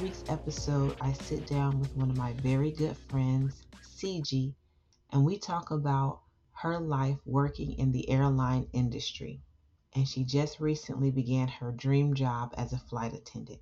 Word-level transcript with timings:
Week's 0.00 0.24
episode, 0.28 0.96
I 0.98 1.12
sit 1.12 1.46
down 1.46 1.78
with 1.78 1.94
one 1.94 2.08
of 2.08 2.16
my 2.16 2.32
very 2.32 2.72
good 2.72 2.96
friends, 3.10 3.62
Ciji, 3.84 4.54
and 5.10 5.26
we 5.26 5.38
talk 5.38 5.70
about 5.70 6.22
her 6.52 6.80
life 6.80 7.18
working 7.26 7.74
in 7.74 7.92
the 7.92 8.08
airline 8.08 8.66
industry. 8.72 9.42
And 9.92 10.08
she 10.08 10.24
just 10.24 10.58
recently 10.58 11.10
began 11.10 11.48
her 11.48 11.70
dream 11.70 12.14
job 12.14 12.54
as 12.56 12.72
a 12.72 12.78
flight 12.78 13.12
attendant. 13.12 13.60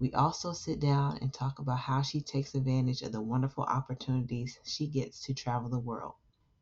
We 0.00 0.12
also 0.12 0.52
sit 0.52 0.80
down 0.80 1.18
and 1.18 1.32
talk 1.32 1.60
about 1.60 1.78
how 1.78 2.02
she 2.02 2.20
takes 2.20 2.56
advantage 2.56 3.02
of 3.02 3.12
the 3.12 3.22
wonderful 3.22 3.62
opportunities 3.62 4.58
she 4.64 4.88
gets 4.88 5.24
to 5.26 5.34
travel 5.34 5.68
the 5.68 5.78
world. 5.78 6.14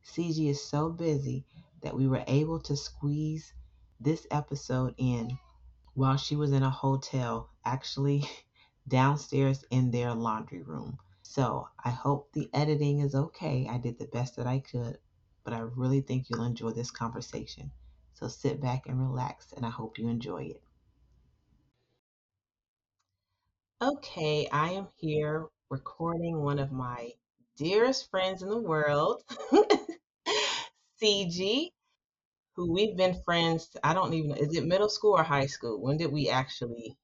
Ciji 0.04 0.50
is 0.50 0.62
so 0.68 0.90
busy 0.90 1.46
that 1.82 1.96
we 1.96 2.06
were 2.06 2.24
able 2.26 2.60
to 2.60 2.76
squeeze 2.76 3.54
this 4.00 4.26
episode 4.30 4.94
in 4.98 5.38
while 5.94 6.18
she 6.18 6.36
was 6.36 6.52
in 6.52 6.62
a 6.62 6.68
hotel, 6.68 7.48
actually 7.64 8.28
downstairs 8.88 9.64
in 9.70 9.90
their 9.90 10.14
laundry 10.14 10.62
room. 10.62 10.98
So 11.22 11.68
I 11.84 11.90
hope 11.90 12.32
the 12.32 12.48
editing 12.54 13.00
is 13.00 13.14
okay. 13.14 13.66
I 13.68 13.78
did 13.78 13.98
the 13.98 14.06
best 14.06 14.36
that 14.36 14.46
I 14.46 14.60
could, 14.60 14.98
but 15.44 15.52
I 15.52 15.60
really 15.60 16.00
think 16.00 16.30
you'll 16.30 16.44
enjoy 16.44 16.70
this 16.70 16.90
conversation. 16.90 17.70
So 18.14 18.28
sit 18.28 18.60
back 18.60 18.86
and 18.86 19.00
relax, 19.00 19.52
and 19.52 19.66
I 19.66 19.70
hope 19.70 19.98
you 19.98 20.08
enjoy 20.08 20.44
it. 20.44 20.62
Okay, 23.82 24.48
I 24.48 24.72
am 24.72 24.88
here 24.96 25.48
recording 25.70 26.42
one 26.42 26.58
of 26.58 26.72
my 26.72 27.12
dearest 27.56 28.10
friends 28.10 28.42
in 28.42 28.48
the 28.48 28.58
world, 28.60 29.22
Ciji, 31.02 31.72
who 32.54 32.72
we've 32.72 32.96
been 32.96 33.22
friends. 33.24 33.76
I 33.84 33.94
don't 33.94 34.14
even 34.14 34.30
know, 34.30 34.36
is 34.36 34.56
it 34.56 34.66
middle 34.66 34.88
school 34.88 35.12
or 35.12 35.22
high 35.22 35.46
school? 35.46 35.80
When 35.80 35.96
did 35.98 36.12
we 36.12 36.28
actually? 36.30 36.96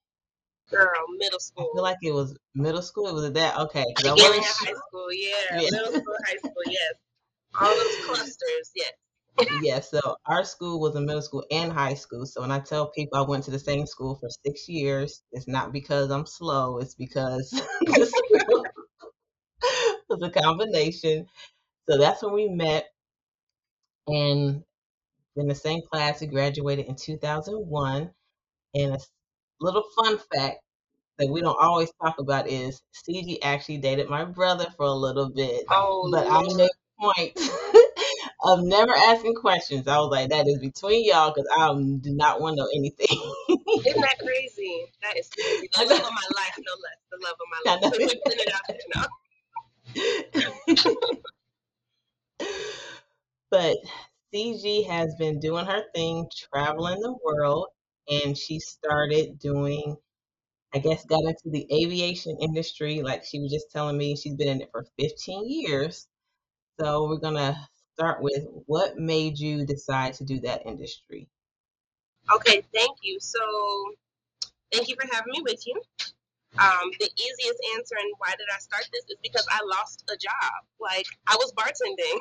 Girl, 0.71 0.91
middle 1.19 1.37
I 1.37 1.39
school. 1.39 1.71
feel 1.75 1.83
like 1.83 1.99
it 2.03 2.13
was 2.13 2.37
middle 2.55 2.83
school. 2.83 3.13
Was 3.15 3.25
it 3.25 3.35
that? 3.35 3.59
Okay, 3.59 3.85
because 3.89 4.11
I 4.11 4.15
Beginning 4.15 4.39
wasn't 4.41 4.69
high 4.69 4.75
school, 4.89 5.13
yeah. 5.13 5.61
Yeah. 5.61 5.71
Middle 5.71 5.93
school, 5.93 6.15
high 6.27 6.37
school, 6.39 6.63
yes. 6.67 6.95
All 7.61 7.77
those 7.77 7.97
clusters, 8.07 8.71
yes. 8.75 8.93
Yeah, 9.63 9.81
so 9.81 10.01
our 10.27 10.45
school 10.45 10.81
was 10.81 10.95
a 10.95 11.01
middle 11.01 11.23
school 11.23 11.45
and 11.51 11.73
high 11.73 11.95
school. 11.95 12.27
So 12.27 12.41
when 12.43 12.51
I 12.51 12.61
tell 12.61 12.91
people 12.91 13.19
I 13.19 13.23
went 13.29 13.45
to 13.45 13.51
the 13.51 13.59
same 13.59 13.87
school 13.87 14.17
for 14.17 14.29
six 14.47 14.69
years, 14.69 15.23
it's 15.33 15.49
not 15.49 15.73
because 15.73 16.11
I'm 16.11 16.27
slow, 16.27 16.79
it's 16.79 16.95
because 16.95 17.51
the 17.81 18.07
school 18.07 18.65
was 20.09 20.23
a 20.23 20.31
combination. 20.31 21.27
So 21.89 21.99
that's 21.99 22.23
when 22.23 22.35
we 22.35 22.49
met 22.49 22.87
and 24.07 24.63
in 25.37 25.49
the 25.49 25.55
same 25.55 25.83
class. 25.93 26.21
We 26.21 26.27
graduated 26.29 26.87
in 26.87 26.97
2001. 26.97 28.11
And 28.75 28.97
little 29.63 29.85
fun 29.97 30.19
fact 30.35 30.61
that 31.19 31.29
we 31.29 31.41
don't 31.41 31.57
always 31.61 31.91
talk 32.03 32.19
about 32.19 32.49
is 32.49 32.83
Ciji 32.93 33.39
actually 33.43 33.79
dated 33.79 34.09
my 34.09 34.25
brother 34.25 34.67
for 34.77 34.87
a 34.87 34.93
little 34.93 35.31
bit. 35.31 35.65
Oh, 35.71 36.09
but 36.13 36.27
I 36.31 36.43
made 36.43 36.69
a 36.69 36.71
point 37.01 37.39
of 38.45 38.63
never 38.63 38.93
asking 38.93 39.35
questions. 39.35 39.87
I 39.89 39.99
was 39.99 40.11
like, 40.11 40.31
that 40.31 40.49
is 40.49 40.59
between 40.59 41.05
y'all 41.05 41.33
because 41.33 41.49
I 41.57 41.73
do 41.75 42.15
not 42.15 42.41
want 42.41 42.57
to 42.57 42.63
know 42.63 42.69
anything. 42.75 43.19
Isn't 43.87 44.01
that 44.01 44.19
crazy? 44.25 44.87
That 45.03 45.17
is 45.17 45.29
crazy. 45.29 45.69
The 45.73 45.85
love 45.87 45.99
of 45.99 46.03
my 46.03 46.29
life, 46.37 46.59
no 46.59 46.73
less. 46.83 46.99
The 47.11 47.19
love 47.23 47.37
of 47.41 47.47
my 47.51 47.59
life. 47.73 47.83
know. 47.83 47.91
Put 48.25 48.35
it 48.35 48.53
out 48.53 48.63
there 48.69 48.79
but 53.51 53.77
Ciji 54.33 54.87
has 54.87 55.15
been 55.19 55.39
doing 55.41 55.67
her 55.67 55.83
thing, 55.95 56.29
traveling 56.51 57.01
the 57.01 57.15
world, 57.25 57.67
and 58.09 58.37
she 58.37 58.59
started 58.61 59.39
doing, 59.39 59.97
I 60.75 60.79
guess, 60.79 61.05
got 61.05 61.25
into 61.25 61.51
the 61.51 61.67
aviation 61.73 62.37
industry. 62.41 63.03
Like 63.03 63.25
she 63.25 63.41
was 63.41 63.53
just 63.53 63.71
telling 63.71 63.97
me, 63.97 64.17
she's 64.17 64.35
been 64.35 64.49
in 64.49 64.61
it 64.63 64.71
for 64.73 64.85
15 64.99 65.45
years. 65.49 66.07
So 66.81 67.09
we're 67.09 67.19
gonna 67.19 67.57
start 67.95 68.23
with 68.23 68.45
what 68.67 68.97
made 68.97 69.39
you 69.39 69.67
decide 69.67 70.15
to 70.15 70.25
do 70.25 70.41
that 70.41 70.67
industry? 70.67 71.29
Okay, 72.35 72.63
thank 72.75 72.99
you. 73.03 73.19
So, 73.21 73.39
thank 74.73 74.89
you 74.89 74.97
for 75.01 75.07
having 75.15 75.33
me 75.33 75.43
with 75.43 75.67
you. 75.67 75.81
Um, 76.59 76.91
the 77.01 77.09
easiest 77.09 77.61
answer 77.77 77.97
and 77.99 78.13
why 78.19 78.31
did 78.37 78.47
I 78.55 78.59
start 78.59 78.85
this 78.93 79.05
is 79.09 79.17
because 79.23 79.47
I 79.51 79.61
lost 79.65 80.05
a 80.13 80.17
job. 80.17 80.61
Like, 80.81 81.07
I 81.27 81.37
was 81.37 81.53
bartending. 81.53 82.19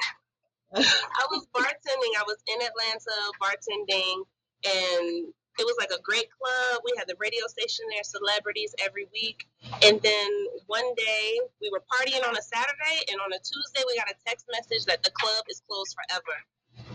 I 0.76 1.26
was 1.32 1.48
bartending. 1.54 2.14
I 2.18 2.24
was 2.26 2.38
in 2.48 2.62
Atlanta 2.62 3.18
bartending, 3.42 4.24
and 4.66 5.34
it 5.62 5.70
was 5.70 5.78
like 5.78 5.94
a 5.94 6.02
great 6.02 6.34
club. 6.34 6.82
We 6.82 6.98
had 6.98 7.06
the 7.06 7.14
radio 7.22 7.46
station 7.46 7.86
there, 7.94 8.02
celebrities 8.02 8.74
every 8.82 9.06
week. 9.14 9.46
And 9.86 10.02
then 10.02 10.30
one 10.66 10.90
day 10.98 11.38
we 11.62 11.70
were 11.70 11.86
partying 11.86 12.26
on 12.26 12.34
a 12.34 12.42
Saturday, 12.42 12.98
and 13.14 13.22
on 13.22 13.30
a 13.30 13.38
Tuesday 13.38 13.86
we 13.86 13.94
got 14.02 14.10
a 14.10 14.18
text 14.26 14.50
message 14.50 14.90
that 14.90 15.06
the 15.06 15.14
club 15.14 15.46
is 15.54 15.62
closed 15.70 15.94
forever. 15.94 16.36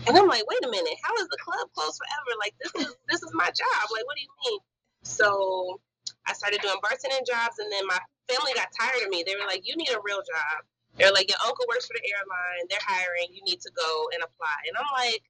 And 0.03 0.19
I'm 0.19 0.27
like, 0.27 0.43
wait 0.51 0.59
a 0.67 0.71
minute, 0.71 0.99
how 0.99 1.15
is 1.15 1.31
the 1.31 1.39
club 1.39 1.63
closed 1.71 1.95
forever? 1.95 2.31
Like 2.43 2.55
this 2.59 2.75
is 2.75 2.91
this 3.07 3.23
is 3.23 3.31
my 3.31 3.47
job. 3.47 3.83
Like, 3.87 4.03
what 4.03 4.19
do 4.19 4.23
you 4.27 4.33
mean? 4.51 4.59
So 5.07 5.79
I 6.27 6.35
started 6.35 6.59
doing 6.59 6.75
bartending 6.83 7.23
jobs, 7.23 7.63
and 7.63 7.71
then 7.71 7.87
my 7.87 7.99
family 8.27 8.51
got 8.51 8.67
tired 8.75 8.99
of 9.03 9.09
me. 9.09 9.23
They 9.23 9.39
were 9.39 9.47
like, 9.47 9.63
you 9.63 9.79
need 9.79 9.95
a 9.95 10.03
real 10.03 10.19
job. 10.19 10.67
They're 10.99 11.13
like, 11.15 11.29
your 11.29 11.39
uncle 11.45 11.65
works 11.69 11.87
for 11.87 11.95
the 11.95 12.03
airline. 12.03 12.67
They're 12.67 12.83
hiring. 12.83 13.31
You 13.31 13.43
need 13.47 13.61
to 13.61 13.71
go 13.71 14.09
and 14.11 14.23
apply. 14.23 14.57
And 14.67 14.75
I'm 14.75 14.91
like, 14.97 15.23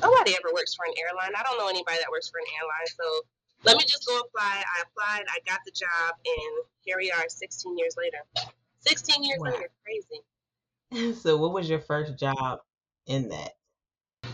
nobody 0.00 0.34
ever 0.36 0.52
works 0.54 0.74
for 0.74 0.84
an 0.84 0.94
airline. 0.98 1.32
I 1.36 1.42
don't 1.42 1.58
know 1.58 1.68
anybody 1.68 1.98
that 1.98 2.10
works 2.10 2.28
for 2.28 2.38
an 2.38 2.48
airline. 2.58 2.88
So 2.96 3.06
let 3.64 3.76
me 3.76 3.84
just 3.84 4.06
go 4.06 4.18
apply. 4.20 4.62
I 4.62 4.82
applied. 4.82 5.24
I 5.30 5.38
got 5.46 5.60
the 5.64 5.72
job. 5.72 6.16
And 6.24 6.64
here 6.80 6.96
we 6.98 7.10
are 7.10 7.28
16 7.28 7.78
years 7.78 7.96
later. 7.96 8.18
16 8.80 9.22
years 9.24 9.38
Wow. 9.40 9.50
later. 9.50 9.70
Crazy. 9.84 11.14
so 11.20 11.36
what 11.36 11.52
was 11.52 11.68
your 11.68 11.80
first 11.80 12.18
job 12.18 12.60
in 13.06 13.28
that? 13.28 13.52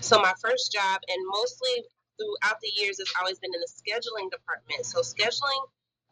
So 0.00 0.18
my 0.20 0.32
first 0.40 0.72
job, 0.72 1.00
and 1.08 1.20
mostly 1.28 1.84
throughout 2.18 2.60
the 2.60 2.70
years, 2.76 2.98
it's 2.98 3.12
always 3.20 3.38
been 3.38 3.52
in 3.54 3.60
the 3.60 3.70
scheduling 3.70 4.30
department. 4.30 4.84
So 4.86 5.00
scheduling 5.00 5.62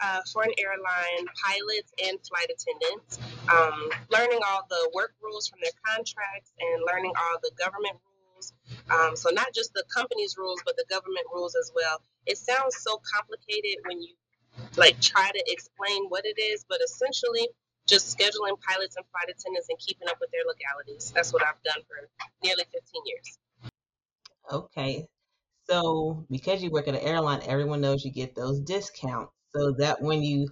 uh, 0.00 0.20
for 0.32 0.42
an 0.42 0.52
airline, 0.58 1.26
pilots 1.44 1.92
and 2.04 2.18
flight 2.26 2.50
attendants, 2.50 3.18
um, 3.50 3.90
learning 4.10 4.40
all 4.46 4.66
the 4.68 4.90
work 4.94 5.14
rules 5.22 5.48
from 5.48 5.60
their 5.62 5.72
contracts, 5.86 6.52
and 6.60 6.82
learning 6.86 7.12
all 7.16 7.38
the 7.42 7.50
government 7.58 7.96
rules. 8.04 8.15
Um, 8.90 9.16
so 9.16 9.30
not 9.30 9.52
just 9.54 9.72
the 9.74 9.84
company's 9.92 10.36
rules, 10.38 10.62
but 10.64 10.76
the 10.76 10.84
government 10.88 11.26
rules 11.32 11.56
as 11.56 11.72
well. 11.74 12.00
It 12.26 12.38
sounds 12.38 12.76
so 12.80 13.00
complicated 13.14 13.78
when 13.86 14.00
you 14.00 14.14
like 14.76 15.00
try 15.00 15.30
to 15.30 15.44
explain 15.46 16.06
what 16.06 16.24
it 16.24 16.40
is, 16.40 16.64
but 16.68 16.78
essentially 16.84 17.48
just 17.86 18.16
scheduling 18.16 18.58
pilots 18.60 18.96
and 18.96 19.04
flight 19.10 19.28
attendants 19.28 19.68
and 19.68 19.78
keeping 19.78 20.08
up 20.08 20.16
with 20.20 20.30
their 20.30 20.42
legalities. 20.46 21.12
That's 21.14 21.32
what 21.32 21.42
I've 21.42 21.62
done 21.64 21.82
for 21.86 22.08
nearly 22.42 22.64
15 22.72 23.02
years. 23.06 23.38
Okay. 24.50 25.06
So 25.68 26.24
because 26.30 26.62
you 26.62 26.70
work 26.70 26.88
at 26.88 26.94
an 26.94 27.00
airline, 27.00 27.42
everyone 27.46 27.80
knows 27.80 28.04
you 28.04 28.12
get 28.12 28.34
those 28.34 28.60
discounts. 28.60 29.32
So 29.54 29.72
that 29.78 30.00
when 30.02 30.22
you 30.22 30.48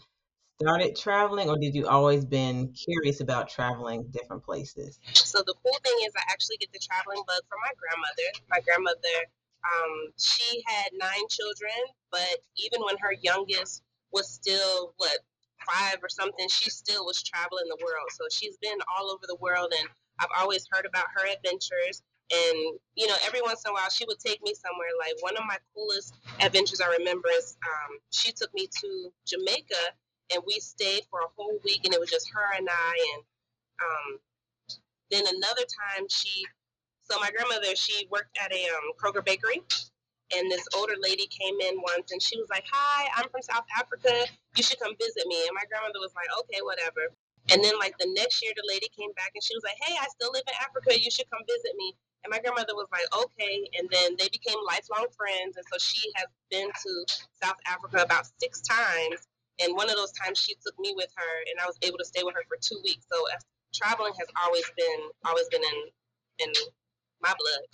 started 0.61 0.97
traveling 0.97 1.49
or 1.49 1.59
did 1.59 1.75
you 1.75 1.87
always 1.87 2.25
been 2.25 2.73
curious 2.73 3.21
about 3.21 3.49
traveling 3.49 4.05
different 4.11 4.45
places? 4.45 4.99
So 5.15 5.39
the 5.47 5.55
cool 5.63 5.79
thing 5.83 5.99
is, 6.07 6.13
I 6.17 6.23
actually 6.31 6.59
get 6.59 6.73
the 6.73 6.79
traveling 6.79 7.23
bug 7.27 7.43
from 7.49 7.59
my 7.65 7.73
grandmother. 7.75 8.29
My 8.51 8.61
grandmother, 8.61 9.17
um, 9.65 10.13
she 10.19 10.63
had 10.67 10.91
nine 10.95 11.27
children, 11.29 11.79
but 12.11 12.39
even 12.57 12.83
when 12.85 12.97
her 12.99 13.13
youngest 13.23 13.83
was 14.13 14.31
still 14.31 14.95
what 14.99 15.19
five 15.67 15.99
or 16.03 16.09
something, 16.09 16.49
she 16.49 16.71
still 16.71 17.05
was 17.05 17.23
traveling 17.23 17.65
the 17.69 17.79
world. 17.83 18.09
So 18.13 18.25
she's 18.31 18.57
been 18.59 18.79
all 18.95 19.11
over 19.11 19.25
the 19.27 19.37
world, 19.41 19.73
and 19.77 19.89
I've 20.21 20.33
always 20.39 20.67
heard 20.71 20.87
about 20.87 21.07
her 21.17 21.27
adventures. 21.27 22.03
And 22.33 22.79
you 22.95 23.07
know, 23.07 23.17
every 23.27 23.43
once 23.43 23.63
in 23.65 23.71
a 23.71 23.75
while, 23.75 23.91
she 23.91 24.05
would 24.07 24.21
take 24.21 24.41
me 24.43 24.55
somewhere. 24.55 24.93
Like 24.99 25.17
one 25.21 25.37
of 25.37 25.45
my 25.47 25.59
coolest 25.75 26.15
adventures 26.41 26.81
I 26.81 26.89
remember 26.99 27.29
is 27.37 27.57
um, 27.67 27.99
she 28.11 28.33
took 28.33 28.53
me 28.55 28.69
to 28.81 29.13
Jamaica, 29.27 29.97
and 30.33 30.43
we 30.47 30.61
stayed 30.61 31.03
for 31.11 31.21
a 31.21 31.33
whole 31.37 31.59
week, 31.65 31.83
and 31.85 31.95
it 31.95 32.01
was 32.01 32.11
just 32.11 32.31
her 32.33 32.57
and 32.57 32.69
I, 32.71 33.15
and 33.15 33.23
um, 33.83 34.21
then 35.11 35.25
another 35.27 35.65
time 35.69 36.07
she 36.09 36.45
so 37.05 37.21
my 37.21 37.31
grandmother 37.31 37.77
she 37.77 38.09
worked 38.11 38.37
at 38.43 38.53
a 38.53 38.63
um, 38.75 38.93
kroger 38.99 39.25
bakery 39.25 39.61
and 40.35 40.51
this 40.51 40.67
older 40.77 40.97
lady 41.01 41.27
came 41.29 41.55
in 41.61 41.81
once 41.83 42.13
and 42.13 42.23
she 42.23 42.39
was 42.41 42.49
like 42.51 42.65
hi 42.71 43.09
i'm 43.17 43.29
from 43.31 43.43
south 43.43 43.67
africa. 43.79 44.11
You 44.57 44.63
should 44.63 44.81
come 44.81 44.95
visit 44.99 45.27
me. 45.27 45.39
And 45.47 45.55
my 45.55 45.67
grandmother 45.69 46.01
was 46.01 46.15
like 46.17 46.31
okay 46.41 46.61
whatever. 46.63 47.13
And 47.53 47.63
then 47.63 47.79
like 47.79 47.95
the 47.99 48.11
next 48.17 48.43
year 48.43 48.53
the 48.57 48.67
lady 48.67 48.89
came 48.97 49.13
back 49.15 49.31
and 49.35 49.45
she 49.45 49.55
was 49.55 49.63
like 49.65 49.79
hey 49.87 49.95
i 50.01 50.07
still 50.11 50.33
live 50.33 50.47
in 50.49 50.57
africa. 50.63 50.99
You 50.99 51.11
should 51.11 51.31
come 51.31 51.45
visit 51.47 51.77
me. 51.77 51.95
And 52.25 52.33
my 52.33 52.41
grandmother 52.41 52.75
was 52.75 52.89
like 52.91 53.07
okay. 53.13 53.69
And 53.79 53.87
then 53.93 54.17
they 54.19 54.29
became 54.33 54.59
lifelong 54.67 55.07
friends 55.15 55.61
and 55.61 55.67
so 55.71 55.79
she 55.79 56.11
has 56.17 56.27
been 56.51 56.71
to 56.73 56.93
south 57.43 57.61
africa 57.69 58.03
about 58.03 58.27
six 58.41 58.63
times 58.65 59.29
and 59.61 59.77
one 59.77 59.89
of 59.89 59.97
those 59.97 60.13
times 60.13 60.39
she 60.39 60.55
took 60.65 60.79
me 60.79 60.93
with 60.97 61.11
her 61.17 61.35
and 61.51 61.61
i 61.63 61.67
was 61.67 61.79
able 61.83 61.99
to 61.99 62.05
stay 62.05 62.23
with 62.23 62.35
her 62.35 62.43
for 62.49 62.57
two 62.61 62.81
weeks 62.85 63.07
so 63.11 63.19
traveling 63.75 64.13
has 64.19 64.29
always 64.45 64.65
been 64.77 65.01
always 65.27 65.49
been 65.49 65.63
in 65.63 66.47
in 66.47 66.53
my 67.21 67.35
blood. 67.39 67.65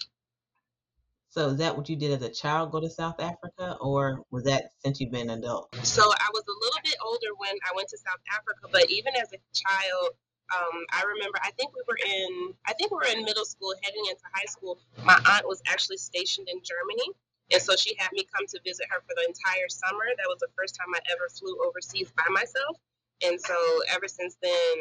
So 1.29 1.49
is 1.49 1.59
that 1.59 1.77
what 1.77 1.88
you 1.88 1.94
did 1.94 2.11
as 2.11 2.23
a 2.23 2.29
child, 2.29 2.73
go 2.73 2.81
to 2.81 2.91
South 2.91 3.21
Africa, 3.21 3.77
or 3.81 4.25
was 4.32 4.43
that 4.44 4.73
since 4.82 5.00
you've 5.00 5.12
been 5.12 5.31
an 5.31 5.38
adult? 5.38 5.73
So 5.85 6.03
I 6.03 6.29
was 6.32 6.43
a 6.43 6.56
little 6.65 6.81
bit 6.82 6.97
older 7.05 7.31
when 7.37 7.55
I 7.71 7.77
went 7.77 7.88
to 7.91 7.99
South 7.99 8.19
Africa, 8.35 8.67
but 8.73 8.91
even 8.91 9.15
as 9.15 9.29
a 9.32 9.38
child, 9.55 10.11
um, 10.50 10.85
I 10.91 11.05
remember 11.06 11.38
I 11.44 11.53
think 11.53 11.71
we 11.77 11.82
were 11.87 11.99
in 12.05 12.55
I 12.67 12.73
think 12.73 12.91
we 12.91 12.97
were 12.97 13.17
in 13.17 13.25
middle 13.25 13.44
school 13.44 13.73
heading 13.85 14.03
into 14.09 14.23
high 14.35 14.47
school. 14.47 14.81
My 15.05 15.21
aunt 15.31 15.47
was 15.47 15.62
actually 15.69 15.99
stationed 15.99 16.49
in 16.49 16.59
Germany. 16.65 17.15
And 17.52 17.61
so 17.62 17.75
she 17.76 17.94
had 17.99 18.12
me 18.12 18.26
come 18.31 18.47
to 18.47 18.58
visit 18.64 18.87
her 18.91 19.02
for 19.02 19.14
the 19.19 19.26
entire 19.26 19.69
summer. 19.69 20.06
That 20.17 20.31
was 20.31 20.38
the 20.38 20.52
first 20.56 20.79
time 20.79 20.88
I 20.94 21.00
ever 21.11 21.29
flew 21.29 21.58
overseas 21.67 22.12
by 22.17 22.26
myself. 22.31 22.79
And 23.26 23.41
so 23.41 23.56
ever 23.91 24.08
since 24.08 24.37
then, 24.43 24.76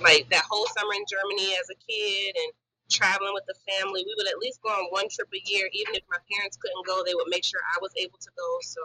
like 0.00 0.28
that 0.30 0.44
whole 0.48 0.66
summer 0.74 0.94
in 0.94 1.04
Germany 1.06 1.54
as 1.54 1.70
a 1.70 1.78
kid 1.78 2.34
and 2.34 2.50
traveling 2.90 3.32
with 3.32 3.46
the 3.46 3.56
family, 3.68 4.02
we 4.04 4.14
would 4.18 4.28
at 4.28 4.38
least 4.38 4.60
go 4.62 4.70
on 4.70 4.90
one 4.90 5.08
trip 5.08 5.28
a 5.32 5.42
year. 5.46 5.70
Even 5.72 5.94
if 5.94 6.02
my 6.10 6.18
parents 6.30 6.56
couldn't 6.58 6.86
go, 6.86 7.02
they 7.06 7.14
would 7.14 7.30
make 7.30 7.44
sure 7.44 7.60
I 7.74 7.78
was 7.80 7.92
able 7.96 8.18
to 8.18 8.30
go. 8.36 8.48
So 8.62 8.82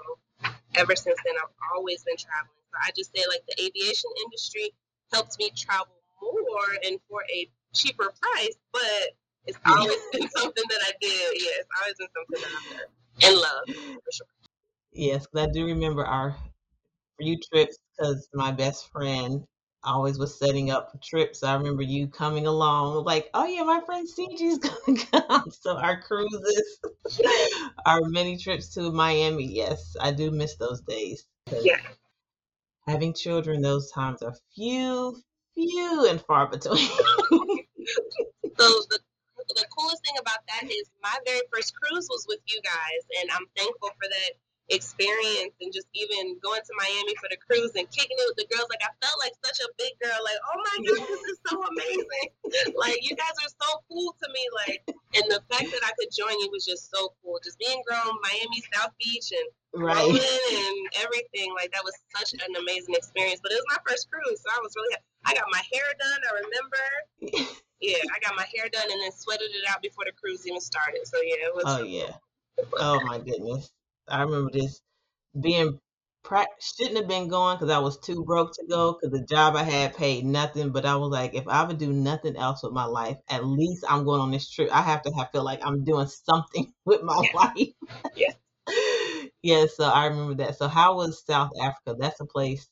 ever 0.76 0.96
since 0.96 1.18
then, 1.26 1.36
I've 1.42 1.56
always 1.76 2.04
been 2.04 2.18
traveling. 2.18 2.64
So 2.70 2.78
I 2.78 2.92
just 2.96 3.12
say 3.16 3.24
like 3.28 3.44
the 3.50 3.58
aviation 3.58 4.12
industry 4.26 4.72
helped 5.12 5.40
me 5.40 5.50
travel 5.56 5.94
more 6.22 6.72
and 6.86 7.00
for 7.10 7.24
a 7.34 7.50
cheaper 7.74 8.14
price, 8.22 8.56
but 8.72 9.18
it's 9.46 9.58
always 9.66 9.98
been 10.14 10.30
something 10.30 10.64
that 10.70 10.82
I 10.86 10.94
did. 11.02 11.42
Yeah, 11.42 11.60
it's 11.60 11.74
always 11.82 11.98
been 11.98 12.14
something 12.14 12.40
that 12.42 12.54
I've 12.54 12.78
done 12.78 12.99
and 13.24 13.36
love 13.36 13.66
for 13.68 14.12
sure. 14.12 14.28
Yes, 14.92 15.28
because 15.28 15.48
I 15.50 15.52
do 15.52 15.66
remember 15.66 16.06
our 16.06 16.36
few 17.20 17.38
trips 17.52 17.78
because 17.98 18.28
my 18.34 18.52
best 18.52 18.90
friend 18.92 19.44
always 19.84 20.18
was 20.20 20.38
setting 20.38 20.72
up 20.72 20.92
for 20.92 20.98
trips. 20.98 21.44
I 21.44 21.54
remember 21.56 21.82
you 21.84 22.08
coming 22.08 22.48
along, 22.48 23.06
like, 23.06 23.30
oh 23.34 23.46
yeah, 23.46 23.64
my 23.64 23.82
friend 23.86 24.08
Ciji's 24.08 24.58
gonna 24.88 24.98
come. 25.28 25.52
So 25.52 25.78
our 25.78 26.02
cruises, 26.02 26.80
our 27.86 28.02
many 28.06 28.38
trips 28.38 28.74
to 28.76 28.92
Miami. 28.92 29.46
Yes, 29.46 29.96
I 30.00 30.12
do 30.12 30.32
miss 30.32 30.56
those 30.56 30.82
days. 30.82 31.26
Yeah. 31.62 31.78
Having 32.88 33.14
children, 33.14 33.62
those 33.62 33.92
times 33.92 34.22
are 34.24 34.36
few, 34.56 35.22
few 35.54 36.08
and 36.10 36.22
far 36.22 36.48
between. 36.50 36.78
so 36.88 37.68
the 38.58 39.00
the 39.56 39.66
coolest 39.78 40.04
thing 40.06 40.18
about 40.20 40.46
that 40.48 40.70
is 40.70 40.90
my 41.02 41.16
very 41.26 41.42
first 41.54 41.74
cruise 41.76 42.08
was 42.10 42.26
with 42.28 42.40
you 42.48 42.60
guys, 42.64 43.02
and 43.22 43.30
I'm 43.32 43.48
thankful 43.56 43.90
for 43.90 44.08
that 44.10 44.32
experience 44.70 45.58
and 45.62 45.74
just 45.74 45.90
even 45.94 46.38
going 46.40 46.62
to 46.62 46.74
Miami 46.78 47.14
for 47.18 47.30
the 47.30 47.38
cruise 47.42 47.74
and 47.74 47.90
kicking 47.90 48.18
it 48.18 48.26
with 48.30 48.38
the 48.38 48.48
girls. 48.54 48.70
Like 48.70 48.86
I 48.86 48.94
felt 49.02 49.18
like 49.18 49.34
such 49.42 49.60
a 49.66 49.70
big 49.78 49.94
girl. 49.98 50.18
Like, 50.22 50.40
oh 50.46 50.58
my 50.62 50.76
god, 50.86 51.02
this 51.10 51.24
is 51.26 51.38
so 51.50 51.58
amazing. 51.58 52.28
like 52.78 53.02
you 53.02 53.18
guys 53.18 53.36
are 53.46 53.54
so 53.54 53.70
cool 53.90 54.14
to 54.14 54.28
me. 54.30 54.44
Like, 54.66 54.82
and 55.18 55.26
the 55.30 55.42
fact 55.50 55.70
that 55.74 55.84
I 55.84 55.92
could 55.98 56.14
join 56.14 56.38
you 56.40 56.50
was 56.54 56.66
just 56.66 56.94
so 56.94 57.14
cool. 57.22 57.42
Just 57.44 57.58
being 57.58 57.82
grown, 57.86 58.14
Miami, 58.22 58.62
South 58.74 58.94
Beach, 59.02 59.34
and 59.34 59.48
right 59.74 60.06
and 60.06 60.80
everything. 61.02 61.54
Like 61.58 61.74
that 61.74 61.84
was 61.84 61.98
such 62.16 62.38
an 62.38 62.54
amazing 62.56 62.94
experience. 62.94 63.42
But 63.42 63.52
it 63.52 63.62
was 63.62 63.70
my 63.74 63.82
first 63.86 64.10
cruise, 64.10 64.40
so 64.42 64.48
I 64.54 64.62
was 64.62 64.74
really. 64.78 64.94
Happy. 64.94 65.06
I 65.26 65.34
got 65.36 65.48
my 65.52 65.62
hair 65.74 65.88
done. 66.00 66.22
I 66.24 66.32
remember. 66.40 66.84
Yeah, 67.82 67.96
I 68.14 68.20
got 68.20 68.36
my 68.36 68.46
hair 68.54 68.68
done 68.68 68.92
and 68.92 69.02
then 69.02 69.12
sweated 69.12 69.52
it 69.52 69.64
out 69.70 69.82
before 69.82 70.04
the 70.04 70.12
cruise 70.12 70.46
even 70.46 70.60
started. 70.60 71.08
So 71.08 71.18
yeah, 71.24 71.48
it 71.48 71.56
was. 71.56 71.64
Oh 71.66 71.84
yeah. 71.84 72.12
Oh 72.78 73.00
my 73.06 73.20
goodness. 73.20 73.72
I 74.10 74.22
remember 74.24 74.52
this 74.54 74.82
being 75.40 75.80
shouldn't 76.60 76.98
have 76.98 77.08
been 77.08 77.28
going 77.28 77.58
because 77.58 77.72
I 77.72 77.80
was 77.80 77.98
too 78.00 78.24
broke 78.24 78.54
to 78.54 78.66
go 78.70 78.94
because 78.94 79.18
the 79.18 79.26
job 79.26 79.56
I 79.56 79.64
had 79.64 79.96
paid 79.96 80.26
nothing. 80.26 80.72
But 80.72 80.86
I 80.86 80.96
was 80.96 81.10
like, 81.10 81.34
if 81.34 81.48
I 81.48 81.64
would 81.64 81.78
do 81.78 81.92
nothing 81.92 82.36
else 82.36 82.62
with 82.64 82.74
my 82.74 82.86
life, 82.86 83.18
at 83.30 83.46
least 83.46 83.86
I'm 83.88 84.04
going 84.04 84.22
on 84.22 84.32
this 84.32 84.50
trip. 84.50 84.70
I 84.72 84.82
have 84.82 85.02
to 85.04 85.12
have 85.18 85.32
feel 85.32 85.44
like 85.44 85.66
I'm 85.66 85.84
doing 85.84 86.08
something 86.08 86.72
with 86.86 87.02
my 87.04 87.22
life. 87.34 87.70
Yeah. 88.16 88.34
yeah. 89.44 89.66
So 89.74 89.86
I 89.86 90.08
remember 90.08 90.36
that. 90.36 90.58
So 90.58 90.68
how 90.68 90.98
was 90.98 91.24
South 91.26 91.52
Africa? 91.62 91.96
That's 91.98 92.20
a 92.20 92.26
place 92.26 92.68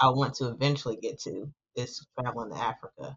I 0.00 0.08
want 0.08 0.34
to 0.36 0.48
eventually 0.48 0.96
get 0.96 1.20
to. 1.22 1.52
Is 1.76 2.04
traveling 2.18 2.50
to 2.50 2.56
Africa. 2.56 3.16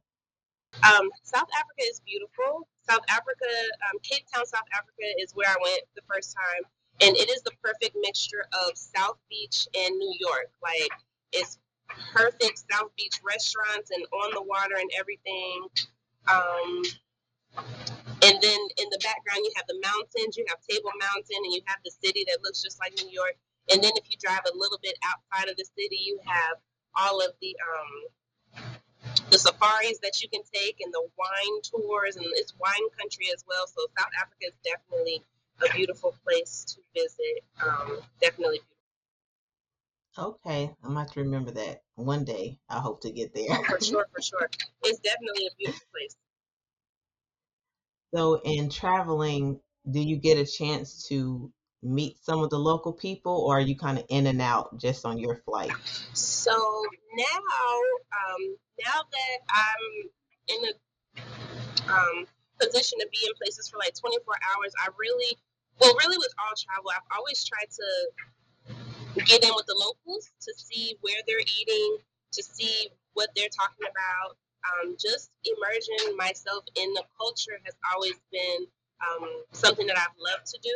Um, 0.85 1.09
South 1.23 1.49
Africa 1.57 1.83
is 1.89 2.01
beautiful. 2.05 2.67
South 2.87 3.03
Africa, 3.09 3.49
um, 3.89 3.99
Cape 4.03 4.25
Town, 4.33 4.45
South 4.45 4.67
Africa 4.77 5.07
is 5.19 5.31
where 5.33 5.49
I 5.49 5.55
went 5.59 5.81
the 5.95 6.03
first 6.07 6.35
time 6.35 6.69
and 7.01 7.15
it 7.17 7.29
is 7.29 7.41
the 7.43 7.51
perfect 7.61 7.95
mixture 8.01 8.45
of 8.65 8.77
South 8.77 9.17
Beach 9.29 9.67
and 9.75 9.97
New 9.97 10.15
York. 10.19 10.51
Like 10.61 10.91
it's 11.31 11.57
perfect 12.13 12.63
South 12.71 12.91
Beach 12.97 13.19
restaurants 13.23 13.91
and 13.91 14.03
on 14.13 14.31
the 14.33 14.43
water 14.43 14.75
and 14.79 14.89
everything. 14.97 15.67
Um, 16.31 16.83
and 18.23 18.39
then 18.39 18.59
in 18.79 18.87
the 18.89 18.99
background, 19.03 19.43
you 19.43 19.51
have 19.55 19.67
the 19.67 19.79
mountains. 19.83 20.37
You 20.37 20.45
have 20.47 20.59
Table 20.63 20.91
Mountain, 20.99 21.43
and 21.43 21.53
you 21.53 21.61
have 21.65 21.79
the 21.83 21.91
city 21.91 22.25
that 22.27 22.39
looks 22.43 22.63
just 22.63 22.79
like 22.79 22.93
New 22.95 23.11
York. 23.11 23.35
And 23.71 23.83
then 23.83 23.91
if 23.95 24.09
you 24.09 24.17
drive 24.19 24.43
a 24.47 24.57
little 24.57 24.79
bit 24.81 24.95
outside 25.03 25.49
of 25.49 25.57
the 25.57 25.65
city, 25.65 25.99
you 25.99 26.19
have 26.25 26.57
all 26.95 27.19
of 27.19 27.33
the 27.41 27.55
um, 27.59 28.63
the 29.29 29.39
safaris 29.39 29.99
that 30.03 30.21
you 30.21 30.29
can 30.29 30.41
take 30.53 30.79
and 30.79 30.93
the 30.93 31.03
wine 31.17 31.57
tours, 31.67 32.15
and 32.15 32.25
it's 32.39 32.53
wine 32.59 32.87
country 32.97 33.27
as 33.33 33.43
well. 33.47 33.67
So 33.67 33.85
South 33.97 34.13
Africa 34.19 34.53
is 34.53 34.57
definitely 34.63 35.23
a 35.61 35.73
beautiful 35.75 36.15
place 36.23 36.65
to 36.65 36.81
visit. 36.93 37.43
Um, 37.61 37.99
definitely 38.21 38.59
beautiful. 38.59 40.37
Okay, 40.45 40.71
I'm 40.83 40.93
going 40.93 40.95
to 40.95 40.99
have 40.99 41.11
to 41.13 41.19
remember 41.21 41.51
that 41.51 41.81
one 41.95 42.23
day. 42.23 42.59
I 42.69 42.79
hope 42.79 43.01
to 43.01 43.11
get 43.11 43.33
there. 43.33 43.55
for 43.63 43.81
sure, 43.83 44.05
for 44.13 44.21
sure. 44.21 44.49
It's 44.83 44.99
definitely 44.99 45.47
a 45.47 45.55
beautiful 45.57 45.87
place. 45.91 46.15
So, 48.13 48.39
in 48.43 48.69
traveling, 48.69 49.59
do 49.89 49.99
you 49.99 50.17
get 50.17 50.37
a 50.37 50.45
chance 50.45 51.07
to 51.07 51.51
meet 51.81 52.17
some 52.23 52.43
of 52.43 52.49
the 52.51 52.59
local 52.59 52.93
people, 52.93 53.35
or 53.35 53.57
are 53.57 53.61
you 53.61 53.75
kind 53.75 53.97
of 53.97 54.05
in 54.09 54.27
and 54.27 54.41
out 54.41 54.79
just 54.79 55.05
on 55.05 55.17
your 55.17 55.37
flight? 55.37 55.71
So 56.13 56.51
now, 56.51 57.25
um, 57.25 58.55
now 58.85 59.01
that 59.11 59.39
I'm 59.49 60.09
in 60.47 60.69
a 60.69 60.73
um, 61.91 62.25
position 62.59 62.99
to 62.99 63.07
be 63.11 63.19
in 63.25 63.33
places 63.35 63.69
for 63.69 63.77
like 63.77 63.93
24 63.95 64.19
hours, 64.53 64.73
I 64.79 64.89
really, 64.97 65.37
well, 65.79 65.93
really 65.99 66.17
with 66.17 66.33
all 66.39 66.53
travel, 66.57 66.91
I've 66.91 67.09
always 67.17 67.43
tried 67.43 67.69
to 67.69 67.87
get 69.25 69.43
in 69.43 69.53
with 69.55 69.65
the 69.67 69.77
locals 69.77 70.31
to 70.41 70.51
see 70.57 70.97
where 71.01 71.21
they're 71.27 71.45
eating, 71.45 71.97
to 72.33 72.43
see 72.43 72.89
what 73.13 73.29
they're 73.35 73.53
talking 73.53 73.85
about. 73.85 74.37
Um, 74.63 74.95
just 74.95 75.29
immersing 75.43 76.15
myself 76.15 76.63
in 76.75 76.93
the 76.93 77.03
culture 77.19 77.59
has 77.65 77.75
always 77.93 78.15
been 78.31 78.65
um, 79.03 79.43
something 79.51 79.85
that 79.87 79.97
I've 79.97 80.15
loved 80.17 80.47
to 80.47 80.59
do. 80.63 80.75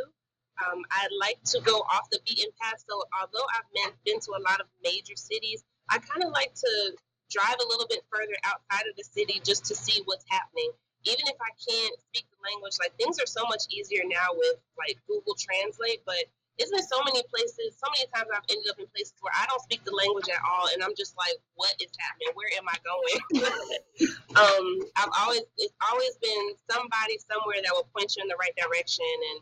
Um, 0.59 0.83
I 0.91 1.07
like 1.21 1.39
to 1.55 1.61
go 1.61 1.85
off 1.87 2.09
the 2.11 2.19
beaten 2.25 2.51
path. 2.59 2.83
So 2.83 2.99
although 3.15 3.45
I've 3.55 3.69
been, 3.73 3.93
been 4.05 4.19
to 4.19 4.31
a 4.35 4.43
lot 4.43 4.59
of 4.59 4.67
major 4.83 5.15
cities, 5.15 5.63
I 5.89 5.99
kind 5.99 6.23
of 6.25 6.31
like 6.31 6.53
to 6.53 6.97
drive 7.31 7.55
a 7.63 7.67
little 7.67 7.87
bit 7.89 8.03
further 8.11 8.35
outside 8.43 8.89
of 8.89 8.95
the 8.97 9.03
city 9.03 9.41
just 9.43 9.65
to 9.65 9.75
see 9.75 10.01
what's 10.05 10.25
happening 10.29 10.71
even 11.07 11.23
if 11.31 11.39
I 11.39 11.51
can't 11.55 11.95
speak 12.11 12.27
the 12.27 12.39
language, 12.43 12.75
like 12.83 12.91
things 12.99 13.15
are 13.19 13.29
so 13.29 13.47
much 13.47 13.63
easier 13.71 14.03
now 14.03 14.35
with 14.35 14.59
like 14.75 14.99
Google 15.07 15.35
Translate, 15.39 16.03
but 16.03 16.27
isn't 16.57 16.73
there 16.73 16.89
so 16.89 16.97
many 17.05 17.21
places, 17.29 17.77
so 17.77 17.85
many 17.93 18.09
times 18.09 18.33
I've 18.33 18.45
ended 18.49 18.65
up 18.73 18.81
in 18.81 18.89
places 18.89 19.13
where 19.21 19.33
I 19.37 19.45
don't 19.45 19.61
speak 19.61 19.85
the 19.85 19.93
language 19.93 20.25
at 20.25 20.41
all, 20.41 20.73
and 20.73 20.81
I'm 20.81 20.97
just 20.97 21.13
like, 21.13 21.37
what 21.53 21.69
is 21.77 21.93
happening? 22.01 22.33
Where 22.33 22.49
am 22.57 22.65
I 22.65 22.77
going? 22.81 23.19
um, 24.41 24.67
I've 24.97 25.13
always, 25.21 25.45
it's 25.61 25.77
always 25.85 26.17
been 26.17 26.57
somebody 26.65 27.21
somewhere 27.29 27.61
that 27.61 27.73
will 27.77 27.85
point 27.93 28.17
you 28.17 28.25
in 28.25 28.29
the 28.29 28.41
right 28.41 28.57
direction. 28.57 29.05
And 29.05 29.39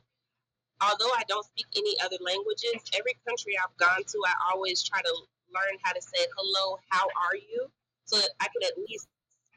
although 0.83 1.11
I 1.15 1.23
don't 1.31 1.47
speak 1.47 1.71
any 1.79 1.95
other 2.03 2.19
languages, 2.19 2.83
every 2.99 3.15
country 3.23 3.55
I've 3.55 3.75
gone 3.79 4.03
to, 4.03 4.17
I 4.27 4.51
always 4.51 4.83
try 4.83 4.99
to 4.99 5.13
learn 5.55 5.79
how 5.87 5.95
to 5.95 6.03
say 6.03 6.19
hello, 6.35 6.83
how 6.91 7.07
are 7.07 7.39
you? 7.39 7.71
So 8.03 8.19
that 8.19 8.29
I 8.43 8.51
can 8.51 8.61
at 8.67 8.75
least 8.75 9.07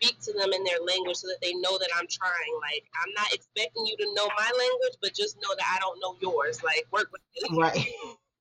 speak 0.00 0.20
to 0.20 0.32
them 0.32 0.52
in 0.52 0.62
their 0.64 0.78
language 0.86 1.16
so 1.16 1.26
that 1.26 1.38
they 1.42 1.52
know 1.54 1.78
that 1.78 1.90
I'm 1.96 2.06
trying. 2.06 2.54
Like 2.62 2.84
I'm 3.02 3.12
not 3.14 3.32
expecting 3.32 3.86
you 3.86 3.96
to 3.98 4.14
know 4.14 4.28
my 4.36 4.50
language, 4.50 4.96
but 5.02 5.14
just 5.14 5.36
know 5.36 5.54
that 5.56 5.66
I 5.74 5.78
don't 5.78 5.98
know 6.00 6.16
yours. 6.20 6.62
Like 6.62 6.86
work 6.92 7.10
with 7.12 7.22
me. 7.34 7.58
Right. 7.58 7.86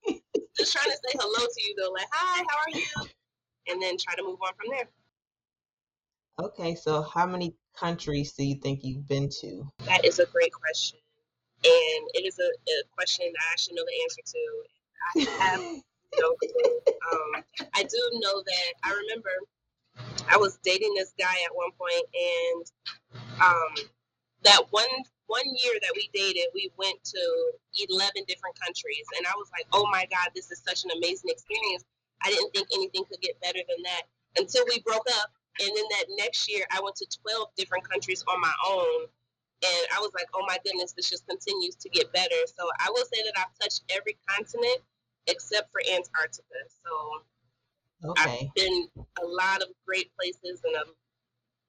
just 0.58 0.74
trying 0.74 0.90
to 0.90 0.98
say 0.98 1.14
hello 1.20 1.46
to 1.46 1.62
you 1.64 1.76
though, 1.78 1.92
like 1.92 2.08
hi, 2.12 2.44
how 2.48 2.58
are 2.58 2.78
you? 2.78 3.10
And 3.70 3.82
then 3.82 3.98
try 3.98 4.16
to 4.16 4.24
move 4.24 4.40
on 4.42 4.54
from 4.56 4.70
there. 4.70 4.88
Okay, 6.40 6.76
so 6.76 7.02
how 7.02 7.26
many 7.26 7.56
countries 7.76 8.34
do 8.34 8.44
you 8.44 8.56
think 8.56 8.82
you've 8.84 9.08
been 9.08 9.28
to? 9.42 9.68
That 9.86 10.06
is 10.06 10.20
a 10.20 10.26
great 10.28 10.54
question. 10.54 11.00
And 11.66 12.08
it 12.14 12.26
is 12.26 12.38
a, 12.38 12.46
a 12.46 12.78
question 12.96 13.26
that 13.26 13.42
I 13.50 13.52
actually 13.52 13.76
know 13.76 13.84
the 13.84 14.04
answer 14.04 14.22
to. 14.26 14.64
I 15.16 15.44
have 15.44 15.60
no 16.20 16.36
clue. 16.36 16.80
Um, 17.12 17.44
I 17.74 17.84
do 17.84 17.98
know 18.22 18.44
that 18.46 18.74
I 18.84 18.94
remember 18.94 19.32
I 20.30 20.38
was 20.38 20.60
dating 20.64 20.94
this 20.96 21.14
guy 21.20 21.36
at 21.46 21.56
one 21.56 21.72
point, 21.80 22.06
and 22.14 22.66
um, 23.44 23.74
that 24.44 24.64
one 24.72 24.88
one 25.28 25.46
year 25.46 25.74
that 25.82 25.94
we 25.96 26.10
dated, 26.14 26.48
we 26.56 26.72
went 26.78 27.04
to 27.06 27.52
eleven 27.90 28.24
different 28.28 28.60
countries, 28.62 29.06
and 29.18 29.28
I 29.28 29.34
was 29.38 29.50
like, 29.54 29.68
"Oh 29.74 29.88
my 29.92 30.06
God, 30.12 30.30
this 30.36 30.52
is 30.52 30.62
such 30.68 30.86
an 30.86 30.92
amazing 30.98 31.32
experience." 31.32 31.86
I 32.24 32.32
didn't 32.32 32.52
think 32.54 32.68
anything 32.74 33.06
could 33.10 33.22
get 33.22 33.40
better 33.42 33.60
than 33.68 33.84
that 33.84 34.04
until 34.38 34.66
we 34.68 34.82
broke 34.82 35.08
up, 35.22 35.32
and 35.62 35.70
then 35.76 35.86
that 35.92 36.06
next 36.18 36.50
year, 36.50 36.66
I 36.72 36.82
went 36.84 36.96
to 36.98 37.08
twelve 37.24 37.50
different 37.58 37.90
countries 37.90 38.24
on 38.28 38.42
my 38.42 38.54
own. 38.70 39.02
and 39.66 39.84
I 39.96 40.00
was 40.00 40.12
like, 40.16 40.28
oh 40.36 40.46
my 40.48 40.58
goodness, 40.64 40.94
this 40.94 41.12
just 41.12 41.28
continues 41.28 41.76
to 41.78 41.90
get 41.90 42.14
better. 42.14 42.42
So 42.58 42.64
I 42.80 42.90
will 42.92 43.06
say 43.12 43.24
that 43.24 43.36
I've 43.38 43.54
touched 43.62 43.84
every 43.96 44.18
continent 44.30 44.80
except 45.28 45.72
for 45.74 45.82
Antarctica. 45.84 46.62
So 46.86 46.92
Okay. 48.04 48.48
I've 48.48 48.54
been 48.56 48.88
a 48.98 49.26
lot 49.26 49.62
of 49.62 49.70
great 49.86 50.12
places 50.16 50.62
and 50.64 50.76
um, 50.76 50.94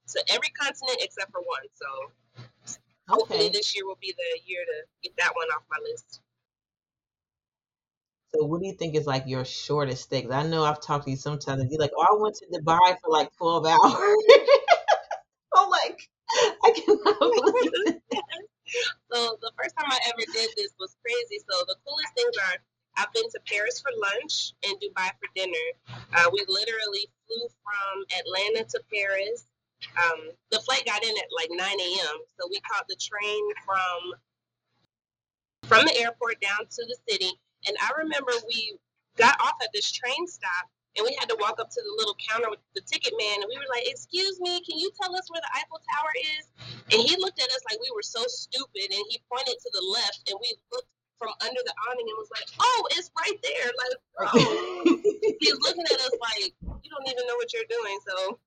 so 0.06 0.20
every 0.28 0.48
continent 0.50 0.98
except 1.00 1.32
for 1.32 1.40
one. 1.40 1.66
So 1.74 2.44
hopefully 3.08 3.48
this 3.50 3.74
year 3.74 3.86
will 3.86 3.98
be 4.00 4.14
the 4.16 4.40
year 4.46 4.64
to 4.64 4.86
get 5.02 5.16
that 5.18 5.32
one 5.34 5.48
off 5.48 5.62
my 5.70 5.78
list. 5.90 6.20
So 8.34 8.44
what 8.44 8.60
do 8.60 8.66
you 8.66 8.74
think 8.74 8.94
is 8.94 9.06
like 9.06 9.24
your 9.26 9.44
shortest 9.44 10.04
stay? 10.04 10.22
'Cause 10.22 10.32
I 10.32 10.42
know 10.42 10.64
I've 10.64 10.80
talked 10.82 11.04
to 11.04 11.10
you 11.10 11.16
sometimes 11.16 11.62
and 11.62 11.70
you're 11.70 11.80
like, 11.80 11.92
oh, 11.96 12.06
I 12.10 12.20
went 12.20 12.36
to 12.36 12.46
Dubai 12.46 12.98
for 13.00 13.10
like 13.10 13.34
12 13.36 13.66
hours. 13.66 13.78
I'm 15.56 15.68
like, 15.70 16.08
I 16.30 16.70
cannot 16.76 17.18
believe 17.20 17.72
it. 17.86 18.02
So 19.12 19.36
the 19.40 19.50
first 19.56 19.74
time 19.76 19.88
I 19.90 19.98
ever 20.06 20.24
did 20.32 20.50
this 20.56 20.74
was 20.78 20.94
crazy. 21.02 21.40
So 21.48 21.64
the 21.66 21.76
coolest 21.86 22.12
things 22.16 22.36
are 22.36 22.56
I've 22.98 23.12
been 23.12 23.30
to 23.30 23.40
Paris 23.46 23.80
for 23.80 23.92
lunch 23.94 24.52
and 24.66 24.74
Dubai 24.82 25.08
for 25.22 25.30
dinner. 25.34 25.66
Uh, 25.88 26.28
we 26.32 26.44
literally 26.48 27.06
flew 27.26 27.46
from 27.62 28.04
Atlanta 28.18 28.68
to 28.74 28.80
Paris. 28.92 29.46
Um, 29.94 30.34
the 30.50 30.58
flight 30.58 30.84
got 30.84 31.04
in 31.04 31.14
at 31.14 31.30
like 31.30 31.48
9 31.50 31.58
a.m. 31.60 32.16
So 32.38 32.48
we 32.50 32.58
caught 32.66 32.86
the 32.88 32.98
train 32.98 33.42
from 33.64 34.18
from 35.66 35.84
the 35.84 35.96
airport 36.00 36.40
down 36.40 36.66
to 36.66 36.82
the 36.86 36.96
city. 37.08 37.30
And 37.68 37.76
I 37.78 37.90
remember 37.98 38.32
we 38.48 38.78
got 39.16 39.38
off 39.40 39.54
at 39.62 39.68
this 39.74 39.92
train 39.92 40.26
stop 40.26 40.66
and 40.96 41.04
we 41.04 41.14
had 41.20 41.28
to 41.28 41.36
walk 41.38 41.60
up 41.60 41.70
to 41.70 41.80
the 41.82 41.94
little 41.98 42.16
counter 42.18 42.50
with 42.50 42.58
the 42.74 42.80
ticket 42.82 43.12
man 43.18 43.42
and 43.42 43.50
we 43.50 43.58
were 43.58 43.70
like, 43.70 43.86
Excuse 43.86 44.40
me, 44.40 44.58
can 44.64 44.78
you 44.78 44.90
tell 44.98 45.14
us 45.14 45.30
where 45.30 45.42
the 45.44 45.52
Eiffel 45.54 45.78
Tower 45.94 46.14
is? 46.40 46.44
And 46.90 46.98
he 47.04 47.14
looked 47.20 47.38
at 47.38 47.50
us 47.52 47.62
like 47.70 47.78
we 47.78 47.92
were 47.94 48.02
so 48.02 48.24
stupid 48.26 48.90
and 48.90 49.04
he 49.10 49.22
pointed 49.30 49.54
to 49.60 49.70
the 49.70 49.84
left 49.92 50.26
and 50.30 50.38
we 50.40 50.56
looked 50.72 50.87
from 51.18 51.30
under 51.42 51.60
the 51.64 51.74
awning 51.90 52.06
and 52.08 52.18
was 52.18 52.30
like, 52.32 52.48
Oh, 52.58 52.88
it's 52.92 53.10
right 53.18 53.38
there. 53.42 53.70
Like, 53.74 53.96
oh. 54.34 54.82
He's 55.40 55.58
looking 55.60 55.84
at 55.92 56.00
us 56.00 56.16
like, 56.20 56.54
You 56.62 56.90
don't 56.90 57.08
even 57.08 57.26
know 57.26 57.36
what 57.36 57.52
you're 57.52 57.68
doing. 57.68 57.98
So 58.06 58.38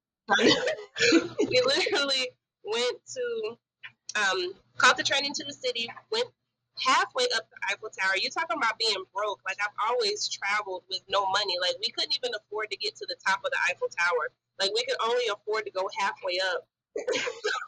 we 1.50 1.62
literally 1.66 2.30
went 2.64 2.98
to 3.16 3.58
um, 4.16 4.54
caught 4.78 4.98
the 4.98 5.04
train 5.04 5.26
into 5.26 5.44
the 5.46 5.54
city, 5.54 5.90
went 6.12 6.28
halfway 6.80 7.26
up 7.36 7.48
the 7.50 7.58
Eiffel 7.72 7.90
Tower. 7.90 8.16
You're 8.18 8.32
talking 8.32 8.58
about 8.58 8.80
being 8.80 9.04
broke. 9.14 9.40
Like 9.46 9.58
I've 9.62 9.76
always 9.90 10.28
traveled 10.30 10.84
with 10.90 11.02
no 11.10 11.30
money. 11.30 11.58
Like 11.62 11.76
we 11.80 11.92
couldn't 11.92 12.16
even 12.18 12.34
afford 12.36 12.72
to 12.72 12.78
get 12.78 12.96
to 12.98 13.06
the 13.08 13.16
top 13.26 13.42
of 13.46 13.52
the 13.52 13.58
Eiffel 13.70 13.90
Tower. 13.90 14.32
Like 14.60 14.72
we 14.74 14.84
could 14.86 14.98
only 15.04 15.26
afford 15.32 15.66
to 15.66 15.72
go 15.72 15.90
halfway 16.00 16.40
up. 16.54 16.68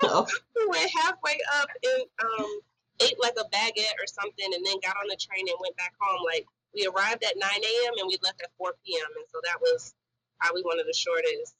Oh, 0.03 0.27
We 0.55 0.67
went 0.67 0.91
halfway 0.91 1.39
up 1.59 1.69
and 1.83 2.03
um, 2.23 2.59
ate 3.01 3.17
like 3.21 3.35
a 3.39 3.47
baguette 3.49 3.97
or 3.99 4.07
something, 4.07 4.53
and 4.53 4.65
then 4.65 4.75
got 4.83 4.97
on 4.97 5.07
the 5.09 5.17
train 5.17 5.45
and 5.47 5.57
went 5.59 5.77
back 5.77 5.93
home. 5.99 6.21
Like 6.25 6.45
we 6.73 6.85
arrived 6.87 7.23
at 7.23 7.37
9 7.37 7.49
a.m. 7.49 7.93
and 7.99 8.07
we 8.07 8.17
left 8.23 8.41
at 8.41 8.49
4 8.57 8.73
p.m. 8.85 9.09
And 9.15 9.25
so 9.31 9.39
that 9.43 9.59
was 9.61 9.93
probably 10.39 10.63
one 10.63 10.79
of 10.79 10.85
the 10.85 10.93
shortest. 10.93 11.55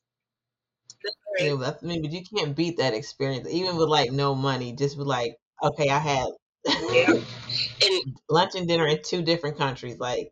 yeah, 1.40 1.56
that's, 1.60 1.84
I 1.84 1.88
mean, 1.88 2.02
but 2.02 2.12
you 2.12 2.24
can't 2.24 2.56
beat 2.56 2.78
that 2.78 2.94
experience, 2.94 3.48
even 3.50 3.76
with 3.78 3.90
like 3.90 4.12
no 4.12 4.36
money. 4.36 4.74
Just 4.74 4.98
with 4.98 5.08
like, 5.08 5.38
okay, 5.64 5.90
I 5.90 6.00
had 6.00 6.28
Yeah. 6.66 7.12
And 7.12 8.18
lunch 8.30 8.56
and 8.56 8.68
dinner 8.68 8.88
in 8.88 9.00
two 9.04 9.22
different 9.22 9.58
countries, 9.58 10.00
like 10.00 10.32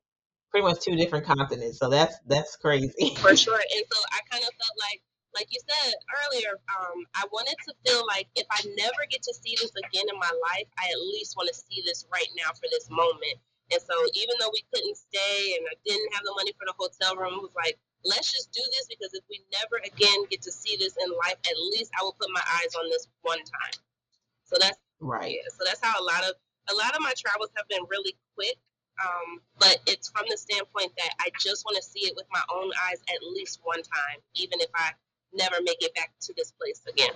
pretty 0.50 0.66
much 0.66 0.82
two 0.82 0.96
different 0.96 1.26
continents. 1.26 1.80
So 1.80 1.90
that's 1.90 2.16
that's 2.28 2.56
crazy. 2.58 3.16
for 3.18 3.36
sure. 3.36 3.60
And 3.60 3.86
so 3.92 4.02
I 4.12 4.20
kind 4.30 4.44
of 4.44 4.50
felt 4.50 4.78
like, 4.80 5.02
like 5.36 5.48
you 5.50 5.60
said 5.64 5.94
earlier, 6.26 6.60
um, 6.80 7.06
I 7.16 7.26
wanted 7.32 7.56
to 7.68 7.74
feel 7.86 8.06
like 8.08 8.28
if 8.36 8.46
I 8.52 8.62
never 8.78 9.04
get 9.10 9.24
to 9.24 9.34
see 9.34 9.56
this 9.60 9.72
again 9.76 10.08
in 10.12 10.20
my 10.20 10.32
life, 10.52 10.68
I 10.78 10.90
at 10.92 11.02
least 11.14 11.38
want 11.38 11.50
to 11.50 11.56
see 11.56 11.84
this 11.86 12.06
right 12.12 12.28
now 12.36 12.52
for 12.52 12.68
this 12.72 12.90
moment. 12.90 13.40
And 13.72 13.82
so 13.82 13.96
even 14.16 14.36
though 14.40 14.52
we 14.52 14.64
couldn't 14.74 14.98
stay 14.98 15.56
and 15.56 15.64
I 15.72 15.76
didn't 15.88 16.14
have 16.14 16.24
the 16.28 16.36
money 16.36 16.52
for 16.60 16.68
the 16.68 16.76
hotel 16.76 17.16
room, 17.16 17.40
it 17.40 17.48
was 17.48 17.56
like, 17.56 17.80
let's 18.04 18.32
just 18.32 18.52
do 18.52 18.62
this 18.76 18.88
because 18.92 19.14
if 19.14 19.24
we 19.30 19.40
never 19.56 19.80
again 19.80 20.28
get 20.28 20.42
to 20.44 20.52
see 20.52 20.76
this 20.76 20.98
in 21.00 21.10
life, 21.24 21.40
at 21.40 21.58
least 21.72 21.92
I 22.00 22.04
will 22.04 22.18
put 22.20 22.28
my 22.34 22.44
eyes 22.60 22.76
on 22.76 22.90
this 22.90 23.08
one 23.22 23.40
time. 23.40 23.78
So 24.44 24.58
that's 24.60 24.78
Right. 25.00 25.34
yeah, 25.34 25.50
so 25.50 25.64
that's 25.66 25.82
how 25.82 25.98
a 26.00 26.04
lot 26.04 26.24
of 26.28 26.36
a 26.70 26.76
lot 26.76 26.94
of 26.94 27.02
my 27.02 27.14
travels 27.18 27.50
have 27.56 27.68
been 27.68 27.82
really 27.90 28.16
quick. 28.36 28.58
Um, 29.02 29.42
but 29.58 29.80
it's 29.88 30.12
from 30.12 30.26
the 30.30 30.38
standpoint 30.38 30.92
that 30.98 31.10
I 31.20 31.32
just 31.40 31.66
want 31.66 31.78
to 31.78 31.84
see 31.84 32.06
it 32.06 32.14
with 32.16 32.28
my 32.32 32.44
own 32.54 32.70
eyes 32.86 33.02
at 33.10 33.24
least 33.24 33.60
one 33.64 33.82
time, 33.82 34.20
even 34.36 34.60
if 34.62 34.70
I 34.76 34.92
never 35.34 35.58
make 35.62 35.82
it 35.82 35.94
back 35.96 36.14
to 36.22 36.34
this 36.36 36.52
place 36.52 36.82
again. 36.88 37.14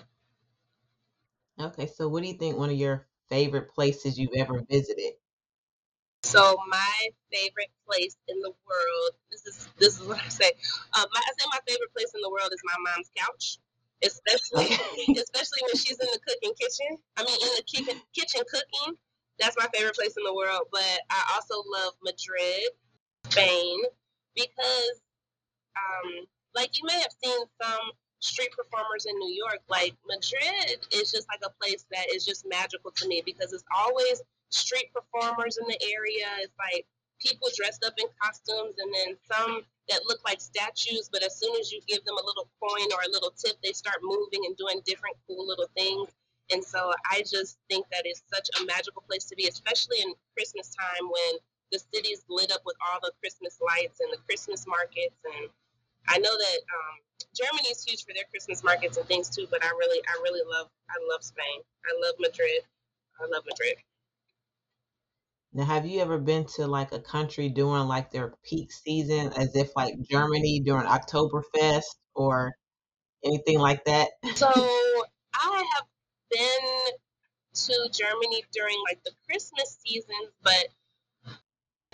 Okay, 1.60 1.86
so 1.88 2.08
what 2.08 2.22
do 2.22 2.28
you 2.30 2.36
think 2.36 2.58
one 2.58 2.70
of 2.70 2.78
your 2.78 3.08
favorite 3.28 3.70
places 3.70 4.18
you've 4.18 4.36
ever 4.36 4.62
visited? 4.70 5.16
So 6.24 6.58
my 6.68 7.10
favorite 7.32 7.72
place 7.88 8.18
in 8.28 8.40
the 8.40 8.50
world, 8.66 9.12
this 9.32 9.46
is 9.46 9.68
this 9.78 10.00
is 10.00 10.08
what 10.08 10.20
I 10.20 10.28
say. 10.30 10.52
Um, 10.98 11.06
my, 11.14 11.22
I 11.22 11.32
say 11.38 11.46
my 11.52 11.60
favorite 11.68 11.94
place 11.94 12.12
in 12.16 12.22
the 12.22 12.30
world 12.30 12.50
is 12.52 12.62
my 12.66 12.78
mom's 12.92 13.12
couch, 13.16 13.60
especially 14.04 14.66
Okay. 14.66 15.14
especially 15.22 15.62
when 15.62 15.76
she's 15.76 16.00
in 16.00 16.08
the 16.12 16.20
cooking 16.28 16.54
kitchen. 16.60 16.98
I 17.18 17.24
mean, 17.24 17.38
in 17.42 17.50
the 17.56 17.64
kitchen 17.68 18.02
kitchen 18.14 18.42
cooking. 18.50 18.98
That's 19.38 19.56
my 19.58 19.68
favorite 19.74 19.96
place 19.96 20.16
in 20.18 20.24
the 20.24 20.34
world. 20.34 20.64
But 20.72 21.02
I 21.10 21.36
also 21.36 21.62
love 21.70 21.94
Madrid, 22.02 22.72
Spain, 23.30 23.84
because 24.36 25.02
um, 25.78 26.28
like 26.56 26.78
you 26.80 26.86
may 26.88 27.00
have 27.00 27.14
seen 27.24 27.40
some 27.62 27.92
street 28.20 28.52
performers 28.52 29.06
in 29.06 29.18
New 29.18 29.34
York. 29.34 29.60
Like 29.70 29.94
Madrid 30.08 30.86
is 30.94 31.12
just 31.12 31.28
like 31.30 31.42
a 31.46 31.54
place 31.62 31.86
that 31.92 32.08
is 32.14 32.26
just 32.26 32.46
magical 32.48 32.92
to 32.92 33.08
me 33.08 33.22
because 33.26 33.54
it's 33.54 33.66
always 33.76 34.22
street 34.50 34.92
performers 34.94 35.58
in 35.58 35.68
the 35.68 35.80
area. 35.94 36.28
It's 36.40 36.56
like 36.58 36.86
people 37.20 37.48
dressed 37.56 37.84
up 37.86 37.94
in 37.98 38.08
costumes 38.22 38.76
and 38.78 38.94
then 38.94 39.18
some 39.32 39.62
that 39.90 40.02
look 40.08 40.20
like 40.26 40.42
statues, 40.42 41.10
but 41.12 41.24
as 41.24 41.38
soon 41.38 41.56
as 41.60 41.72
you 41.72 41.80
give 41.88 42.04
them 42.06 42.18
a 42.18 42.26
little 42.26 42.50
coin 42.60 42.90
or 42.94 43.02
a 43.06 43.12
little 43.12 43.32
tip, 43.32 43.56
they 43.64 43.72
start 43.72 43.98
moving 44.02 44.46
and 44.46 44.58
doing 44.58 44.82
different 44.86 45.16
cool 45.28 45.48
little 45.48 45.70
things. 45.78 46.10
And 46.52 46.64
so 46.64 46.94
I 47.12 47.22
just 47.22 47.58
think 47.70 47.86
that 47.92 48.06
is 48.06 48.22
such 48.34 48.50
a 48.60 48.66
magical 48.66 49.04
place 49.08 49.26
to 49.26 49.36
be, 49.36 49.48
especially 49.48 50.02
in 50.02 50.14
Christmas 50.36 50.70
time 50.74 51.10
when 51.10 51.40
the 51.72 51.80
city's 51.94 52.24
lit 52.30 52.52
up 52.52 52.62
with 52.66 52.76
all 52.82 53.00
the 53.02 53.12
Christmas 53.20 53.60
lights 53.62 54.00
and 54.00 54.12
the 54.14 54.22
Christmas 54.26 54.66
markets. 54.68 55.18
And 55.26 55.50
I 56.08 56.18
know 56.20 56.38
that 56.38 56.58
um, 56.58 57.26
Germany 57.36 57.70
is 57.70 57.84
huge 57.84 58.04
for 58.06 58.14
their 58.14 58.26
Christmas 58.30 58.64
markets 58.64 58.98
and 58.98 59.08
things 59.08 59.30
too. 59.30 59.48
But 59.50 59.64
I 59.64 59.70
really, 59.70 60.02
I 60.08 60.20
really 60.24 60.42
love, 60.46 60.70
I 60.90 60.96
love 61.12 61.24
Spain. 61.24 61.62
I 61.86 61.92
love 62.06 62.16
Madrid. 62.20 62.62
I 63.20 63.26
love 63.28 63.44
Madrid. 63.48 63.76
Now, 65.54 65.64
have 65.66 65.86
you 65.86 66.02
ever 66.02 66.18
been 66.18 66.46
to 66.56 66.68
like 66.68 66.92
a 66.92 67.00
country 67.00 67.48
during 67.50 67.88
like 67.88 68.12
their 68.12 68.34
peak 68.44 68.74
season, 68.74 69.32
as 69.34 69.56
if 69.56 69.74
like 69.76 69.96
Germany 70.02 70.60
during 70.60 70.86
Oktoberfest 70.86 71.96
or 72.14 72.52
anything 73.24 73.60
like 73.60 73.86
that? 73.86 74.12
So 74.36 74.48
I 75.34 75.64
have 75.76 75.86
been 76.30 76.98
to 77.54 77.90
Germany 77.94 78.44
during 78.52 78.82
like 78.90 79.02
the 79.04 79.12
Christmas 79.26 79.80
seasons, 79.86 80.34
but 80.44 80.68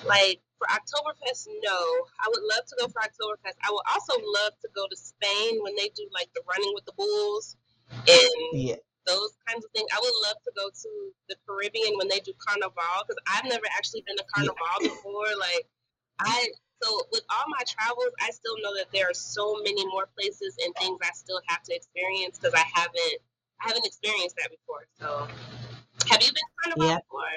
like 0.06 0.42
for 0.62 0.70
Oktoberfest, 0.70 1.48
no. 1.66 1.80
I 2.22 2.30
would 2.30 2.44
love 2.46 2.66
to 2.70 2.76
go 2.80 2.88
for 2.88 3.02
Oktoberfest. 3.02 3.58
I 3.66 3.72
would 3.74 3.88
also 3.90 4.14
love 4.46 4.54
to 4.62 4.70
go 4.76 4.86
to 4.88 4.96
Spain 4.96 5.58
when 5.64 5.76
they 5.76 5.90
do 5.98 6.06
like 6.14 6.30
the 6.36 6.42
running 6.48 6.72
with 6.76 6.86
the 6.86 6.94
bulls 6.94 7.58
and 7.90 8.42
Yeah. 8.54 8.78
those 9.08 9.34
kinds 9.48 9.66
of 9.66 9.72
things. 9.72 9.90
I 9.92 10.00
would 10.00 10.18
love 10.30 10.38
to 10.46 10.52
go 10.56 10.70
to 10.70 10.90
the 11.30 11.36
Caribbean 11.48 11.98
when 11.98 12.08
they 12.08 12.20
do 12.20 12.34
Carnival 12.38 13.02
because 13.08 13.18
I've 13.26 13.46
never 13.50 13.66
actually 13.76 14.04
been 14.06 14.18
to 14.18 14.26
Yeah. 14.38 14.54
Carnival 14.54 14.78
before. 14.86 15.34
Like 15.40 15.66
I 16.20 16.50
so 16.84 17.02
with 17.12 17.24
all 17.30 17.46
my 17.50 17.64
travels, 17.68 18.14
I 18.22 18.32
still 18.32 18.58
know 18.62 18.76
that 18.78 18.88
there 18.94 19.10
are 19.10 19.14
so 19.14 19.56
many 19.64 19.86
more 19.88 20.08
places 20.18 20.58
and 20.64 20.74
things 20.78 21.00
I 21.02 21.12
still 21.14 21.42
have 21.48 21.64
to 21.64 21.76
experience 21.76 22.38
because 22.38 22.54
I 22.54 22.66
haven't 22.76 23.18
I 23.62 23.70
haven't 23.70 23.86
experienced 23.86 24.36
that 24.38 24.52
before. 24.52 24.86
So 25.00 25.28
have 26.10 26.22
you 26.22 26.30
been 26.30 26.36
to 26.36 26.56
Carnival 26.64 26.88
Yeah. 26.88 27.00
before? 27.02 27.34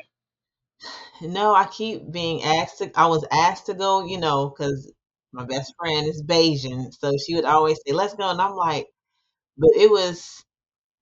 No, 1.22 1.54
I 1.54 1.66
keep 1.66 2.10
being 2.10 2.42
asked 2.42 2.78
to, 2.78 2.90
I 2.98 3.06
was 3.06 3.24
asked 3.32 3.66
to 3.66 3.74
go, 3.74 4.04
you 4.06 4.18
know, 4.18 4.48
because 4.50 4.92
my 5.32 5.44
best 5.44 5.74
friend 5.78 6.06
is 6.08 6.22
Bajan. 6.22 6.92
So 6.92 7.12
she 7.24 7.34
would 7.34 7.44
always 7.44 7.78
say, 7.86 7.92
let's 7.92 8.14
go. 8.14 8.28
And 8.30 8.40
I'm 8.40 8.54
like, 8.54 8.88
but 9.58 9.70
it 9.76 9.90
was, 9.90 10.44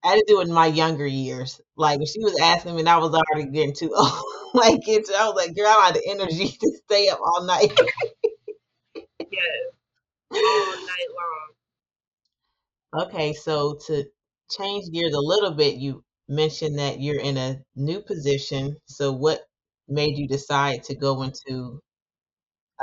I 0.03 0.09
had 0.09 0.15
to 0.19 0.25
do 0.27 0.41
it 0.41 0.47
in 0.49 0.53
my 0.53 0.67
younger 0.67 1.07
years. 1.07 1.61
Like 1.77 1.99
when 1.99 2.07
she 2.07 2.19
was 2.23 2.39
asking 2.41 2.75
me, 2.75 2.81
and 2.81 2.89
I 2.89 2.97
was 2.99 3.13
already 3.13 3.49
getting 3.51 3.75
too 3.75 3.93
old. 3.97 4.23
like 4.55 4.81
it's, 4.87 5.11
I 5.11 5.27
was 5.27 5.35
like, 5.35 5.55
girl, 5.55 5.67
I 5.67 5.73
don't 5.73 5.83
have 5.85 5.95
the 5.95 6.09
energy 6.11 6.49
to 6.49 6.79
stay 6.85 7.09
up 7.09 7.19
all 7.21 7.45
night. 7.45 7.71
Yes, 9.31 9.73
all 10.31 10.75
night 10.85 11.09
long. 12.93 13.07
Okay, 13.07 13.33
so 13.33 13.75
to 13.87 14.05
change 14.51 14.91
gears 14.91 15.13
a 15.13 15.19
little 15.19 15.51
bit, 15.51 15.75
you 15.75 16.03
mentioned 16.27 16.79
that 16.79 16.99
you're 16.99 17.19
in 17.19 17.37
a 17.37 17.61
new 17.75 18.01
position. 18.01 18.77
So 18.85 19.11
what 19.11 19.41
made 19.87 20.17
you 20.17 20.27
decide 20.27 20.83
to 20.83 20.95
go 20.95 21.21
into 21.23 21.79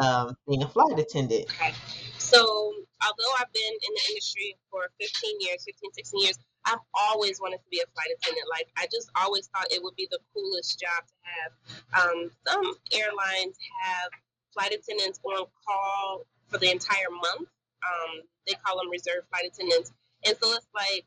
um, 0.01 0.35
being 0.49 0.63
a 0.63 0.69
flight 0.69 0.99
attendant? 0.99 1.47
Okay. 1.51 1.75
So 2.19 2.73
although 3.03 3.33
I've 3.39 3.53
been 3.53 3.73
in 3.73 3.93
the 3.95 4.05
industry 4.11 4.57
for 4.71 4.83
15 5.01 5.41
years, 5.41 5.65
15, 5.65 5.91
16 5.93 6.23
years, 6.23 6.39
I've 6.65 6.85
always 6.95 7.41
wanted 7.41 7.59
to 7.59 7.71
be 7.71 7.81
a 7.81 7.89
flight 7.95 8.13
attendant. 8.17 8.47
Like 8.51 8.69
I 8.77 8.87
just 8.93 9.11
always 9.17 9.49
thought 9.49 9.67
it 9.71 9.83
would 9.83 9.97
be 9.97 10.09
the 10.11 10.19
coolest 10.35 10.79
job 10.79 11.01
to 11.09 11.17
have. 11.25 11.51
Um, 11.97 12.31
some 12.47 12.65
airlines 12.93 13.57
have 13.83 14.11
flight 14.53 14.73
attendants 14.73 15.19
on 15.25 15.47
call 15.67 16.27
for 16.49 16.59
the 16.59 16.71
entire 16.71 17.11
month. 17.11 17.49
Um, 17.81 18.23
they 18.47 18.55
call 18.65 18.77
them 18.77 18.91
reserve 18.91 19.25
flight 19.31 19.49
attendants, 19.49 19.93
and 20.27 20.37
so 20.37 20.53
it's 20.53 20.69
like 20.75 21.07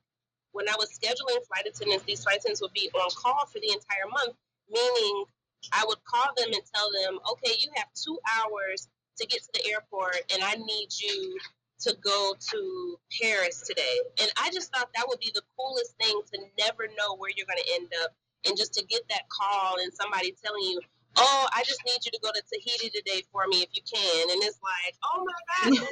when 0.54 0.70
I 0.70 0.74
was 0.78 0.90
scheduling 0.90 1.46
flight 1.46 1.70
attendants, 1.70 2.06
these 2.06 2.24
flight 2.24 2.38
attendants 2.38 2.62
would 2.62 2.74
be 2.74 2.90
on 2.94 3.10
call 3.14 3.46
for 3.46 3.60
the 3.60 3.70
entire 3.70 4.10
month, 4.10 4.34
meaning 4.70 5.26
I 5.72 5.86
would 5.88 6.04
call 6.04 6.34
them 6.38 6.52
and 6.54 6.62
tell 6.74 6.90
them, 7.04 7.20
okay, 7.32 7.54
you 7.60 7.70
have 7.76 7.88
two 7.94 8.20
hours 8.38 8.88
to 9.20 9.28
get 9.28 9.42
to 9.44 9.50
the 9.54 9.72
airport, 9.72 10.18
and 10.34 10.44
I 10.44 10.56
need 10.56 10.90
you 11.00 11.38
to 11.82 11.96
go 12.04 12.36
to 12.40 13.00
Paris 13.22 13.62
today. 13.68 13.98
And 14.22 14.32
I 14.42 14.50
just 14.54 14.74
thought 14.74 14.90
that 14.96 15.06
would 15.08 15.20
be 15.20 15.32
the 15.34 15.42
coolest 15.58 15.96
thing 16.00 16.22
to 16.34 16.40
never 16.60 16.88
know 16.98 17.16
where 17.18 17.32
you're 17.36 17.48
going 17.48 17.62
to 17.64 17.74
end 17.76 17.90
up. 18.04 18.12
And 18.48 18.58
just 18.58 18.74
to 18.76 18.86
get 18.86 19.02
that 19.10 19.24
call 19.30 19.78
and 19.80 19.92
somebody 19.94 20.36
telling 20.44 20.64
you, 20.64 20.82
oh, 21.18 21.48
I 21.54 21.64
just 21.64 21.80
need 21.86 22.00
you 22.06 22.12
to 22.12 22.20
go 22.22 22.30
to 22.32 22.42
Tahiti 22.52 22.90
today 22.90 23.24
for 23.32 23.48
me 23.48 23.64
if 23.64 23.70
you 23.74 23.82
can. 23.84 24.32
And 24.32 24.44
it's 24.44 24.60
like, 24.64 24.96
oh 25.04 25.26
my 25.26 25.42
God. 25.72 25.88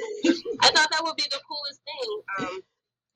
I 0.60 0.68
thought 0.70 0.90
that 0.90 1.02
would 1.02 1.16
be 1.16 1.28
the 1.30 1.40
coolest 1.48 1.80
thing. 1.84 2.10
Um, 2.40 2.60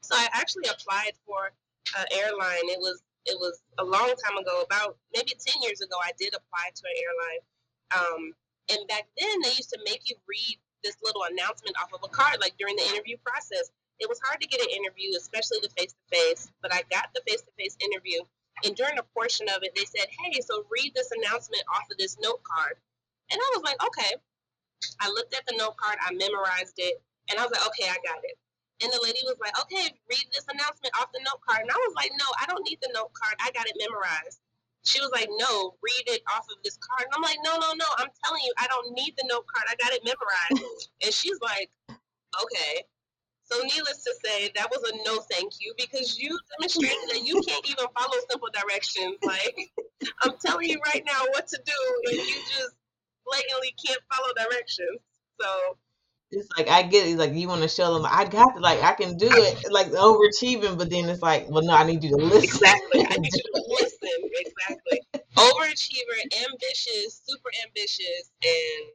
so 0.02 0.14
I 0.16 0.28
actually 0.32 0.68
applied 0.68 1.12
for 1.26 1.52
an 1.98 2.06
airline. 2.12 2.68
It 2.70 2.80
was 2.80 3.02
it 3.26 3.38
was 3.38 3.62
a 3.78 3.84
long 3.84 4.14
time 4.22 4.38
ago, 4.38 4.62
about 4.62 4.96
maybe 5.14 5.34
10 5.34 5.62
years 5.62 5.80
ago, 5.80 5.96
I 6.02 6.12
did 6.18 6.34
apply 6.34 6.70
to 6.74 6.82
an 6.86 6.96
airline. 7.02 7.42
Um, 7.94 8.22
and 8.70 8.88
back 8.88 9.06
then, 9.18 9.40
they 9.42 9.54
used 9.54 9.70
to 9.70 9.80
make 9.84 10.02
you 10.06 10.16
read 10.26 10.58
this 10.82 10.96
little 11.02 11.26
announcement 11.30 11.76
off 11.82 11.92
of 11.92 12.00
a 12.04 12.08
card, 12.08 12.38
like 12.40 12.54
during 12.58 12.76
the 12.76 12.86
interview 12.86 13.16
process. 13.24 13.70
It 13.98 14.08
was 14.08 14.20
hard 14.22 14.40
to 14.40 14.48
get 14.48 14.60
an 14.60 14.70
interview, 14.70 15.16
especially 15.16 15.58
the 15.62 15.72
face 15.74 15.94
to 15.94 16.04
face, 16.10 16.52
but 16.62 16.72
I 16.72 16.82
got 16.90 17.10
the 17.14 17.22
face 17.26 17.42
to 17.42 17.52
face 17.58 17.76
interview. 17.80 18.22
And 18.64 18.76
during 18.76 18.98
a 18.98 19.06
portion 19.14 19.48
of 19.50 19.62
it, 19.62 19.74
they 19.74 19.84
said, 19.84 20.06
Hey, 20.08 20.40
so 20.40 20.64
read 20.70 20.92
this 20.94 21.10
announcement 21.10 21.62
off 21.74 21.90
of 21.90 21.98
this 21.98 22.16
note 22.20 22.42
card. 22.44 22.76
And 23.30 23.40
I 23.40 23.48
was 23.56 23.62
like, 23.64 23.82
Okay. 23.82 24.14
I 25.00 25.08
looked 25.08 25.34
at 25.34 25.46
the 25.46 25.56
note 25.56 25.76
card, 25.76 25.98
I 26.00 26.12
memorized 26.12 26.76
it, 26.76 27.00
and 27.30 27.40
I 27.40 27.42
was 27.42 27.52
like, 27.52 27.66
Okay, 27.66 27.88
I 27.88 27.96
got 28.06 28.22
it. 28.22 28.36
And 28.82 28.92
the 28.92 29.00
lady 29.02 29.20
was 29.24 29.40
like, 29.40 29.56
okay, 29.64 29.88
read 30.08 30.26
this 30.32 30.44
announcement 30.52 30.92
off 31.00 31.08
the 31.12 31.24
note 31.24 31.40
card. 31.40 31.64
And 31.64 31.72
I 31.72 31.80
was 31.88 31.94
like, 31.96 32.12
no, 32.12 32.28
I 32.36 32.44
don't 32.44 32.64
need 32.68 32.78
the 32.82 32.92
note 32.92 33.12
card. 33.16 33.36
I 33.40 33.50
got 33.56 33.64
it 33.64 33.76
memorized. 33.80 34.40
She 34.84 35.00
was 35.00 35.10
like, 35.10 35.28
no, 35.32 35.74
read 35.82 36.04
it 36.06 36.22
off 36.28 36.46
of 36.52 36.60
this 36.62 36.76
card. 36.76 37.08
And 37.08 37.14
I'm 37.16 37.24
like, 37.24 37.40
no, 37.42 37.56
no, 37.56 37.72
no. 37.72 37.88
I'm 37.98 38.12
telling 38.22 38.42
you, 38.44 38.52
I 38.58 38.68
don't 38.68 38.92
need 38.92 39.16
the 39.16 39.24
note 39.26 39.48
card. 39.48 39.66
I 39.66 39.74
got 39.80 39.96
it 39.96 40.04
memorized. 40.04 40.62
and 41.02 41.12
she's 41.12 41.40
like, 41.40 41.70
okay. 41.90 42.84
So 43.46 43.62
needless 43.62 44.02
to 44.02 44.12
say, 44.24 44.50
that 44.56 44.68
was 44.70 44.82
a 44.90 44.96
no 45.06 45.20
thank 45.30 45.54
you 45.60 45.72
because 45.78 46.18
you 46.18 46.36
demonstrated 46.58 47.08
that 47.14 47.22
you 47.24 47.40
can't 47.46 47.64
even 47.70 47.86
follow 47.96 48.18
simple 48.28 48.48
directions. 48.52 49.16
Like 49.22 49.56
I'm 50.22 50.34
telling 50.44 50.68
you 50.68 50.80
right 50.92 51.02
now 51.06 51.24
what 51.30 51.46
to 51.48 51.58
do 51.64 51.80
and 52.10 52.16
you 52.16 52.38
just 52.50 52.74
blatantly 53.24 53.74
can't 53.84 54.02
follow 54.12 54.32
directions. 54.36 54.98
So 55.40 55.78
it's 56.36 56.48
like 56.56 56.68
I 56.68 56.82
get 56.82 57.06
it. 57.06 57.16
Like 57.18 57.32
you 57.34 57.48
want 57.48 57.62
to 57.62 57.68
show 57.68 57.94
them, 57.94 58.06
I 58.08 58.24
got 58.24 58.56
it. 58.56 58.62
Like 58.62 58.82
I 58.82 58.92
can 58.92 59.16
do 59.16 59.28
it. 59.30 59.72
Like 59.72 59.88
overachieving, 59.88 60.78
but 60.78 60.90
then 60.90 61.08
it's 61.08 61.22
like, 61.22 61.46
well, 61.48 61.62
no, 61.64 61.74
I 61.74 61.84
need 61.84 62.04
you 62.04 62.10
to 62.10 62.16
listen. 62.16 62.44
Exactly. 62.44 63.00
I 63.08 63.16
need 63.16 63.32
you 63.34 63.42
to 63.42 63.64
listen. 63.80 64.30
Exactly. 64.40 65.00
Overachiever, 65.36 66.18
ambitious, 66.48 67.22
super 67.26 67.50
ambitious, 67.66 68.30
and 68.42 68.90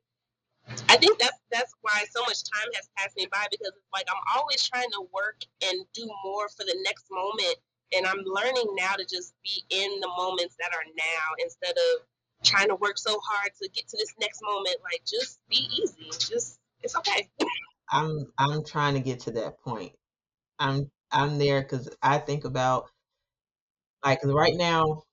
I 0.89 0.97
think 0.97 1.19
that's 1.19 1.37
that's 1.51 1.73
why 1.81 2.05
so 2.11 2.21
much 2.21 2.43
time 2.43 2.69
has 2.75 2.89
passed 2.97 3.17
me 3.17 3.27
by 3.31 3.45
because 3.51 3.73
it's 3.75 3.91
like 3.93 4.05
I'm 4.09 4.21
always 4.37 4.63
trying 4.67 4.89
to 4.91 5.07
work 5.13 5.41
and 5.63 5.85
do 5.93 6.09
more 6.23 6.49
for 6.49 6.63
the 6.63 6.77
next 6.85 7.05
moment, 7.11 7.57
and 7.95 8.05
I'm 8.05 8.23
learning 8.25 8.75
now 8.77 8.93
to 8.95 9.05
just 9.05 9.33
be 9.43 9.63
in 9.69 9.99
the 9.99 10.07
moments 10.17 10.55
that 10.59 10.71
are 10.73 10.85
now 10.95 11.25
instead 11.43 11.75
of 11.75 12.05
trying 12.43 12.69
to 12.69 12.75
work 12.75 12.97
so 12.97 13.19
hard 13.19 13.51
to 13.61 13.69
get 13.69 13.87
to 13.89 13.97
this 13.97 14.13
next 14.19 14.41
moment. 14.43 14.77
Like 14.83 15.03
just 15.05 15.39
be 15.49 15.67
easy. 15.81 16.09
Just 16.11 16.59
it's 16.83 16.95
okay. 16.97 17.29
I'm 17.91 18.31
I'm 18.37 18.63
trying 18.65 18.95
to 18.95 18.99
get 19.01 19.21
to 19.21 19.31
that 19.33 19.59
point. 19.61 19.93
I'm 20.59 20.91
I'm 21.11 21.39
there 21.39 21.61
because 21.61 21.89
I 22.03 22.19
think 22.19 22.45
about 22.45 22.89
like 24.03 24.23
right 24.23 24.55
now 24.55 25.03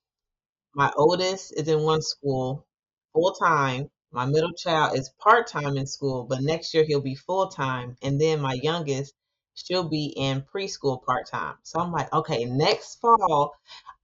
my 0.75 0.93
oldest 0.97 1.53
is 1.57 1.69
in 1.69 1.83
one 1.83 2.03
school 2.03 2.67
full 3.15 3.33
time. 3.35 3.91
My 4.13 4.27
middle 4.27 4.53
child 4.53 4.97
is 4.99 5.11
part 5.21 5.49
time 5.49 5.77
in 5.77 5.87
school, 5.87 6.25
but 6.25 6.43
next 6.43 6.75
year 6.75 6.85
he'll 6.87 7.01
be 7.03 7.15
full 7.17 7.49
time, 7.49 7.97
and 8.03 8.21
then 8.21 8.41
my 8.41 8.55
youngest 8.63 9.15
she'll 9.55 9.89
be 9.89 10.07
in 10.17 10.43
preschool 10.43 11.03
part 11.05 11.29
time. 11.29 11.57
So 11.65 11.81
I'm 11.81 11.93
like, 11.93 12.13
okay, 12.15 12.45
next 12.47 13.01
fall 13.01 13.55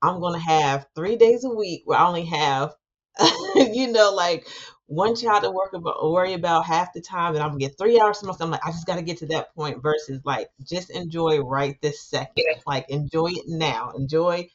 I'm 0.02 0.20
gonna 0.20 0.40
have 0.40 0.86
three 0.96 1.16
days 1.16 1.44
a 1.44 1.50
week 1.50 1.82
where 1.86 1.98
I 1.98 2.06
only 2.08 2.26
have 2.26 2.74
you 3.56 3.88
know, 3.92 4.12
like 4.12 4.46
one 4.86 5.16
child 5.16 5.42
to 5.44 5.50
work 5.50 5.72
about, 5.72 6.10
worry 6.10 6.34
about 6.34 6.66
half 6.66 6.92
the 6.92 7.00
time, 7.00 7.34
and 7.34 7.42
I'm 7.42 7.50
gonna 7.50 7.60
get 7.60 7.78
three 7.78 7.98
hours 8.00 8.18
to 8.18 8.26
myself. 8.26 8.42
I'm 8.42 8.50
like, 8.50 8.66
I 8.66 8.70
just 8.70 8.86
got 8.86 8.96
to 8.96 9.02
get 9.02 9.18
to 9.18 9.26
that 9.26 9.54
point. 9.54 9.82
Versus 9.82 10.20
like, 10.24 10.48
just 10.62 10.90
enjoy 10.90 11.40
right 11.40 11.80
this 11.80 12.00
second. 12.00 12.44
Like, 12.66 12.90
enjoy 12.90 13.28
it 13.28 13.44
now. 13.46 13.92
Enjoy, 13.96 14.48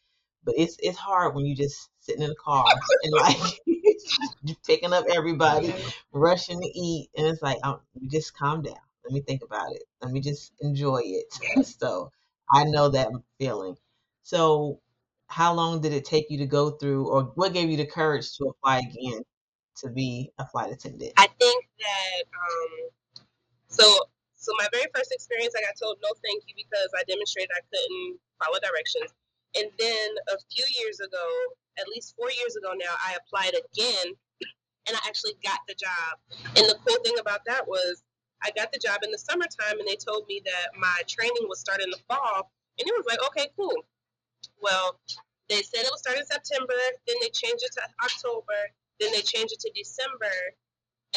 but 0.43 0.55
it's 0.57 0.77
it's 0.79 0.97
hard 0.97 1.35
when 1.35 1.45
you 1.45 1.55
just 1.55 1.89
sitting 1.99 2.21
in 2.21 2.29
the 2.29 2.35
car 2.35 2.65
and 3.03 3.13
like 3.13 3.37
picking 4.67 4.93
up 4.93 5.05
everybody, 5.13 5.73
rushing 6.11 6.61
to 6.61 6.79
eat, 6.79 7.09
and 7.17 7.27
it's 7.27 7.41
like, 7.41 7.57
um, 7.63 7.79
just 8.09 8.37
calm 8.37 8.61
down. 8.61 8.75
Let 9.03 9.13
me 9.13 9.21
think 9.21 9.41
about 9.43 9.71
it. 9.73 9.83
Let 10.01 10.11
me 10.11 10.21
just 10.21 10.53
enjoy 10.61 11.01
it. 11.03 11.65
so 11.65 12.11
I 12.51 12.65
know 12.65 12.89
that 12.89 13.09
feeling. 13.39 13.75
So 14.23 14.79
how 15.27 15.53
long 15.53 15.81
did 15.81 15.93
it 15.93 16.05
take 16.05 16.25
you 16.29 16.37
to 16.39 16.45
go 16.45 16.71
through, 16.71 17.07
or 17.07 17.23
what 17.35 17.53
gave 17.53 17.69
you 17.69 17.77
the 17.77 17.85
courage 17.85 18.35
to 18.37 18.45
apply 18.45 18.79
again? 18.79 19.23
To 19.81 19.89
be 19.89 20.31
a 20.39 20.45
flight 20.45 20.71
attendant? 20.71 21.13
I 21.17 21.27
think 21.39 21.65
that 21.79 22.23
um, 22.33 22.89
so 23.67 23.85
so 24.35 24.51
my 24.57 24.67
very 24.71 24.87
first 24.95 25.11
experience, 25.11 25.53
I 25.57 25.61
got 25.61 25.75
told 25.75 25.97
no, 26.01 26.09
thank 26.23 26.43
you, 26.47 26.55
because 26.55 26.89
I 26.95 27.03
demonstrated 27.07 27.51
I 27.51 27.63
couldn't 27.67 28.19
follow 28.39 28.59
directions. 28.63 29.11
And 29.57 29.67
then 29.77 30.07
a 30.31 30.37
few 30.53 30.65
years 30.79 30.99
ago, 30.99 31.25
at 31.77 31.87
least 31.89 32.15
four 32.15 32.31
years 32.31 32.55
ago 32.55 32.71
now, 32.77 32.93
I 33.03 33.17
applied 33.19 33.55
again, 33.57 34.15
and 34.87 34.95
I 34.95 35.01
actually 35.07 35.35
got 35.43 35.59
the 35.67 35.75
job. 35.75 36.13
And 36.55 36.65
the 36.69 36.77
cool 36.87 37.03
thing 37.03 37.19
about 37.19 37.41
that 37.47 37.67
was 37.67 38.03
I 38.43 38.51
got 38.55 38.71
the 38.71 38.79
job 38.79 39.03
in 39.03 39.11
the 39.11 39.17
summertime, 39.19 39.79
and 39.79 39.87
they 39.87 39.97
told 39.99 40.23
me 40.27 40.41
that 40.45 40.71
my 40.79 41.01
training 41.07 41.43
would 41.47 41.57
start 41.57 41.81
in 41.81 41.89
the 41.89 41.99
fall. 42.07 42.51
And 42.79 42.87
it 42.87 42.95
was 42.95 43.05
like, 43.09 43.19
okay, 43.27 43.51
cool. 43.59 43.75
Well, 44.61 44.99
they 45.49 45.61
said 45.61 45.83
it 45.83 45.91
would 45.91 45.99
start 45.99 46.17
in 46.17 46.25
September, 46.25 46.77
then 47.07 47.17
they 47.21 47.29
changed 47.29 47.63
it 47.65 47.73
to 47.75 47.83
October, 48.05 48.71
then 48.99 49.11
they 49.11 49.21
changed 49.21 49.53
it 49.53 49.59
to 49.61 49.71
December. 49.75 50.33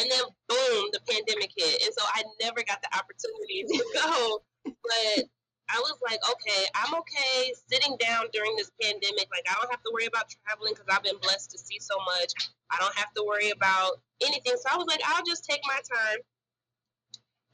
And 0.00 0.10
then 0.10 0.24
boom, 0.48 0.88
the 0.92 1.00
pandemic 1.08 1.52
hit. 1.56 1.82
And 1.84 1.92
so 1.92 2.02
I 2.14 2.24
never 2.40 2.62
got 2.64 2.80
the 2.80 2.88
opportunity 2.96 3.64
to 3.68 3.84
go. 4.02 4.42
But 4.64 5.28
I 5.68 5.78
was 5.80 5.96
like, 6.04 6.20
okay, 6.20 6.64
I'm 6.74 6.94
okay 6.94 7.52
sitting 7.68 7.96
down 8.00 8.26
during 8.32 8.56
this 8.56 8.70
pandemic. 8.80 9.28
Like, 9.32 9.44
I 9.48 9.54
don't 9.60 9.70
have 9.70 9.82
to 9.82 9.90
worry 9.92 10.06
about 10.06 10.32
traveling 10.44 10.74
because 10.74 10.88
I've 10.90 11.02
been 11.02 11.20
blessed 11.20 11.50
to 11.52 11.58
see 11.58 11.78
so 11.80 11.96
much. 12.04 12.32
I 12.70 12.78
don't 12.80 12.96
have 12.96 13.12
to 13.16 13.24
worry 13.24 13.50
about 13.50 14.00
anything. 14.22 14.54
So 14.56 14.68
I 14.72 14.76
was 14.76 14.86
like, 14.86 15.00
I'll 15.04 15.24
just 15.24 15.44
take 15.44 15.60
my 15.64 15.80
time. 15.80 16.20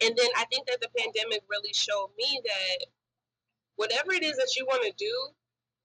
And 0.00 0.14
then 0.16 0.30
I 0.36 0.44
think 0.46 0.66
that 0.68 0.80
the 0.80 0.90
pandemic 0.96 1.42
really 1.50 1.74
showed 1.74 2.10
me 2.16 2.40
that 2.44 2.86
whatever 3.76 4.12
it 4.12 4.22
is 4.22 4.36
that 4.36 4.54
you 4.56 4.66
want 4.66 4.82
to 4.82 4.92
do, 4.98 5.14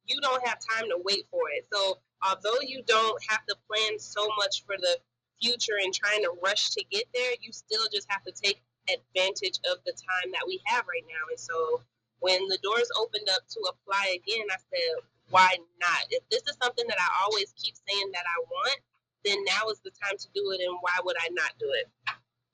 you 0.05 0.19
don't 0.21 0.45
have 0.47 0.57
time 0.73 0.89
to 0.89 0.97
wait 1.03 1.25
for 1.31 1.49
it. 1.55 1.65
So 1.71 1.97
although 2.27 2.61
you 2.61 2.83
don't 2.87 3.21
have 3.29 3.45
to 3.45 3.55
plan 3.67 3.99
so 3.99 4.27
much 4.37 4.63
for 4.65 4.75
the 4.77 4.97
future 5.41 5.77
and 5.83 5.93
trying 5.93 6.21
to 6.23 6.31
rush 6.43 6.71
to 6.71 6.83
get 6.91 7.05
there, 7.13 7.33
you 7.41 7.51
still 7.51 7.83
just 7.93 8.07
have 8.09 8.23
to 8.23 8.31
take 8.31 8.61
advantage 8.89 9.59
of 9.71 9.77
the 9.85 9.93
time 9.93 10.31
that 10.31 10.45
we 10.47 10.61
have 10.65 10.85
right 10.87 11.05
now. 11.07 11.23
And 11.29 11.39
so 11.39 11.81
when 12.19 12.47
the 12.47 12.59
doors 12.63 12.89
opened 12.99 13.27
up 13.35 13.43
to 13.49 13.59
apply 13.67 14.15
again, 14.15 14.47
I 14.51 14.57
said, 14.57 15.03
why 15.29 15.57
not? 15.79 16.03
If 16.09 16.23
this 16.29 16.43
is 16.43 16.57
something 16.61 16.85
that 16.87 16.99
I 16.99 17.07
always 17.23 17.53
keep 17.57 17.75
saying 17.75 18.11
that 18.13 18.25
I 18.27 18.39
want, 18.43 18.79
then 19.25 19.43
now 19.45 19.69
is 19.69 19.79
the 19.83 19.91
time 19.91 20.17
to 20.17 20.27
do 20.35 20.51
it, 20.51 20.61
and 20.61 20.77
why 20.81 20.99
would 21.03 21.15
I 21.19 21.29
not 21.31 21.51
do 21.59 21.67
it? 21.71 21.89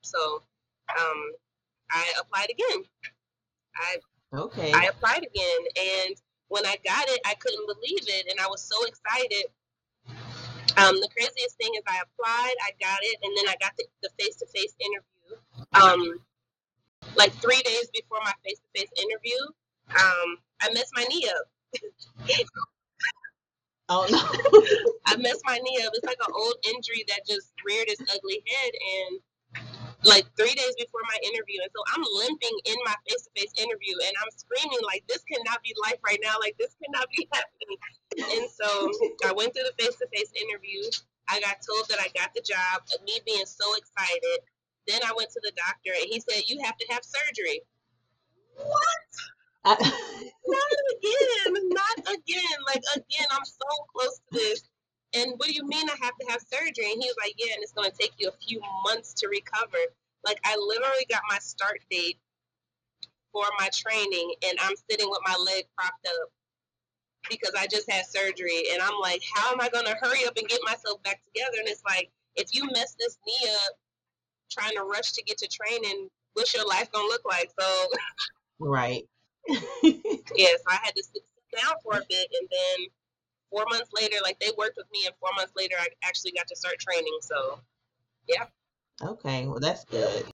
So 0.02 0.42
um, 0.98 1.32
I 1.90 2.04
applied 2.20 2.50
again. 2.50 2.84
I 3.76 3.96
okay. 4.34 4.72
I 4.72 4.84
applied 4.84 5.26
again, 5.26 5.60
and 6.06 6.16
when 6.48 6.64
I 6.66 6.76
got 6.84 7.08
it, 7.08 7.20
I 7.26 7.34
couldn't 7.34 7.66
believe 7.66 8.06
it, 8.06 8.26
and 8.30 8.40
I 8.40 8.46
was 8.46 8.62
so 8.62 8.86
excited. 8.86 9.46
Um, 10.80 10.96
the 11.00 11.08
craziest 11.12 11.56
thing 11.58 11.70
is 11.76 11.82
I 11.86 12.00
applied, 12.00 12.54
I 12.64 12.72
got 12.80 12.98
it, 13.02 13.18
and 13.22 13.36
then 13.36 13.48
I 13.48 13.56
got 13.60 13.72
the 13.76 14.10
face 14.18 14.36
to 14.36 14.46
face 14.46 14.74
interview. 14.80 15.36
Um, 15.74 16.20
like 17.16 17.32
three 17.34 17.60
days 17.62 17.90
before 17.92 18.18
my 18.24 18.32
face 18.44 18.58
to 18.58 18.80
face 18.80 18.90
interview, 18.96 19.36
um, 19.90 20.38
I 20.62 20.72
messed 20.72 20.92
my 20.94 21.04
knee 21.04 21.28
up. 21.28 21.46
oh 23.90 24.06
no! 24.10 24.92
I 25.06 25.16
messed 25.16 25.42
my 25.44 25.58
knee 25.58 25.82
up. 25.84 25.92
It's 25.94 26.06
like 26.06 26.18
an 26.26 26.32
old 26.34 26.54
injury 26.66 27.04
that 27.08 27.26
just 27.26 27.52
reared 27.66 27.88
its 27.88 28.00
ugly 28.02 28.42
head, 28.46 28.72
and 28.72 29.20
like 30.04 30.24
three 30.36 30.54
days 30.54 30.74
before 30.78 31.02
my 31.08 31.18
interview. 31.28 31.60
And 31.62 31.70
so 31.74 31.80
I'm 31.92 32.04
limping 32.24 32.56
in 32.64 32.76
my 32.84 32.94
face 33.08 33.28
to 33.28 33.30
face 33.36 33.52
interview 33.58 33.94
and 34.06 34.14
I'm 34.22 34.32
screaming, 34.32 34.80
like, 34.84 35.04
this 35.08 35.22
cannot 35.24 35.62
be 35.62 35.74
life 35.84 36.00
right 36.04 36.20
now. 36.22 36.36
Like, 36.40 36.56
this 36.58 36.74
cannot 36.80 37.08
be 37.12 37.28
happening. 37.34 37.78
And 38.40 38.46
so 38.50 38.68
I 39.28 39.32
went 39.32 39.52
through 39.54 39.68
the 39.68 39.76
face 39.76 39.96
to 40.00 40.06
face 40.14 40.32
interview. 40.36 40.80
I 41.28 41.40
got 41.40 41.62
told 41.62 41.88
that 41.88 42.00
I 42.00 42.08
got 42.16 42.34
the 42.34 42.42
job, 42.42 42.82
me 43.04 43.20
being 43.26 43.46
so 43.46 43.64
excited. 43.76 44.40
Then 44.88 45.00
I 45.06 45.12
went 45.14 45.30
to 45.30 45.40
the 45.44 45.52
doctor 45.54 45.92
and 45.94 46.08
he 46.08 46.20
said, 46.20 46.48
You 46.48 46.58
have 46.64 46.76
to 46.76 46.86
have 46.90 47.02
surgery. 47.04 47.60
What? 48.56 49.10
Uh, 49.64 49.76
not 49.80 50.72
again. 50.96 51.70
Not 51.70 51.98
again. 52.16 52.58
Like, 52.66 52.82
again, 52.96 53.28
I'm 53.30 53.44
so 53.44 53.68
close 53.92 54.20
to 54.32 54.38
this. 54.38 54.69
And 55.12 55.32
what 55.36 55.48
do 55.48 55.54
you 55.54 55.66
mean 55.66 55.88
I 55.88 55.96
have 56.02 56.16
to 56.20 56.26
have 56.28 56.40
surgery? 56.40 56.92
And 56.92 57.02
he 57.02 57.08
was 57.08 57.16
like, 57.22 57.34
Yeah, 57.36 57.54
and 57.54 57.62
it's 57.62 57.72
going 57.72 57.90
to 57.90 57.96
take 57.96 58.12
you 58.18 58.28
a 58.28 58.46
few 58.46 58.60
months 58.84 59.12
to 59.14 59.28
recover. 59.28 59.78
Like, 60.24 60.38
I 60.44 60.56
literally 60.56 61.06
got 61.08 61.22
my 61.28 61.38
start 61.38 61.80
date 61.90 62.18
for 63.32 63.44
my 63.58 63.68
training, 63.72 64.34
and 64.48 64.58
I'm 64.60 64.74
sitting 64.90 65.08
with 65.08 65.20
my 65.26 65.36
leg 65.36 65.64
propped 65.76 66.06
up 66.06 66.28
because 67.28 67.52
I 67.58 67.66
just 67.66 67.90
had 67.90 68.06
surgery. 68.06 68.64
And 68.72 68.82
I'm 68.82 68.98
like, 69.00 69.22
How 69.34 69.52
am 69.52 69.60
I 69.60 69.68
going 69.68 69.86
to 69.86 69.96
hurry 70.00 70.26
up 70.26 70.36
and 70.36 70.48
get 70.48 70.60
myself 70.64 71.02
back 71.02 71.20
together? 71.24 71.58
And 71.58 71.68
it's 71.68 71.82
like, 71.84 72.10
if 72.36 72.54
you 72.54 72.66
mess 72.66 72.94
this 72.98 73.18
knee 73.26 73.50
up 73.66 73.76
trying 74.50 74.76
to 74.76 74.82
rush 74.82 75.12
to 75.12 75.22
get 75.22 75.38
to 75.38 75.48
training, 75.48 76.08
what's 76.34 76.54
your 76.54 76.66
life 76.66 76.90
going 76.92 77.06
to 77.06 77.08
look 77.08 77.24
like? 77.24 77.50
So, 77.58 77.86
right. 78.60 79.04
yes, 79.48 80.60
I 80.68 80.78
had 80.82 80.94
to 80.94 81.02
sit 81.02 81.22
down 81.60 81.74
for 81.82 81.94
a 81.94 82.02
bit, 82.08 82.28
and 82.38 82.48
then 82.50 82.86
four 83.50 83.64
months 83.70 83.90
later, 83.94 84.16
like 84.22 84.38
they 84.40 84.50
worked 84.56 84.76
with 84.76 84.86
me, 84.92 85.00
and 85.06 85.14
four 85.20 85.30
months 85.36 85.52
later, 85.56 85.74
I 85.78 85.86
actually 86.04 86.32
got 86.32 86.46
to 86.48 86.56
start 86.56 86.78
training. 86.78 87.18
So, 87.22 87.60
yeah. 88.28 88.46
Okay, 89.02 89.46
well 89.46 89.60
that's 89.60 89.84
good. 89.84 90.24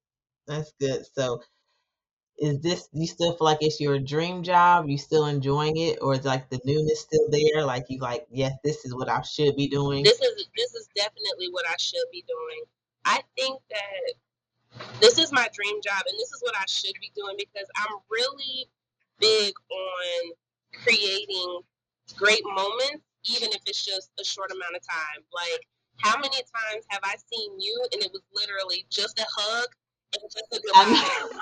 That's 0.46 0.72
good. 0.80 1.04
So, 1.14 1.42
is 2.38 2.60
this 2.60 2.88
you 2.92 3.06
still 3.06 3.32
feel 3.36 3.46
like 3.46 3.58
it's 3.60 3.80
your 3.80 3.98
dream 3.98 4.42
job? 4.42 4.88
You 4.88 4.98
still 4.98 5.26
enjoying 5.26 5.76
it, 5.76 5.98
or 6.00 6.14
is 6.14 6.24
like 6.24 6.50
the 6.50 6.60
newness 6.64 7.00
still 7.00 7.28
there? 7.30 7.64
Like 7.64 7.86
you 7.88 7.98
like, 7.98 8.26
yes, 8.30 8.52
this 8.64 8.84
is 8.84 8.94
what 8.94 9.08
I 9.08 9.22
should 9.22 9.56
be 9.56 9.68
doing. 9.68 10.04
This 10.04 10.20
is 10.20 10.46
this 10.56 10.74
is 10.74 10.88
definitely 10.94 11.48
what 11.50 11.64
I 11.68 11.76
should 11.78 12.06
be 12.12 12.24
doing. 12.28 12.64
I 13.04 13.22
think 13.36 13.60
that 13.70 14.90
this 15.00 15.18
is 15.18 15.32
my 15.32 15.48
dream 15.54 15.80
job, 15.82 16.02
and 16.06 16.18
this 16.18 16.32
is 16.32 16.42
what 16.42 16.54
I 16.56 16.64
should 16.66 16.94
be 17.00 17.10
doing 17.16 17.36
because 17.38 17.68
I'm 17.76 17.96
really 18.10 18.68
big 19.18 19.54
on 19.70 20.32
creating 20.82 21.60
great 22.16 22.42
moments, 22.44 23.05
even 23.28 23.50
if 23.50 23.62
it's 23.66 23.84
just 23.84 24.10
a 24.20 24.24
short 24.24 24.50
amount 24.50 24.76
of 24.76 24.82
time. 24.86 25.20
Like, 25.34 25.66
how 26.02 26.16
many 26.16 26.36
times 26.36 26.84
have 26.88 27.00
I 27.04 27.16
seen 27.32 27.60
you 27.60 27.74
and 27.92 28.02
it 28.02 28.10
was 28.12 28.22
literally 28.34 28.86
just 28.90 29.18
a 29.18 29.26
hug 29.26 29.68
and 30.14 30.22
just 30.30 30.48
a 30.52 30.58
goodbye? 30.60 30.86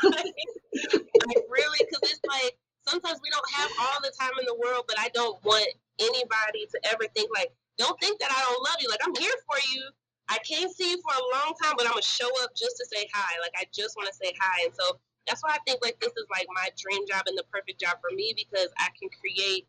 like, 1.26 1.44
really? 1.50 1.80
Because 1.84 2.04
it's 2.10 2.24
like 2.26 2.56
sometimes 2.86 3.20
we 3.22 3.30
don't 3.30 3.50
have 3.54 3.70
all 3.80 3.98
the 4.00 4.12
time 4.18 4.34
in 4.38 4.46
the 4.46 4.56
world, 4.56 4.84
but 4.86 4.98
I 4.98 5.08
don't 5.14 5.42
want 5.44 5.68
anybody 6.00 6.66
to 6.70 6.78
ever 6.92 7.04
think 7.14 7.30
like, 7.34 7.52
don't 7.78 7.98
think 8.00 8.20
that 8.20 8.30
I 8.30 8.40
don't 8.46 8.62
love 8.62 8.78
you. 8.80 8.88
Like, 8.88 9.02
I'm 9.02 9.14
here 9.18 9.34
for 9.46 9.58
you. 9.74 9.82
I 10.28 10.38
can't 10.46 10.72
see 10.72 10.90
you 10.90 10.98
for 11.02 11.12
a 11.12 11.24
long 11.36 11.52
time, 11.60 11.74
but 11.76 11.84
I'm 11.86 11.92
gonna 11.92 12.06
show 12.06 12.30
up 12.42 12.54
just 12.56 12.78
to 12.78 12.86
say 12.86 13.06
hi. 13.12 13.36
Like, 13.42 13.52
I 13.58 13.66
just 13.74 13.96
want 13.96 14.08
to 14.08 14.14
say 14.14 14.32
hi. 14.40 14.64
And 14.64 14.72
so 14.72 14.96
that's 15.26 15.42
why 15.42 15.52
I 15.52 15.60
think 15.66 15.80
like 15.82 15.98
this 16.00 16.12
is 16.16 16.26
like 16.30 16.46
my 16.54 16.68
dream 16.76 17.04
job 17.08 17.24
and 17.26 17.36
the 17.36 17.44
perfect 17.52 17.80
job 17.80 17.96
for 18.00 18.14
me 18.14 18.32
because 18.36 18.68
I 18.78 18.88
can 18.98 19.08
create 19.20 19.66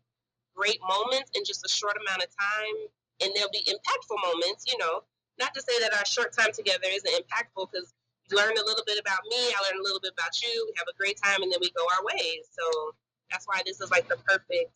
great 0.56 0.80
moments 0.80 1.30
in 1.36 1.44
just 1.44 1.64
a 1.64 1.68
short 1.68 1.94
amount 2.00 2.24
of 2.24 2.30
time 2.32 2.76
and 3.20 3.32
there'll 3.34 3.52
be 3.52 3.64
impactful 3.68 4.18
moments, 4.24 4.64
you 4.66 4.78
know. 4.78 5.04
Not 5.38 5.52
to 5.52 5.60
say 5.60 5.76
that 5.84 5.92
our 5.92 6.06
short 6.08 6.32
time 6.32 6.52
together 6.52 6.88
isn't 6.88 7.12
impactful 7.12 7.68
because 7.68 7.92
you 8.28 8.36
learn 8.36 8.56
a 8.56 8.64
little 8.64 8.84
bit 8.86 8.98
about 8.98 9.20
me, 9.28 9.52
I 9.52 9.58
learn 9.68 9.80
a 9.80 9.84
little 9.84 10.00
bit 10.00 10.16
about 10.16 10.32
you, 10.40 10.52
we 10.66 10.72
have 10.80 10.88
a 10.88 10.96
great 10.96 11.20
time 11.20 11.44
and 11.44 11.52
then 11.52 11.60
we 11.60 11.70
go 11.76 11.84
our 11.84 12.04
ways. 12.04 12.48
So 12.50 12.96
that's 13.30 13.44
why 13.46 13.60
this 13.64 13.80
is 13.80 13.90
like 13.90 14.08
the 14.08 14.16
perfect 14.24 14.72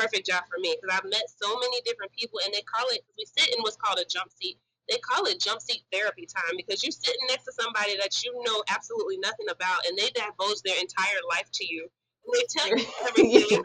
perfect 0.00 0.24
job 0.24 0.42
for 0.48 0.56
me 0.58 0.72
because 0.80 0.88
I've 0.88 1.04
met 1.04 1.28
so 1.28 1.52
many 1.60 1.76
different 1.84 2.16
people 2.16 2.40
and 2.42 2.48
they 2.54 2.64
call 2.64 2.88
it 2.96 3.04
we 3.12 3.28
sit 3.28 3.52
in 3.52 3.60
what's 3.60 3.76
called 3.76 4.00
a 4.00 4.08
jump 4.08 4.32
seat 4.32 4.56
they 4.90 4.98
call 4.98 5.24
it 5.26 5.40
jump 5.40 5.60
seat 5.60 5.82
therapy 5.92 6.26
time 6.26 6.56
because 6.56 6.82
you're 6.82 6.92
sitting 6.92 7.26
next 7.28 7.44
to 7.44 7.52
somebody 7.52 7.96
that 7.98 8.22
you 8.24 8.32
know 8.44 8.62
absolutely 8.68 9.18
nothing 9.18 9.46
about 9.50 9.80
and 9.88 9.96
they 9.96 10.10
divulge 10.10 10.60
their 10.64 10.78
entire 10.78 11.22
life 11.30 11.48
to 11.54 11.64
you. 11.64 11.88
And 12.26 12.34
they 12.34 12.44
tell 12.50 12.68
you 12.68 12.84
everything. 13.08 13.62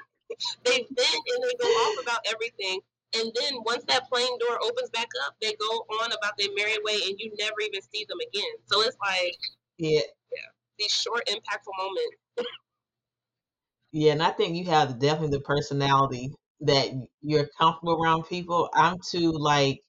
they 0.64 0.86
vent 0.86 1.24
and 1.28 1.40
they 1.44 1.56
go 1.60 1.68
off 1.68 2.04
about 2.04 2.17
everything. 2.32 2.80
And 3.16 3.32
then 3.36 3.62
once 3.66 3.84
that 3.88 4.10
plane 4.10 4.38
door 4.40 4.60
opens 4.64 4.90
back 4.90 5.08
up, 5.26 5.36
they 5.42 5.54
go 5.54 5.86
on 6.04 6.12
about 6.12 6.34
their 6.38 6.50
merry 6.56 6.78
way 6.84 7.00
and 7.08 7.16
you 7.20 7.32
never 7.40 7.60
even 7.62 7.82
see 7.82 8.06
them 8.10 8.18
again. 8.20 8.54
So 8.66 8.82
it's 8.82 8.98
like 9.06 9.34
Yeah. 9.78 10.02
Yeah. 10.32 10.50
These 10.80 10.92
short 10.94 11.26
impactful 11.28 11.76
moments. 11.78 12.18
yeah, 13.92 14.12
and 14.14 14.24
I 14.24 14.32
think 14.32 14.56
you 14.56 14.66
have 14.66 15.00
definitely 15.00 15.38
the 15.38 15.44
personality 15.44 16.32
that 16.62 16.90
you're 17.22 17.50
comfortable 17.60 18.02
around 18.02 18.24
people. 18.24 18.70
I'm 18.74 18.98
too 19.00 19.32
like 19.32 19.82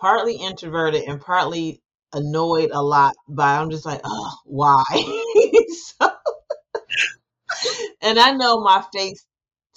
partly 0.00 0.36
introverted 0.36 1.04
and 1.04 1.20
partly 1.20 1.80
annoyed 2.12 2.70
a 2.72 2.82
lot 2.82 3.14
by 3.28 3.56
I'm 3.58 3.70
just 3.70 3.86
like, 3.86 4.00
oh, 4.04 4.36
why? 4.46 4.84
so, 5.98 6.10
and 8.00 8.18
I 8.18 8.32
know 8.32 8.60
my 8.60 8.84
face 8.92 9.24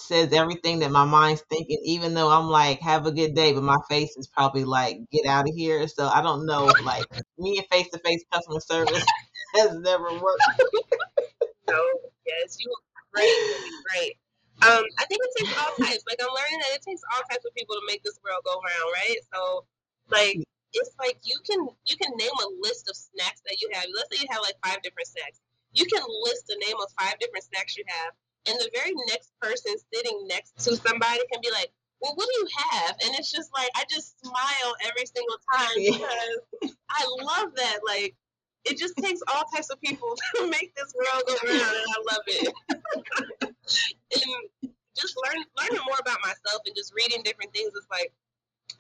says 0.08 0.34
everything 0.34 0.80
that 0.80 0.92
my 0.92 1.06
mind's 1.06 1.44
thinking, 1.50 1.80
even 1.84 2.14
though 2.14 2.30
I'm 2.30 2.48
like, 2.48 2.80
have 2.82 3.06
a 3.06 3.12
good 3.12 3.36
day, 3.36 3.54
but 3.54 3.64
my 3.64 3.78
face 3.90 4.16
is 4.18 4.28
probably 4.28 4.64
like, 4.64 4.98
get 5.12 5.26
out 5.26 5.48
of 5.48 5.56
here. 5.56 5.88
So 5.88 6.08
I 6.08 6.22
don't 6.22 6.46
know, 6.46 6.66
like 6.84 7.06
me 7.38 7.58
and 7.58 7.68
face 7.68 7.90
to 7.90 8.00
face 8.00 8.24
customer 8.32 8.60
service 8.60 9.06
has 9.56 9.76
never 9.80 10.14
worked. 10.14 10.44
no, 11.68 11.84
yes, 12.26 12.58
you're 12.60 12.74
great, 13.14 13.34
great. 13.92 14.18
Um, 14.64 14.84
I 14.98 15.06
think 15.06 15.20
it 15.22 15.32
takes 15.38 15.54
all 15.60 15.74
types. 15.84 16.04
Like 16.08 16.20
I'm 16.22 16.32
learning 16.32 16.60
that 16.64 16.76
it 16.76 16.82
takes 16.82 17.02
all 17.14 17.22
types 17.30 17.46
of 17.46 17.54
people 17.56 17.76
to 17.76 17.84
make 17.88 18.04
this 18.04 18.18
world 18.24 18.42
go 18.46 18.56
round, 18.56 18.90
right? 18.96 19.20
So 19.34 19.66
like 20.10 20.40
it's 20.74 20.96
like 21.00 21.18
you 21.24 21.38
can 21.44 21.68
you 21.86 21.98
can 21.98 22.12
name 22.16 22.36
a 22.40 22.50
list 22.62 22.90
of 22.90 22.96
snacks 22.96 23.42
that 23.46 23.60
you 23.62 23.70
have. 23.74 23.86
Let's 23.96 24.10
say 24.12 24.24
you 24.24 24.32
have 24.32 24.42
like 24.42 24.56
five 24.64 24.82
different 24.82 25.08
snacks. 25.08 25.40
You 25.74 25.86
can 25.86 26.04
list 26.24 26.48
the 26.48 26.56
name 26.66 26.76
of 26.80 26.88
five 27.00 27.20
different 27.20 27.44
snacks 27.44 27.76
you 27.76 27.84
have, 27.88 28.14
and 28.48 28.60
the 28.60 28.70
very 28.74 28.94
next 29.08 29.32
person 29.42 29.76
sitting 29.94 30.28
next 30.28 30.58
to 30.66 30.76
somebody 30.76 31.22
can 31.32 31.42
be 31.42 31.52
like, 31.52 31.72
"Well, 32.02 32.14
what 32.16 32.28
do 32.28 32.40
you 32.40 32.48
have?" 32.72 32.96
And 33.04 33.16
it's 33.16 33.32
just 33.32 33.52
like 33.54 33.70
I 33.76 33.84
just 33.90 34.20
smile 34.20 34.76
every 34.86 35.06
single 35.06 35.38
time 35.54 35.76
because 35.76 36.76
I 36.90 37.06
love 37.22 37.56
that. 37.56 37.80
Like 37.88 38.16
it 38.66 38.78
just 38.78 38.98
takes 38.98 39.22
all 39.34 39.44
types 39.54 39.70
of 39.70 39.80
people 39.82 40.16
to 40.38 40.50
make 40.50 40.74
this 40.76 40.94
world 40.94 41.24
go 41.28 41.36
round, 41.48 41.76
and 41.76 41.90
I 41.90 42.00
love 42.12 42.24
it. 42.28 42.54
and 44.16 44.72
just 44.98 45.16
learn 45.26 45.44
learning 45.60 45.84
more 45.86 46.00
about 46.00 46.20
myself 46.22 46.62
and 46.66 46.76
just 46.76 46.94
reading 46.96 47.22
different 47.24 47.54
things 47.54 47.74
is 47.74 47.88
like 47.92 48.14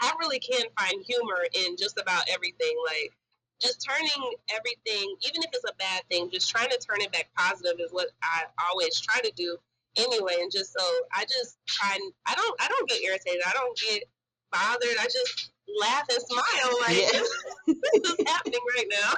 I 0.02 0.14
really 0.20 0.40
can 0.40 0.66
find 0.80 1.04
humor 1.06 1.46
in 1.54 1.76
just 1.78 2.00
about 2.00 2.24
everything. 2.30 2.76
Like 2.86 3.14
just 3.62 3.86
turning 3.88 4.34
everything, 4.52 5.16
even 5.28 5.42
if 5.44 5.50
it's 5.54 5.70
a 5.70 5.76
bad 5.78 6.04
thing, 6.10 6.30
just 6.32 6.50
trying 6.50 6.70
to 6.70 6.78
turn 6.78 7.02
it 7.02 7.12
back 7.12 7.30
positive 7.38 7.80
is 7.80 7.92
what 7.92 8.08
I 8.24 8.44
always 8.70 9.00
try 9.00 9.22
to 9.22 9.32
do 9.36 9.58
anyway. 9.98 10.36
And 10.42 10.52
just 10.52 10.74
so 10.78 10.86
I 11.14 11.24
just 11.24 11.58
try 11.68 11.98
I 12.26 12.36
don't 12.36 12.62
I 12.62 12.68
don't 12.68 12.90
get 12.90 13.02
irritated. 13.02 13.42
I 13.46 13.54
don't 13.54 13.78
get 13.78 14.04
bothered. 14.52 14.98
I 15.00 15.06
just 15.06 15.52
laugh 15.82 16.06
and 16.10 16.22
smile 16.22 16.80
like 16.88 16.98
yeah. 16.98 17.20
this 17.68 18.12
is 18.12 18.28
happening 18.28 18.60
right 18.76 18.88
now. 18.90 19.14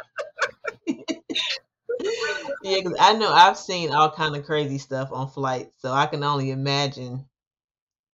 yeah, 2.64 2.78
because 2.78 2.96
I 3.00 3.14
know 3.14 3.32
I've 3.32 3.58
seen 3.58 3.92
all 3.92 4.12
kind 4.12 4.36
of 4.36 4.46
crazy 4.46 4.78
stuff 4.78 5.10
on 5.12 5.30
flights, 5.30 5.76
so 5.80 5.92
I 5.92 6.06
can 6.06 6.24
only 6.24 6.52
imagine 6.52 7.26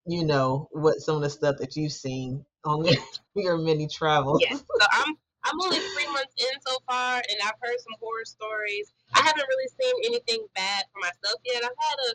you 0.06 0.24
know 0.24 0.68
what 0.72 1.00
some 1.00 1.16
of 1.16 1.22
the 1.22 1.30
stuff 1.30 1.56
that 1.58 1.76
you've 1.76 1.92
seen 1.92 2.44
on 2.64 2.86
your 3.34 3.58
many 3.58 3.88
travels. 3.88 4.40
Yes, 4.40 4.58
so 4.58 4.86
I'm 4.92 5.16
I'm 5.44 5.60
only 5.60 5.78
three 5.78 6.06
months 6.12 6.34
in 6.38 6.54
so 6.66 6.78
far, 6.88 7.16
and 7.18 7.38
I've 7.44 7.58
heard 7.60 7.78
some 7.80 7.98
horror 8.00 8.24
stories. 8.24 8.92
I 9.14 9.22
haven't 9.22 9.46
really 9.48 9.70
seen 9.74 9.94
anything 10.06 10.46
bad 10.54 10.84
for 10.92 11.00
myself 11.00 11.40
yet. 11.44 11.64
I've 11.64 11.80
had 11.82 11.98
a, 12.06 12.10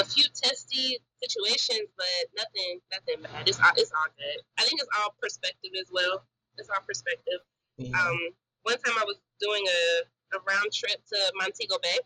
a 0.00 0.04
few 0.04 0.24
testy 0.30 0.98
situations, 1.22 1.90
but 1.96 2.22
nothing 2.36 2.80
nothing 2.92 3.22
bad. 3.22 3.48
It's 3.48 3.58
all, 3.58 3.74
it's 3.76 3.92
all 3.92 4.10
good. 4.14 4.38
I 4.58 4.62
think 4.62 4.80
it's 4.80 4.90
all 5.00 5.14
perspective 5.20 5.72
as 5.78 5.90
well. 5.90 6.24
It's 6.58 6.70
all 6.70 6.82
perspective. 6.86 7.42
Yeah. 7.78 7.98
Um, 7.98 8.18
one 8.62 8.78
time 8.78 8.94
I 8.98 9.04
was 9.04 9.18
doing 9.40 9.64
a, 9.66 10.36
a 10.36 10.40
round 10.46 10.70
trip 10.72 11.02
to 11.02 11.18
Montego 11.34 11.78
Bay, 11.82 11.98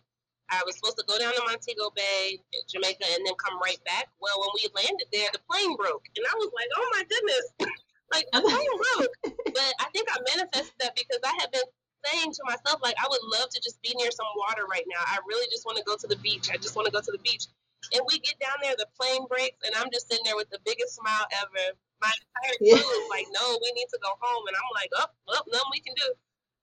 I 0.50 0.62
was 0.64 0.76
supposed 0.76 0.96
to 0.98 1.04
go 1.08 1.18
down 1.18 1.34
to 1.34 1.42
Montego 1.44 1.90
Bay, 1.94 2.38
Jamaica, 2.68 3.04
and 3.14 3.26
then 3.26 3.34
come 3.34 3.58
right 3.58 3.78
back. 3.84 4.08
Well, 4.20 4.38
when 4.38 4.50
we 4.54 4.68
landed 4.74 5.08
there, 5.12 5.28
the 5.32 5.40
plane 5.50 5.74
broke, 5.76 6.06
and 6.14 6.24
I 6.24 6.34
was 6.38 6.50
like, 6.54 6.70
"Oh 6.76 6.88
my 6.94 7.02
goodness!" 7.02 7.46
like 8.12 8.26
the 8.32 8.40
plane 8.46 8.74
broke. 8.76 9.14
But 9.24 9.72
I 9.80 9.86
think 9.92 10.08
I 10.10 10.18
manifested 10.36 10.76
that 10.80 10.94
because 10.94 11.20
I 11.24 11.34
had 11.40 11.50
been 11.50 11.66
saying 12.04 12.32
to 12.32 12.42
myself, 12.46 12.80
like, 12.82 12.96
I 13.02 13.06
would 13.08 13.24
love 13.38 13.50
to 13.50 13.60
just 13.60 13.80
be 13.82 13.94
near 13.96 14.10
some 14.10 14.28
water 14.36 14.66
right 14.70 14.84
now. 14.86 15.02
I 15.06 15.18
really 15.26 15.46
just 15.50 15.66
want 15.66 15.78
to 15.78 15.84
go 15.84 15.96
to 15.96 16.06
the 16.06 16.20
beach. 16.22 16.50
I 16.52 16.56
just 16.56 16.76
want 16.76 16.86
to 16.86 16.92
go 16.92 17.00
to 17.00 17.12
the 17.12 17.22
beach. 17.22 17.46
And 17.94 18.02
we 18.08 18.18
get 18.18 18.38
down 18.40 18.58
there, 18.62 18.74
the 18.74 18.88
plane 18.98 19.26
breaks, 19.30 19.62
and 19.62 19.74
I'm 19.76 19.92
just 19.92 20.10
sitting 20.10 20.24
there 20.24 20.34
with 20.34 20.50
the 20.50 20.58
biggest 20.64 20.96
smile 20.96 21.26
ever. 21.38 21.76
My 22.02 22.10
entire 22.10 22.56
crew 22.58 22.82
yeah. 22.82 23.04
is 23.04 23.08
like, 23.08 23.28
"No, 23.30 23.58
we 23.62 23.70
need 23.72 23.86
to 23.94 24.00
go 24.02 24.10
home," 24.18 24.44
and 24.48 24.56
I'm 24.56 24.70
like, 24.74 24.90
"Oh, 24.96 25.06
well, 25.28 25.44
nothing 25.46 25.70
we 25.70 25.80
can 25.80 25.94
do." 25.94 26.08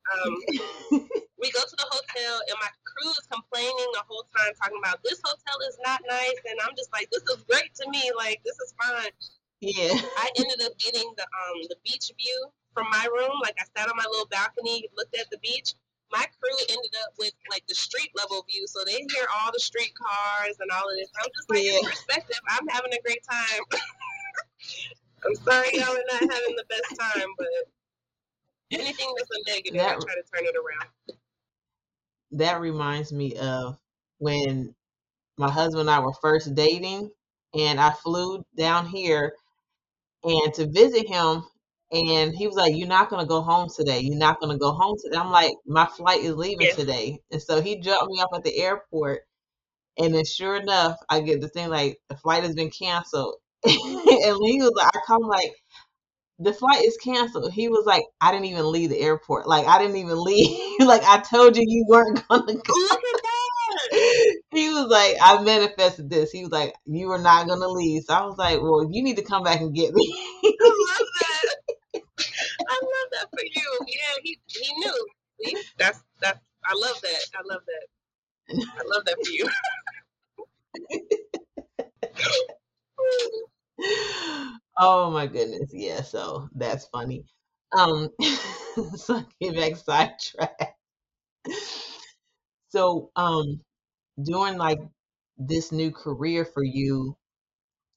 Um, 0.03 0.32
we 1.39 1.47
go 1.51 1.63
to 1.63 1.75
the 1.79 1.88
hotel, 1.88 2.34
and 2.49 2.58
my 2.60 2.71
crew 2.84 3.12
is 3.12 3.27
complaining 3.32 3.89
the 3.95 4.03
whole 4.08 4.27
time, 4.36 4.51
talking 4.60 4.79
about 4.84 4.99
this 5.03 5.21
hotel 5.23 5.58
is 5.69 5.77
not 5.86 6.03
nice, 6.08 6.39
and 6.49 6.60
I'm 6.60 6.75
just 6.75 6.91
like, 6.91 7.08
this 7.12 7.23
is 7.23 7.43
great 7.47 7.71
to 7.79 7.89
me. 7.89 8.12
Like 8.15 8.43
this 8.43 8.60
is 8.60 8.73
fine. 8.75 9.12
Yeah. 9.63 9.95
I 10.17 10.30
ended 10.36 10.60
up 10.65 10.78
getting 10.78 11.13
the 11.15 11.23
um 11.23 11.58
the 11.69 11.78
beach 11.86 12.12
view 12.19 12.52
from 12.73 12.88
my 12.91 13.08
room. 13.15 13.39
Like 13.41 13.56
I 13.60 13.65
sat 13.80 13.89
on 13.89 13.95
my 13.95 14.04
little 14.12 14.28
balcony, 14.28 14.89
looked 14.97 15.15
at 15.17 15.30
the 15.32 15.38
beach. 15.38 15.73
My 16.12 16.26
crew 16.41 16.58
ended 16.69 16.91
up 17.08 17.13
with 17.17 17.32
like 17.49 17.63
the 17.67 17.76
street 17.76 18.12
level 18.13 18.45
view, 18.49 18.67
so 18.67 18.82
they 18.86 18.91
hear 18.91 19.26
all 19.39 19.52
the 19.54 19.60
street 19.60 19.93
cars 19.95 20.58
and 20.60 20.69
all 20.69 20.84
of 20.84 20.95
this. 20.97 21.10
I'm 21.17 21.30
just 21.34 21.49
like, 21.49 21.63
yeah. 21.63 21.80
in 21.80 21.86
perspective, 21.86 22.39
I'm 22.49 22.67
having 22.67 22.91
a 22.93 23.02
great 23.04 23.23
time. 23.23 23.63
I'm 25.26 25.36
sorry 25.36 25.69
y'all 25.73 25.95
are 25.95 26.12
not 26.12 26.34
having 26.34 26.56
the 26.58 26.65
best 26.67 26.99
time, 26.99 27.30
but 27.38 27.47
anything 28.71 29.13
that's 29.17 29.30
a 29.32 29.49
negative, 29.49 29.80
that, 29.80 29.95
I 29.95 29.99
try 29.99 30.15
to 30.15 30.23
turn 30.36 30.45
it 30.45 30.56
around. 30.58 31.17
That 32.32 32.60
reminds 32.60 33.13
me 33.13 33.38
of 33.38 33.78
when 34.17 34.76
my 35.38 35.49
husband 35.49 35.82
and 35.82 35.89
I 35.89 35.99
were 35.99 36.13
first 36.13 36.54
dating, 36.54 37.10
and 37.54 37.80
I 37.80 37.91
flew 37.91 38.43
down 38.58 38.88
here 38.88 39.34
and 40.23 40.53
to 40.55 40.67
visit 40.67 41.07
him 41.07 41.43
and 41.91 42.36
he 42.36 42.47
was 42.47 42.55
like, 42.55 42.75
You're 42.75 42.88
not 42.88 43.09
gonna 43.09 43.25
go 43.25 43.41
home 43.41 43.69
today. 43.73 43.99
You're 43.99 44.17
not 44.17 44.39
gonna 44.39 44.57
go 44.57 44.71
home 44.71 44.97
today. 45.03 45.17
I'm 45.17 45.31
like, 45.31 45.53
My 45.65 45.86
flight 45.86 46.21
is 46.21 46.36
leaving 46.36 46.67
yeah. 46.67 46.75
today. 46.75 47.19
And 47.31 47.41
so 47.41 47.62
he 47.62 47.79
dropped 47.79 48.07
me 48.07 48.19
off 48.21 48.36
at 48.36 48.43
the 48.43 48.57
airport. 48.57 49.21
And 49.99 50.13
then 50.15 50.25
sure 50.25 50.55
enough, 50.55 50.97
I 51.07 51.21
get 51.21 51.39
the 51.39 51.47
thing 51.49 51.69
like 51.69 51.99
the 52.09 52.17
flight 52.17 52.43
has 52.43 52.55
been 52.55 52.71
canceled. 52.71 53.36
and 53.65 53.75
he 53.75 54.59
was 54.59 54.71
like, 54.75 54.88
I 54.95 54.99
come 55.05 55.21
like, 55.21 55.53
the 56.39 56.53
flight 56.53 56.83
is 56.83 56.97
canceled. 56.97 57.53
He 57.53 57.69
was 57.69 57.86
like, 57.86 58.03
I 58.19 58.31
didn't 58.31 58.45
even 58.45 58.71
leave 58.71 58.89
the 58.89 58.99
airport. 58.99 59.47
Like 59.47 59.67
I 59.67 59.77
didn't 59.77 59.97
even 59.97 60.21
leave. 60.21 60.79
like 60.88 61.03
I 61.03 61.19
told 61.19 61.55
you 61.55 61.63
you 61.65 61.86
weren't 61.88 62.27
gonna 62.29 62.53
go. 62.53 62.73
he 64.51 64.69
was 64.69 64.88
like, 64.89 65.15
I 65.21 65.41
manifested 65.43 66.10
this. 66.10 66.32
He 66.32 66.43
was 66.43 66.51
like, 66.51 66.73
you 66.86 67.08
were 67.08 67.19
not 67.19 67.47
gonna 67.47 67.67
leave. 67.67 68.03
So 68.03 68.13
I 68.13 68.25
was 68.25 68.38
like, 68.38 68.62
well, 68.62 68.89
you 68.91 69.03
need 69.03 69.17
to 69.17 69.23
come 69.23 69.43
back 69.43 69.62
and 69.62 69.73
get 69.75 69.93
me. 69.93 70.13
I 70.43 70.49
love 70.89 71.08
that. 71.21 72.01
I 72.69 72.79
love 72.82 73.10
that 73.13 73.27
for 73.29 73.43
you. 73.43 73.79
Yeah, 73.88 74.15
he 74.23 74.39
he 74.47 74.73
knew. 74.77 75.08
That's 75.77 76.03
that's. 76.21 76.39
I 76.65 76.73
love 76.75 76.99
that. 77.01 77.25
I 77.36 77.41
love 77.53 77.62
that. 77.67 77.88
I 78.79 78.84
love 78.86 79.06
that 79.06 79.17
for 79.23 79.32
you. 79.32 79.49
oh 84.77 85.12
my 85.12 85.27
goodness, 85.27 85.71
yeah. 85.73 86.01
So 86.01 86.49
that's 86.56 86.86
funny. 86.88 87.25
Um, 87.77 88.10
so 88.95 89.23
get 89.39 89.56
back 89.56 89.75
sidetracked. 89.75 90.75
So, 92.69 93.12
um, 93.15 93.62
doing 94.21 94.58
like 94.58 94.80
this 95.38 95.71
new 95.71 95.91
career 95.91 96.45
for 96.45 96.63
you, 96.63 97.17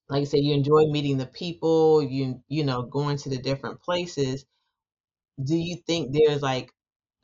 like 0.08 0.22
I 0.22 0.24
said, 0.24 0.40
you 0.42 0.54
enjoy 0.54 0.86
meeting 0.86 1.18
the 1.18 1.26
people, 1.26 2.02
you 2.02 2.42
you 2.48 2.64
know, 2.64 2.82
going 2.82 3.18
to 3.18 3.30
the 3.30 3.38
different 3.38 3.82
places. 3.82 4.44
Do 5.42 5.56
you 5.56 5.76
think 5.86 6.12
there's 6.12 6.42
like 6.42 6.72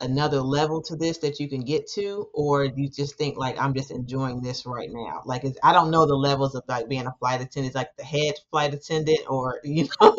another 0.01 0.41
level 0.41 0.81
to 0.83 0.95
this 0.95 1.19
that 1.19 1.39
you 1.39 1.47
can 1.49 1.63
get 1.63 1.87
to, 1.93 2.27
or 2.33 2.67
do 2.67 2.81
you 2.81 2.89
just 2.89 3.15
think 3.17 3.37
like 3.37 3.59
I'm 3.59 3.73
just 3.73 3.91
enjoying 3.91 4.41
this 4.41 4.65
right 4.65 4.89
now? 4.91 5.21
Like, 5.25 5.43
it's, 5.43 5.57
I 5.63 5.73
don't 5.73 5.91
know 5.91 6.05
the 6.05 6.15
levels 6.15 6.55
of 6.55 6.63
like 6.67 6.87
being 6.89 7.07
a 7.07 7.13
flight 7.19 7.41
attendant, 7.41 7.67
it's 7.67 7.75
like 7.75 7.95
the 7.97 8.03
head 8.03 8.35
flight 8.51 8.73
attendant, 8.73 9.19
or 9.29 9.59
you 9.63 9.87
know. 10.01 10.15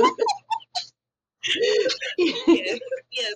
yes, 2.18 2.80
yes. 3.12 3.34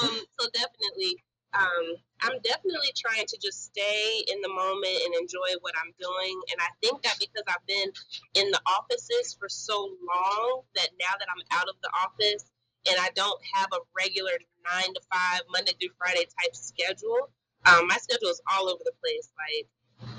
Um, 0.00 0.20
so 0.38 0.48
definitely, 0.52 1.16
um, 1.54 1.96
I'm 2.20 2.38
definitely 2.44 2.92
trying 2.96 3.26
to 3.26 3.38
just 3.40 3.64
stay 3.64 4.24
in 4.28 4.40
the 4.42 4.48
moment 4.48 4.98
and 5.06 5.14
enjoy 5.14 5.56
what 5.60 5.74
I'm 5.80 5.94
doing. 5.98 6.36
And 6.52 6.60
I 6.60 6.68
think 6.82 7.02
that 7.02 7.16
because 7.18 7.46
I've 7.48 7.64
been 7.66 7.88
in 8.34 8.50
the 8.50 8.60
offices 8.66 9.36
for 9.38 9.48
so 9.48 9.96
long, 10.02 10.62
that 10.76 10.88
now 11.00 11.14
that 11.18 11.28
I'm 11.30 11.44
out 11.58 11.68
of 11.68 11.76
the 11.82 11.90
office 12.04 12.44
and 12.90 12.96
I 13.00 13.08
don't 13.14 13.40
have 13.54 13.68
a 13.72 13.80
regular 13.96 14.36
nine 14.66 14.92
to 14.92 15.00
five, 15.12 15.40
Monday 15.50 15.72
through 15.80 15.96
Friday 15.96 16.26
type 16.36 16.54
schedule, 16.54 17.30
um, 17.66 17.86
my 17.86 17.96
schedule 17.96 18.28
is 18.28 18.42
all 18.52 18.68
over 18.68 18.82
the 18.84 18.96
place. 19.00 19.32
Like 19.38 19.66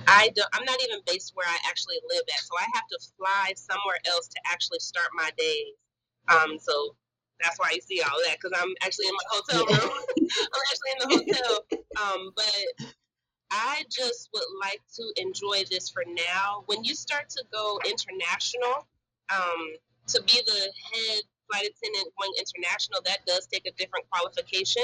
I 0.08 0.32
don't, 0.36 0.50
I'm 0.54 0.66
not 0.66 0.82
even 0.84 1.00
based 1.06 1.34
where 1.36 1.48
I 1.48 1.58
actually 1.68 2.02
live 2.10 2.24
at, 2.26 2.42
so 2.42 2.58
I 2.58 2.66
have 2.74 2.88
to 2.90 3.00
fly 3.18 3.54
somewhere 3.56 4.00
else 4.08 4.28
to 4.30 4.40
actually 4.50 4.80
start 4.80 5.10
my 5.14 5.30
days. 5.38 5.78
Um, 6.28 6.58
so 6.60 6.96
that's 7.42 7.58
why 7.58 7.72
you 7.74 7.82
see 7.82 8.02
all 8.02 8.18
that 8.28 8.38
because 8.42 8.58
I'm 8.60 8.74
actually 8.82 9.08
in 9.08 9.14
my 9.14 9.28
hotel 9.30 9.66
room. 9.66 10.04
I'm 10.20 10.64
actually 10.72 10.92
in 10.94 11.00
the 11.00 11.10
hotel. 11.16 11.82
Um, 12.02 12.32
but 12.36 12.66
I 13.52 13.84
just 13.90 14.30
would 14.34 14.44
like 14.62 14.82
to 14.96 15.22
enjoy 15.22 15.64
this 15.70 15.90
for 15.90 16.04
now. 16.08 16.64
When 16.68 16.84
you 16.84 16.96
start 16.96 17.30
to 17.30 17.44
go 17.52 17.80
international, 17.86 18.88
um, 19.34 19.76
to 20.08 20.22
be 20.24 20.42
the 20.46 20.62
head 20.94 21.22
flight 21.50 21.66
attendant 21.66 22.14
going 22.20 22.34
international, 22.38 23.02
that 23.06 23.20
does 23.26 23.48
take 23.48 23.66
a 23.66 23.72
different 23.72 24.06
qualification. 24.12 24.84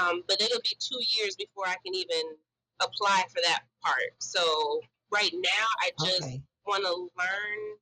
Um, 0.00 0.22
but 0.28 0.40
it'll 0.40 0.60
be 0.60 0.76
two 0.78 1.00
years 1.18 1.36
before 1.36 1.66
I 1.66 1.76
can 1.84 1.94
even 1.94 2.36
apply 2.80 3.24
for 3.28 3.40
that 3.44 3.62
part. 3.82 4.12
So 4.18 4.80
right 5.10 5.32
now, 5.32 5.66
I 5.82 5.90
just 6.04 6.22
okay. 6.22 6.42
want 6.66 6.84
to 6.84 6.92
learn 6.92 7.76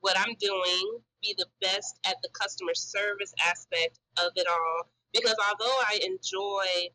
what 0.00 0.16
I'm 0.18 0.34
doing, 0.38 0.98
be 1.22 1.34
the 1.38 1.46
best 1.60 1.98
at 2.06 2.16
the 2.22 2.28
customer 2.30 2.74
service 2.74 3.32
aspect 3.48 3.98
of 4.18 4.32
it 4.36 4.46
all. 4.46 4.90
Because 5.12 5.36
although 5.48 5.76
I 5.88 6.00
enjoy 6.04 6.90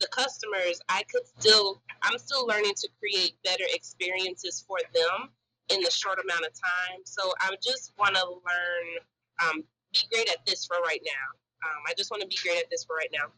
the 0.00 0.08
customers, 0.08 0.80
I 0.88 1.04
could 1.10 1.26
still, 1.38 1.80
I'm 2.02 2.18
still 2.18 2.46
learning 2.46 2.74
to 2.76 2.88
create 2.98 3.34
better 3.44 3.64
experiences 3.72 4.64
for 4.66 4.78
them 4.92 5.30
in 5.70 5.80
the 5.80 5.90
short 5.90 6.18
amount 6.18 6.44
of 6.44 6.52
time. 6.52 7.00
So 7.04 7.32
I 7.40 7.54
just 7.62 7.92
want 7.98 8.16
to 8.16 8.24
learn, 8.24 9.48
um, 9.48 9.64
be 9.92 10.00
great 10.12 10.28
at 10.28 10.44
this 10.46 10.66
for 10.66 10.76
right 10.84 11.00
now. 11.04 11.68
Um, 11.68 11.82
I 11.86 11.94
just 11.96 12.10
want 12.10 12.22
to 12.22 12.26
be 12.26 12.36
great 12.42 12.58
at 12.58 12.70
this 12.70 12.84
for 12.84 12.96
right 12.96 13.12
now. 13.12 13.30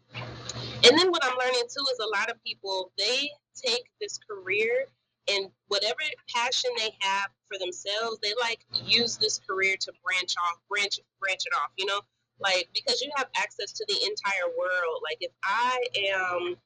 And 0.84 0.98
then 0.98 1.10
what 1.10 1.24
I'm 1.24 1.36
learning 1.36 1.62
too 1.68 1.84
is 1.92 1.98
a 2.00 2.18
lot 2.18 2.30
of 2.30 2.42
people, 2.44 2.92
they 2.96 3.30
take 3.54 3.84
this 4.00 4.18
career 4.18 4.86
and 5.28 5.48
whatever 5.68 6.00
passion 6.34 6.70
they 6.78 6.94
have 7.00 7.30
for 7.54 7.64
themselves, 7.64 8.18
they 8.22 8.32
like 8.40 8.64
use 8.84 9.16
this 9.16 9.38
career 9.38 9.76
to 9.80 9.92
branch 10.02 10.34
off, 10.44 10.58
branch 10.68 10.98
branch 11.20 11.42
it 11.46 11.54
off, 11.56 11.70
you 11.76 11.86
know? 11.86 12.00
Like 12.40 12.68
because 12.74 13.00
you 13.00 13.10
have 13.16 13.28
access 13.36 13.72
to 13.72 13.84
the 13.86 13.94
entire 13.94 14.50
world. 14.58 15.02
Like 15.02 15.18
if 15.20 15.32
I 15.44 15.78
am 16.10 16.56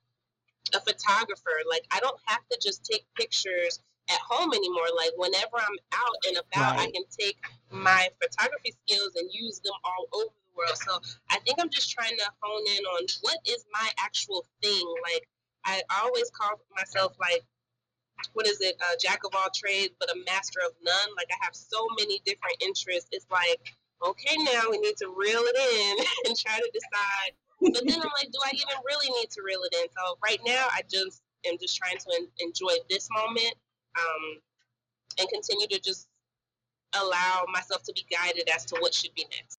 a 0.74 0.80
photographer, 0.80 1.60
like 1.68 1.84
I 1.90 2.00
don't 2.00 2.18
have 2.26 2.40
to 2.50 2.58
just 2.62 2.84
take 2.84 3.06
pictures 3.16 3.80
at 4.10 4.18
home 4.26 4.52
anymore. 4.54 4.88
Like 4.96 5.12
whenever 5.16 5.56
I'm 5.56 5.78
out 5.92 6.16
and 6.26 6.36
about, 6.38 6.76
right. 6.76 6.88
I 6.88 6.90
can 6.90 7.04
take 7.18 7.36
my 7.70 8.08
photography 8.20 8.74
skills 8.86 9.12
and 9.16 9.28
use 9.32 9.60
them 9.60 9.74
all 9.84 10.08
over 10.20 10.32
the 10.32 10.56
world. 10.56 10.78
So 10.78 11.00
I 11.30 11.38
think 11.40 11.58
I'm 11.60 11.70
just 11.70 11.90
trying 11.90 12.16
to 12.16 12.30
hone 12.40 12.66
in 12.78 12.84
on 12.84 13.06
what 13.20 13.38
is 13.46 13.64
my 13.72 13.88
actual 13.98 14.46
thing. 14.62 14.94
Like 15.02 15.28
I 15.64 15.82
always 16.02 16.30
call 16.30 16.60
myself 16.74 17.14
like 17.20 17.44
what 18.32 18.46
is 18.46 18.60
it, 18.60 18.76
a 18.80 18.96
jack 18.98 19.20
of 19.24 19.34
all 19.34 19.48
trades, 19.54 19.94
but 19.98 20.10
a 20.10 20.18
master 20.26 20.60
of 20.66 20.72
none. 20.82 21.08
Like 21.16 21.28
I 21.30 21.44
have 21.44 21.54
so 21.54 21.86
many 21.98 22.20
different 22.24 22.56
interests. 22.62 23.08
It's 23.12 23.26
like, 23.30 23.74
okay, 24.04 24.36
now 24.38 24.70
we 24.70 24.78
need 24.78 24.96
to 24.98 25.08
reel 25.16 25.42
it 25.42 25.56
in 25.56 26.04
and 26.26 26.38
try 26.38 26.58
to 26.58 26.70
decide. 26.72 27.32
But 27.60 27.82
then 27.86 28.00
I'm 28.00 28.12
like, 28.20 28.30
do 28.30 28.38
I 28.44 28.52
even 28.54 28.78
really 28.86 29.10
need 29.18 29.30
to 29.30 29.42
reel 29.44 29.60
it 29.62 29.74
in? 29.74 29.86
So 29.90 30.18
right 30.22 30.38
now, 30.46 30.68
I 30.72 30.82
just 30.88 31.22
am 31.46 31.56
just 31.60 31.76
trying 31.76 31.98
to 31.98 32.26
enjoy 32.38 32.74
this 32.88 33.08
moment 33.10 33.54
um, 33.98 34.40
and 35.18 35.28
continue 35.28 35.66
to 35.68 35.80
just 35.80 36.06
allow 36.94 37.44
myself 37.52 37.82
to 37.84 37.92
be 37.92 38.06
guided 38.10 38.48
as 38.54 38.64
to 38.66 38.76
what 38.80 38.94
should 38.94 39.14
be 39.14 39.26
next. 39.30 39.57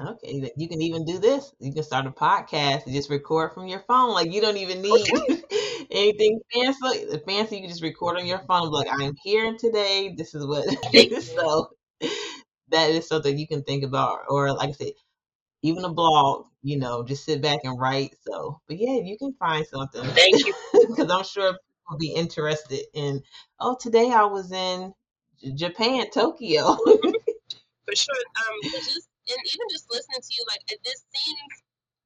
Okay, 0.00 0.50
you 0.56 0.68
can 0.68 0.80
even 0.82 1.04
do 1.04 1.18
this. 1.18 1.52
You 1.60 1.72
can 1.72 1.82
start 1.82 2.06
a 2.06 2.10
podcast 2.10 2.86
and 2.86 2.94
just 2.94 3.10
record 3.10 3.52
from 3.52 3.68
your 3.68 3.80
phone. 3.80 4.12
Like 4.14 4.32
you 4.32 4.40
don't 4.40 4.56
even 4.56 4.80
need 4.80 5.06
anything 5.90 6.40
fancy. 6.52 7.18
Fancy, 7.26 7.56
you 7.56 7.62
can 7.62 7.70
just 7.70 7.82
record 7.82 8.16
on 8.16 8.26
your 8.26 8.40
phone. 8.48 8.70
Like 8.70 8.88
I 8.88 9.04
am 9.04 9.14
here 9.22 9.54
today. 9.58 10.14
This 10.16 10.34
is 10.34 10.46
what. 10.46 10.64
so 11.22 11.70
that 12.70 12.90
is 12.90 13.06
something 13.06 13.38
you 13.38 13.46
can 13.46 13.62
think 13.62 13.84
about. 13.84 14.20
Or 14.28 14.52
like 14.52 14.70
I 14.70 14.72
said, 14.72 14.92
even 15.62 15.84
a 15.84 15.92
blog. 15.92 16.46
You 16.62 16.78
know, 16.78 17.04
just 17.04 17.24
sit 17.24 17.42
back 17.42 17.60
and 17.64 17.78
write. 17.80 18.16
So, 18.22 18.60
but 18.68 18.78
yeah, 18.78 18.98
you 19.02 19.18
can 19.18 19.34
find 19.34 19.66
something. 19.66 20.04
Thank 20.04 20.46
you. 20.46 20.54
Because 20.88 21.10
I'm 21.10 21.24
sure 21.24 21.52
people 21.52 21.60
will 21.90 21.98
be 21.98 22.14
interested 22.14 22.80
in. 22.94 23.22
Oh, 23.60 23.76
today 23.80 24.10
I 24.12 24.24
was 24.24 24.52
in 24.52 24.94
Japan, 25.56 26.06
Tokyo. 26.12 26.76
For 27.86 27.94
sure. 27.96 28.14
Um, 28.16 28.70
just 28.70 29.08
and 29.28 29.38
even 29.46 29.66
just 29.70 29.90
listening 29.90 30.20
to 30.20 30.32
you, 30.36 30.44
like 30.48 30.62
this 30.84 31.04
seems 31.14 31.52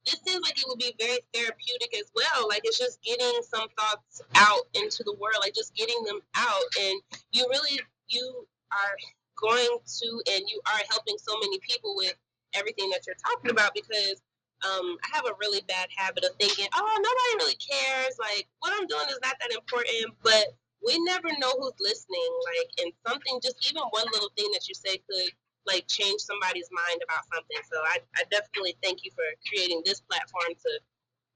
this 0.06 0.20
seems 0.22 0.42
like 0.42 0.56
it 0.56 0.64
would 0.68 0.78
be 0.78 0.94
very 0.98 1.18
therapeutic 1.34 1.96
as 1.98 2.10
well. 2.14 2.48
Like 2.48 2.62
it's 2.64 2.78
just 2.78 3.02
getting 3.02 3.40
some 3.42 3.66
thoughts 3.78 4.22
out 4.36 4.66
into 4.74 5.02
the 5.04 5.14
world, 5.14 5.40
like 5.40 5.54
just 5.54 5.74
getting 5.74 6.02
them 6.04 6.20
out, 6.36 6.66
and 6.80 7.00
you 7.32 7.46
really 7.50 7.80
you 8.08 8.46
are 8.72 8.94
going 9.40 9.78
to 9.84 10.08
and 10.32 10.44
you 10.48 10.60
are 10.66 10.80
helping 10.88 11.16
so 11.18 11.34
many 11.40 11.58
people 11.60 11.94
with 11.96 12.14
everything 12.54 12.88
that 12.90 13.06
you're 13.06 13.18
talking 13.20 13.50
about 13.50 13.74
because 13.74 14.22
um, 14.64 14.96
I 15.04 15.16
have 15.16 15.26
a 15.26 15.36
really 15.40 15.60
bad 15.68 15.88
habit 15.94 16.24
of 16.24 16.32
thinking, 16.40 16.66
oh, 16.74 16.96
nobody 16.96 17.44
really 17.44 17.58
cares. 17.60 18.16
Like, 18.18 18.48
what 18.60 18.72
I'm 18.72 18.86
doing 18.86 19.08
is 19.10 19.20
not 19.22 19.36
that 19.40 19.52
important. 19.52 20.16
But 20.22 20.56
we 20.84 20.98
never 21.04 21.28
know 21.38 21.52
who's 21.60 21.76
listening. 21.80 22.30
Like, 22.56 22.70
and 22.86 22.92
something, 23.06 23.40
just 23.42 23.60
even 23.68 23.82
one 23.90 24.06
little 24.12 24.32
thing 24.36 24.48
that 24.52 24.66
you 24.68 24.74
say 24.74 24.96
could 25.04 25.30
like 25.66 25.86
change 25.88 26.20
somebody's 26.20 26.68
mind 26.72 27.00
about 27.04 27.24
something. 27.32 27.58
So 27.70 27.78
I, 27.78 27.98
I 28.16 28.22
definitely 28.30 28.76
thank 28.82 29.04
you 29.04 29.10
for 29.14 29.24
creating 29.48 29.82
this 29.84 30.00
platform 30.00 30.54
to 30.54 30.70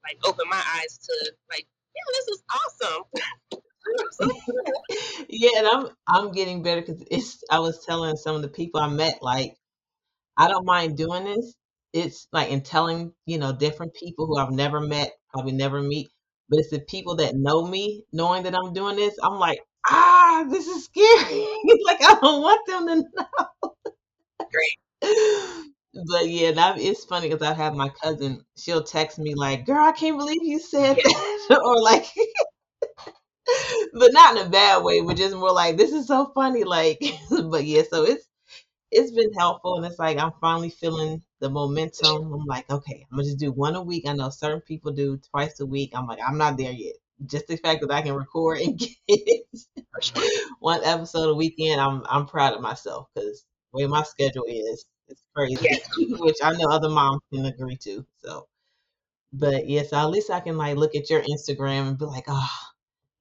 like 0.03 0.17
open 0.25 0.45
my 0.49 0.61
eyes 0.77 0.97
to 0.97 1.33
like, 1.49 1.67
yeah, 1.95 2.09
this 2.13 2.27
is 2.29 2.43
awesome. 2.51 3.03
yeah, 5.29 5.49
and 5.57 5.67
I'm 5.67 5.87
I'm 6.07 6.31
getting 6.31 6.63
better 6.63 6.81
because 6.81 7.03
it's. 7.11 7.43
I 7.49 7.59
was 7.59 7.85
telling 7.85 8.15
some 8.15 8.35
of 8.35 8.41
the 8.41 8.49
people 8.49 8.79
I 8.79 8.87
met, 8.87 9.19
like 9.21 9.55
I 10.37 10.47
don't 10.47 10.65
mind 10.65 10.97
doing 10.97 11.25
this. 11.25 11.55
It's 11.93 12.27
like 12.31 12.49
in 12.49 12.61
telling 12.61 13.13
you 13.25 13.37
know 13.37 13.53
different 13.53 13.93
people 13.95 14.27
who 14.27 14.37
I've 14.37 14.51
never 14.51 14.79
met, 14.79 15.11
probably 15.33 15.53
never 15.53 15.81
meet, 15.81 16.11
but 16.49 16.59
it's 16.59 16.69
the 16.69 16.79
people 16.79 17.17
that 17.17 17.35
know 17.35 17.65
me, 17.67 18.05
knowing 18.13 18.43
that 18.43 18.55
I'm 18.55 18.73
doing 18.73 18.95
this. 18.95 19.15
I'm 19.23 19.39
like, 19.39 19.59
ah, 19.87 20.45
this 20.49 20.67
is 20.67 20.85
scary. 20.85 21.47
like 21.85 22.01
I 22.01 22.17
don't 22.21 22.41
want 22.41 22.67
them 22.67 22.87
to 22.87 22.95
know. 22.95 23.75
Great. 24.49 24.77
But 25.93 26.29
yeah, 26.29 26.51
that 26.51 26.79
it's 26.79 27.03
funny 27.03 27.27
because 27.29 27.45
I 27.45 27.53
have 27.53 27.75
my 27.75 27.89
cousin. 27.89 28.45
She'll 28.57 28.83
text 28.83 29.19
me 29.19 29.35
like, 29.35 29.65
"Girl, 29.65 29.83
I 29.85 29.91
can't 29.91 30.17
believe 30.17 30.39
you 30.43 30.59
said 30.59 30.95
that," 30.95 31.61
or 31.65 31.81
like, 31.81 32.05
but 33.93 34.13
not 34.13 34.37
in 34.37 34.45
a 34.47 34.49
bad 34.49 34.83
way, 34.83 35.01
but 35.01 35.17
just 35.17 35.35
more 35.35 35.51
like, 35.51 35.77
"This 35.77 35.91
is 35.91 36.07
so 36.07 36.31
funny." 36.33 36.63
Like, 36.63 37.01
but 37.49 37.65
yeah, 37.65 37.83
so 37.89 38.03
it's 38.03 38.25
it's 38.91 39.11
been 39.11 39.33
helpful, 39.33 39.77
and 39.77 39.85
it's 39.85 39.99
like 39.99 40.17
I'm 40.19 40.33
finally 40.41 40.71
feeling 40.71 41.23
the 41.41 41.49
momentum. 41.49 42.33
I'm 42.33 42.45
like, 42.45 42.69
okay, 42.71 43.05
I'm 43.11 43.17
gonna 43.17 43.25
just 43.27 43.39
do 43.39 43.51
one 43.51 43.75
a 43.75 43.83
week. 43.83 44.07
I 44.07 44.13
know 44.13 44.29
certain 44.31 44.61
people 44.61 44.91
do 44.93 45.19
twice 45.31 45.59
a 45.59 45.65
week. 45.65 45.91
I'm 45.95 46.07
like, 46.07 46.19
I'm 46.27 46.37
not 46.39 46.57
there 46.57 46.71
yet. 46.73 46.95
Just 47.25 47.47
the 47.47 47.57
fact 47.57 47.81
that 47.81 47.91
I 47.91 48.01
can 48.03 48.15
record 48.15 48.59
and 48.61 48.79
get 48.79 48.91
one 50.59 50.83
episode 50.83 51.29
a 51.29 51.33
weekend, 51.35 51.79
I'm 51.81 52.03
I'm 52.09 52.25
proud 52.25 52.53
of 52.53 52.61
myself 52.61 53.07
because 53.15 53.45
way 53.73 53.87
my 53.87 54.03
schedule 54.03 54.45
is, 54.47 54.85
it's 55.07 55.23
crazy. 55.35 55.67
Which 56.19 56.37
I 56.43 56.51
know 56.53 56.69
other 56.69 56.89
moms 56.89 57.21
can 57.33 57.45
agree 57.45 57.77
to. 57.83 58.05
So, 58.23 58.47
but 59.33 59.67
yeah, 59.67 59.83
so 59.83 59.97
at 59.97 60.09
least 60.11 60.29
I 60.29 60.39
can 60.41 60.57
like 60.57 60.77
look 60.77 60.95
at 60.95 61.09
your 61.09 61.21
Instagram 61.23 61.89
and 61.89 61.97
be 61.97 62.05
like, 62.05 62.25
oh, 62.27 62.49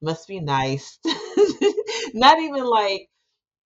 must 0.02 0.28
be 0.28 0.40
nice. 0.40 0.98
Not 2.14 2.38
even 2.40 2.64
like 2.64 3.08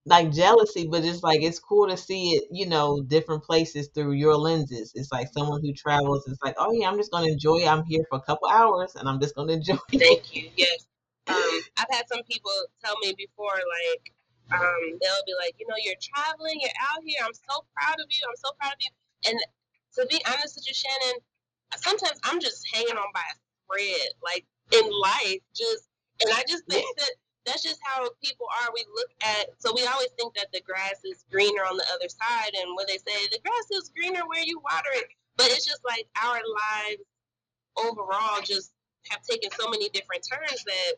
like 0.06 0.32
jealousy, 0.32 0.86
but 0.90 1.02
just 1.02 1.22
like 1.22 1.42
it's 1.42 1.58
cool 1.58 1.88
to 1.88 1.96
see 1.96 2.32
it, 2.32 2.44
you 2.50 2.66
know, 2.66 3.02
different 3.02 3.42
places 3.44 3.88
through 3.94 4.12
your 4.12 4.36
lenses. 4.36 4.92
It's 4.94 5.10
like 5.12 5.28
someone 5.32 5.62
who 5.62 5.72
travels. 5.72 6.26
It's 6.28 6.42
like, 6.42 6.56
oh 6.58 6.72
yeah, 6.72 6.88
I'm 6.90 6.98
just 6.98 7.10
gonna 7.10 7.28
enjoy. 7.32 7.58
it. 7.58 7.68
I'm 7.68 7.84
here 7.84 8.04
for 8.10 8.18
a 8.18 8.22
couple 8.22 8.48
hours, 8.48 8.94
and 8.96 9.08
I'm 9.08 9.20
just 9.20 9.34
gonna 9.34 9.52
enjoy. 9.60 9.78
it. 9.92 9.98
Thank 10.00 10.34
you. 10.36 10.50
Yes. 10.56 10.86
Um, 11.26 11.60
I've 11.78 11.86
had 11.90 12.06
some 12.08 12.22
people 12.30 12.52
tell 12.84 12.96
me 13.02 13.14
before, 13.16 13.52
like, 13.54 14.12
um, 14.52 14.82
they'll 15.00 15.26
be 15.26 15.36
like, 15.40 15.56
you 15.58 15.66
know, 15.68 15.78
you're 15.80 16.00
traveling, 16.02 16.60
you're 16.60 16.80
out 16.92 17.02
here. 17.04 17.20
I'm 17.24 17.34
so 17.34 17.64
proud 17.76 17.96
of 18.00 18.06
you. 18.10 18.22
I'm 18.28 18.36
so 18.36 18.50
proud 18.60 18.74
of 18.74 18.80
you. 18.80 18.92
And 19.30 19.38
to 19.96 20.06
be 20.10 20.20
honest 20.26 20.56
with 20.56 20.66
you, 20.68 20.74
Shannon, 20.74 21.20
sometimes 21.76 22.18
I'm 22.24 22.40
just 22.40 22.66
hanging 22.72 22.96
on 22.96 23.10
by 23.14 23.24
a 23.24 23.36
thread, 23.66 24.08
like 24.22 24.44
in 24.72 24.84
life, 24.90 25.40
just, 25.56 25.88
and 26.22 26.32
I 26.32 26.44
just 26.48 26.64
think 26.68 26.86
that 26.98 27.12
that's 27.46 27.62
just 27.62 27.80
how 27.84 28.08
people 28.22 28.46
are. 28.62 28.70
We 28.74 28.84
look 28.94 29.10
at, 29.24 29.48
so 29.58 29.72
we 29.74 29.86
always 29.86 30.10
think 30.18 30.34
that 30.34 30.48
the 30.52 30.62
grass 30.62 31.00
is 31.04 31.24
greener 31.30 31.62
on 31.64 31.76
the 31.76 31.86
other 31.94 32.08
side, 32.08 32.52
and 32.60 32.76
when 32.76 32.86
they 32.86 32.98
say 32.98 33.28
the 33.30 33.40
grass 33.44 33.68
is 33.72 33.92
greener 33.94 34.22
where 34.28 34.44
you 34.44 34.60
water 34.60 34.92
it, 34.94 35.06
but 35.36 35.46
it's 35.50 35.66
just 35.66 35.82
like 35.84 36.06
our 36.22 36.40
lives 36.40 37.02
overall 37.76 38.40
just 38.42 38.72
have 39.10 39.22
taken 39.22 39.50
so 39.52 39.68
many 39.70 39.88
different 39.90 40.24
turns 40.30 40.64
that 40.64 40.92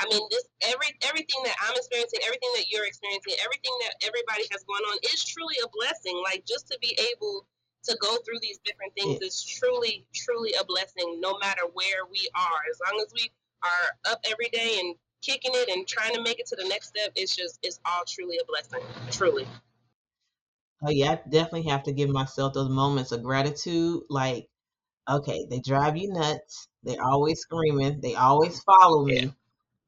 I 0.00 0.08
mean, 0.08 0.20
this 0.30 0.48
every 0.62 0.96
everything 1.04 1.44
that 1.44 1.56
I'm 1.60 1.76
experiencing, 1.76 2.20
everything 2.24 2.48
that 2.56 2.72
you're 2.72 2.86
experiencing, 2.86 3.34
everything 3.44 3.76
that 3.84 4.00
everybody 4.00 4.48
has 4.50 4.64
going 4.64 4.82
on 4.88 4.98
is 5.12 5.24
truly 5.24 5.56
a 5.62 5.68
blessing. 5.68 6.16
Like 6.24 6.44
just 6.48 6.68
to 6.68 6.78
be 6.80 6.96
able 7.12 7.46
to 7.84 7.96
go 8.00 8.16
through 8.24 8.40
these 8.40 8.58
different 8.64 8.94
things 8.96 9.20
is 9.20 9.44
truly, 9.44 10.04
truly 10.14 10.52
a 10.60 10.64
blessing, 10.64 11.20
no 11.20 11.38
matter 11.38 11.62
where 11.72 12.08
we 12.10 12.28
are. 12.34 12.60
As 12.70 12.80
long 12.80 13.00
as 13.00 13.12
we 13.14 13.30
are 13.62 14.12
up 14.12 14.20
every 14.30 14.48
day 14.52 14.80
and 14.80 14.94
kicking 15.22 15.52
it 15.54 15.68
and 15.68 15.86
trying 15.86 16.14
to 16.14 16.22
make 16.22 16.40
it 16.40 16.46
to 16.46 16.56
the 16.56 16.68
next 16.68 16.88
step, 16.88 17.12
it's 17.14 17.36
just 17.36 17.58
it's 17.62 17.80
all 17.84 18.04
truly 18.08 18.38
a 18.40 18.46
blessing. 18.46 18.80
Truly. 19.10 19.46
Oh 20.82 20.90
yeah, 20.90 21.12
I 21.12 21.20
definitely 21.28 21.68
have 21.68 21.82
to 21.84 21.92
give 21.92 22.08
myself 22.08 22.54
those 22.54 22.70
moments 22.70 23.12
of 23.12 23.22
gratitude. 23.22 24.00
Like, 24.08 24.48
okay, 25.08 25.46
they 25.50 25.60
drive 25.60 25.96
you 25.96 26.10
nuts. 26.12 26.68
They're 26.82 27.04
always 27.04 27.40
screaming. 27.40 28.00
They 28.00 28.14
always 28.14 28.62
follow 28.62 29.04
me. 29.04 29.14
Yeah. 29.14 29.30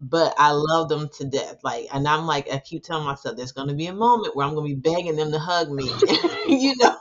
But 0.02 0.34
I 0.36 0.50
love 0.50 0.88
them 0.88 1.08
to 1.18 1.24
death. 1.24 1.60
Like, 1.62 1.86
and 1.94 2.08
I'm 2.08 2.26
like, 2.26 2.52
I 2.52 2.58
keep 2.58 2.82
telling 2.82 3.06
myself, 3.06 3.36
there's 3.36 3.52
gonna 3.52 3.74
be 3.74 3.86
a 3.86 3.94
moment 3.94 4.34
where 4.34 4.44
I'm 4.44 4.54
gonna 4.54 4.66
be 4.66 4.74
begging 4.74 5.14
them 5.14 5.30
to 5.30 5.38
hug 5.38 5.70
me. 5.70 5.88
you 6.48 6.74
know. 6.76 6.96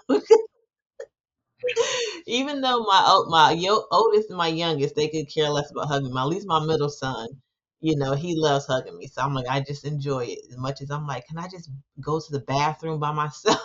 Even 2.27 2.61
though 2.61 2.83
my 2.83 3.23
my 3.27 3.51
yo, 3.51 3.85
oldest 3.91 4.29
and 4.29 4.37
my 4.37 4.47
youngest, 4.47 4.95
they 4.95 5.07
could 5.09 5.33
care 5.33 5.49
less 5.49 5.71
about 5.71 5.87
hugging 5.87 6.13
me. 6.13 6.19
At 6.19 6.27
least 6.27 6.47
my 6.47 6.63
middle 6.63 6.89
son, 6.89 7.27
you 7.79 7.95
know, 7.95 8.13
he 8.13 8.35
loves 8.35 8.67
hugging 8.67 8.97
me. 8.97 9.07
So 9.07 9.21
I'm 9.23 9.33
like, 9.33 9.47
I 9.49 9.61
just 9.61 9.85
enjoy 9.85 10.25
it 10.25 10.39
as 10.51 10.57
much 10.57 10.81
as 10.81 10.91
I'm 10.91 11.07
like, 11.07 11.27
can 11.27 11.39
I 11.39 11.47
just 11.47 11.69
go 11.99 12.19
to 12.19 12.31
the 12.31 12.39
bathroom 12.39 12.99
by 12.99 13.11
myself? 13.11 13.59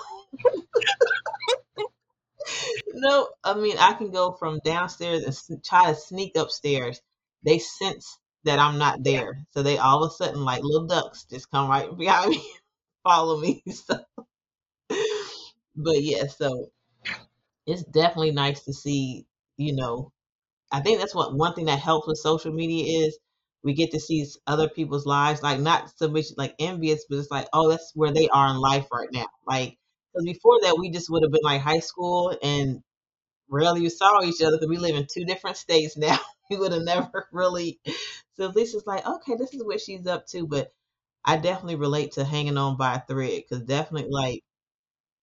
no, 2.95 3.29
I 3.45 3.55
mean, 3.55 3.77
I 3.79 3.93
can 3.93 4.11
go 4.11 4.33
from 4.33 4.61
downstairs 4.65 5.49
and 5.51 5.63
try 5.63 5.91
to 5.91 5.95
sneak 5.95 6.37
upstairs. 6.37 7.01
They 7.45 7.59
sense 7.59 8.19
that 8.47 8.61
I'm 8.61 8.79
not 8.79 9.05
there. 9.05 9.47
So 9.53 9.63
they 9.63 9.79
all 9.79 10.05
of 10.05 10.13
a 10.13 10.15
sudden, 10.15 10.45
like 10.45 10.63
little 10.65 10.89
ducks, 10.89 11.27
just 11.31 11.51
come 11.53 11.71
right 11.71 11.97
behind 11.99 12.31
me, 12.33 12.45
follow 13.05 13.41
me. 13.41 13.63
So, 13.73 13.99
but 15.77 16.03
yeah, 16.03 16.27
so 16.27 16.71
it's 17.67 17.85
definitely 17.85 18.33
nice 18.33 18.65
to 18.65 18.73
see, 18.73 19.27
you 19.57 19.75
know, 19.77 20.13
I 20.73 20.81
think 20.81 21.01
that's 21.01 21.15
what 21.15 21.37
one 21.37 21.55
thing 21.55 21.67
that 21.67 21.81
helps 21.81 22.09
with 22.09 22.19
social 22.19 22.53
media 22.53 23.07
is 23.07 23.19
we 23.65 23.75
get 23.75 23.93
to 23.93 24.01
see 24.01 24.27
other 24.47 24.69
people's 24.69 25.07
lives, 25.07 25.43
like 25.43 25.61
not 25.61 25.91
so 25.97 26.09
much 26.09 26.27
like 26.37 26.55
envious, 26.59 27.07
but 27.09 27.19
it's 27.19 27.31
like, 27.31 27.49
oh, 27.53 27.71
that's 27.71 27.93
where 27.95 28.13
they 28.13 28.29
are 28.29 28.51
in 28.51 28.59
life 28.61 28.87
right 28.93 29.09
now. 29.13 29.27
Like, 29.47 29.79
because 30.13 30.27
before 30.27 30.61
that, 30.63 30.79
we 30.79 30.91
just 30.91 31.11
would 31.11 31.23
have 31.25 31.33
been 31.33 31.43
like 31.45 31.63
high 31.63 31.81
school 31.81 32.37
and 32.43 32.83
rarely 33.49 33.89
saw 33.89 34.23
each 34.23 34.43
other 34.43 34.57
because 34.57 34.69
we 34.71 34.79
live 34.79 34.97
in 34.97 35.07
two 35.13 35.25
different 35.25 35.57
states 35.57 35.97
now. 35.99 36.19
we 36.51 36.57
would 36.59 36.73
have 36.73 36.83
never 36.83 37.29
really. 37.33 37.81
So 38.39 38.49
at 38.49 38.57
least 38.57 38.75
it's 38.75 38.87
like, 38.87 39.07
okay, 39.07 39.35
this 39.37 39.53
is 39.55 39.65
what 39.65 39.81
she's 39.81 40.07
up 40.07 40.27
to. 40.29 40.47
But 40.47 40.73
I 41.25 41.37
definitely 41.39 41.77
relate 41.77 42.13
to 42.13 42.25
hanging 42.25 42.59
on 42.59 42.77
by 42.77 42.97
a 42.97 43.01
thread 43.07 43.43
because 43.49 43.65
definitely 43.65 44.11
like, 44.11 44.43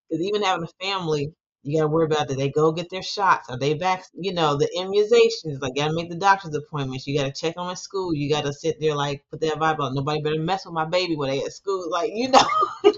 because 0.10 0.26
even 0.26 0.44
having 0.44 0.66
a 0.66 0.86
family, 0.86 1.34
you 1.64 1.78
gotta 1.80 1.88
worry 1.90 2.06
about 2.06 2.28
that 2.28 2.38
they 2.38 2.50
go 2.50 2.72
get 2.72 2.90
their 2.90 3.02
shots. 3.04 3.50
Are 3.50 3.58
they 3.58 3.74
back? 3.74 4.06
You 4.14 4.34
know, 4.34 4.58
the 4.58 4.70
immunizations. 4.78 5.62
Like, 5.62 5.76
gotta 5.76 5.94
make 5.94 6.10
the 6.10 6.16
doctor's 6.18 6.56
appointments. 6.56 7.08
You 7.08 7.18
gotta 7.18 7.32
check 7.34 7.56
on 7.58 7.72
at 7.72 7.80
school. 7.80 8.14
You 8.14 8.30
gotta 8.30 8.54
sit 8.54 8.80
there 8.82 8.96
like 8.96 9.24
put 9.32 9.42
that 9.42 9.56
vibe 9.56 9.80
on. 9.80 9.96
Nobody 9.96 10.22
better 10.22 10.40
mess 10.40 10.66
with 10.66 10.74
my 10.74 10.86
baby 10.86 11.16
when 11.16 11.30
they 11.30 11.44
at 11.44 11.54
school. 11.54 11.90
Like, 11.90 12.12
you 12.14 12.30
know, 12.30 12.42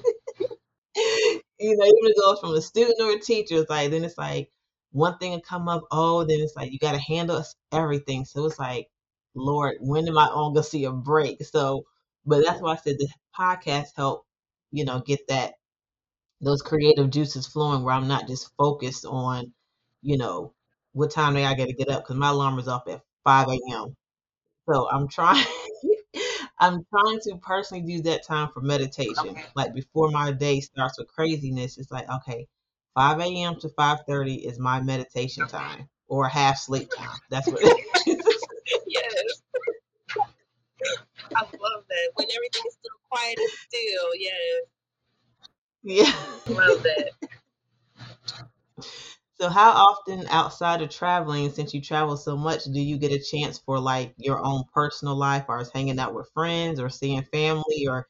you 0.96 1.76
know, 1.78 1.86
even 1.86 2.14
goes 2.20 2.40
from 2.40 2.54
a 2.54 2.62
student 2.62 3.00
or 3.02 3.12
a 3.16 3.20
teacher. 3.20 3.56
It's 3.56 3.70
like 3.70 3.92
then 3.92 4.04
it's 4.04 4.18
like 4.18 4.50
one 4.92 5.18
thing 5.18 5.32
will 5.32 5.42
come 5.42 5.68
up. 5.68 5.84
Oh, 5.92 6.24
then 6.24 6.40
it's 6.40 6.56
like 6.56 6.72
you 6.72 6.80
gotta 6.80 7.00
handle 7.00 7.44
everything. 7.72 8.26
So 8.26 8.46
it's 8.46 8.60
like, 8.60 8.88
Lord, 9.36 9.78
when 9.82 10.08
am 10.08 10.18
I 10.18 10.26
on 10.28 10.54
gonna 10.54 10.64
see 10.64 10.86
a 10.86 10.92
break? 10.92 11.44
So, 11.46 11.86
but 12.26 12.44
that's 12.46 12.62
why 12.62 12.74
I 12.74 12.78
said 12.78 12.98
the 12.98 13.10
podcast 13.38 13.90
help. 13.96 14.26
You 14.72 14.86
know, 14.86 15.02
get 15.02 15.28
that 15.30 15.56
those 16.42 16.62
creative 16.62 17.10
juices 17.10 17.48
flowing 17.48 17.84
where 17.84 17.94
I'm 17.94 18.08
not 18.08 18.28
just 18.28 18.52
focused 18.58 19.06
on, 19.06 19.54
you 20.02 20.18
know, 20.18 20.54
what 20.94 21.12
time 21.12 21.34
do 21.34 21.40
I 21.42 21.56
got 21.56 21.68
to 21.68 21.74
get 21.74 21.90
up 21.90 22.04
because 22.04 22.16
my 22.16 22.30
alarm 22.30 22.60
is 22.60 22.68
up 22.68 22.88
at 22.90 23.02
5 23.24 23.48
a.m. 23.50 23.96
So 24.70 24.90
I'm 24.90 25.08
trying, 25.08 25.46
I'm 26.60 26.86
trying 26.90 27.20
to 27.24 27.38
personally 27.42 27.84
do 27.86 28.02
that 28.04 28.26
time 28.26 28.50
for 28.54 28.62
meditation. 28.62 29.30
Okay. 29.30 29.46
Like 29.56 29.74
before 29.74 30.10
my 30.10 30.32
day 30.32 30.60
starts 30.62 30.98
with 30.98 31.08
craziness, 31.08 31.78
it's 31.78 31.92
like 31.92 32.10
okay, 32.10 32.48
5 32.96 33.20
a.m. 33.20 33.60
to 33.60 33.70
5:30 33.70 34.46
is 34.46 34.60
my 34.60 34.82
meditation 34.82 35.48
time 35.48 35.90
or 36.08 36.28
half 36.28 36.58
sleep 36.58 36.90
time. 36.96 37.20
That's 37.30 37.48
what. 37.48 37.62
yes. 38.88 39.42
I 41.36 41.42
love 41.42 41.84
that 41.90 42.05
when 42.16 42.28
everything 42.32 42.64
is 42.68 42.74
still 42.74 42.98
quiet 43.10 43.38
and 43.38 43.50
still. 43.50 44.16
Yes. 44.16 44.62
Yeah. 45.84 46.12
Love 46.54 46.84
that. 46.84 47.12
So 49.40 49.50
how 49.50 49.72
often 49.72 50.26
outside 50.30 50.82
of 50.82 50.90
traveling, 50.90 51.52
since 51.52 51.74
you 51.74 51.82
travel 51.82 52.16
so 52.16 52.38
much, 52.38 52.64
do 52.66 52.80
you 52.80 52.98
get 52.98 53.12
a 53.12 53.20
chance 53.20 53.60
for 53.60 53.80
like 53.80 54.14
your 54.18 54.44
own 54.44 54.64
personal 54.74 55.16
life 55.16 55.46
or 55.50 55.60
is 55.60 55.70
hanging 55.72 56.00
out 56.00 56.14
with 56.16 56.30
friends 56.34 56.80
or 56.80 56.90
seeing 56.90 57.22
family 57.24 57.86
or 57.88 58.08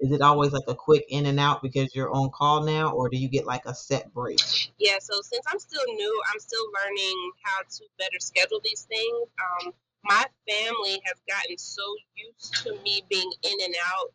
is 0.00 0.12
it 0.12 0.20
always 0.20 0.52
like 0.52 0.64
a 0.68 0.74
quick 0.74 1.04
in 1.08 1.26
and 1.26 1.38
out 1.38 1.62
because 1.62 1.94
you're 1.94 2.12
on 2.12 2.30
call 2.30 2.64
now, 2.64 2.90
or 2.90 3.08
do 3.08 3.16
you 3.16 3.28
get 3.28 3.46
like 3.46 3.64
a 3.64 3.74
set 3.74 4.12
break? 4.12 4.40
Yeah, 4.78 4.98
so 5.00 5.20
since 5.22 5.44
I'm 5.48 5.58
still 5.58 5.84
new, 5.86 6.22
I'm 6.32 6.40
still 6.40 6.66
learning 6.84 7.30
how 7.42 7.62
to 7.62 7.84
better 7.98 8.18
schedule 8.18 8.60
these 8.64 8.82
things. 8.82 9.28
Um, 9.38 9.72
my 10.04 10.24
family 10.48 11.00
has 11.04 11.18
gotten 11.28 11.58
so 11.58 11.82
used 12.16 12.54
to 12.64 12.78
me 12.84 13.02
being 13.10 13.32
in 13.44 13.58
and 13.64 13.74
out 13.92 14.08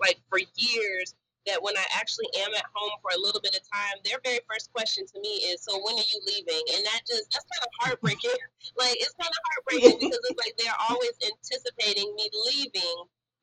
like 0.00 0.18
for 0.28 0.38
years 0.56 1.14
that 1.46 1.62
when 1.62 1.76
I 1.76 1.84
actually 1.94 2.26
am 2.40 2.54
at 2.54 2.64
home 2.74 2.96
for 3.02 3.12
a 3.14 3.20
little 3.20 3.40
bit 3.40 3.54
of 3.54 3.62
time, 3.70 4.00
their 4.04 4.18
very 4.24 4.40
first 4.48 4.72
question 4.72 5.06
to 5.06 5.20
me 5.20 5.44
is, 5.52 5.62
"So 5.62 5.76
when 5.78 5.94
are 5.94 6.08
you 6.12 6.20
leaving?" 6.26 6.62
And 6.74 6.86
that 6.86 7.02
just 7.06 7.30
that's 7.30 7.44
kind 7.46 7.62
of 7.62 7.70
heartbreaking. 7.80 8.32
like 8.80 8.96
it's 8.96 9.14
kind 9.14 9.30
of 9.30 9.42
heartbreaking 9.52 9.98
because 10.00 10.20
it's 10.24 10.40
like 10.40 10.56
they're 10.58 10.82
always 10.88 11.12
anticipating 11.22 12.14
me 12.16 12.30
leaving, 12.48 12.96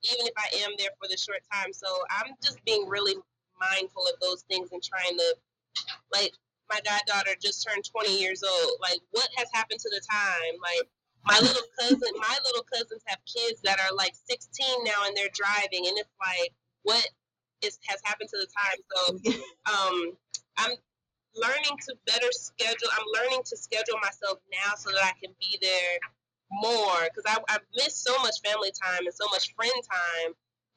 even 0.03 0.25
if 0.27 0.33
I 0.37 0.49
am 0.65 0.71
there 0.77 0.91
for 0.99 1.07
the 1.07 1.17
short 1.17 1.41
time. 1.53 1.71
So 1.73 1.87
I'm 2.09 2.33
just 2.43 2.63
being 2.65 2.89
really 2.89 3.15
mindful 3.59 4.03
of 4.07 4.19
those 4.19 4.43
things 4.49 4.69
and 4.73 4.83
trying 4.83 5.17
to, 5.17 5.35
like, 6.13 6.33
my 6.69 6.79
goddaughter 6.83 7.35
just 7.41 7.65
turned 7.67 7.85
20 7.85 8.19
years 8.19 8.43
old. 8.43 8.79
Like, 8.81 8.99
what 9.11 9.29
has 9.37 9.47
happened 9.53 9.79
to 9.81 9.89
the 9.89 10.01
time? 10.09 10.55
Like, 10.61 10.89
my 11.25 11.39
little 11.39 11.67
cousin, 11.79 12.11
my 12.19 12.37
little 12.45 12.63
cousins 12.63 13.01
have 13.07 13.19
kids 13.25 13.61
that 13.63 13.79
are 13.79 13.95
like 13.95 14.13
16 14.29 14.83
now 14.83 15.07
and 15.07 15.15
they're 15.15 15.33
driving, 15.33 15.87
and 15.87 15.97
it's 15.97 16.15
like, 16.19 16.51
what 16.83 17.05
is 17.61 17.79
has 17.87 18.01
happened 18.03 18.29
to 18.29 18.37
the 18.37 18.49
time? 18.51 18.79
So, 18.91 18.99
um, 19.71 20.17
I'm 20.57 20.75
learning 21.35 21.77
to 21.87 21.95
better 22.05 22.31
schedule. 22.31 22.89
I'm 22.93 23.07
learning 23.21 23.41
to 23.45 23.57
schedule 23.57 23.97
myself 24.01 24.39
now 24.51 24.75
so 24.75 24.91
that 24.91 25.03
I 25.03 25.13
can 25.21 25.33
be 25.39 25.57
there 25.61 25.99
more 26.51 27.07
because 27.09 27.23
I 27.25 27.39
I 27.49 27.57
miss 27.75 27.95
so 27.95 28.15
much 28.21 28.35
family 28.43 28.71
time 28.71 29.05
and 29.05 29.13
so 29.13 29.25
much 29.31 29.53
friend 29.55 29.73
time 29.83 30.33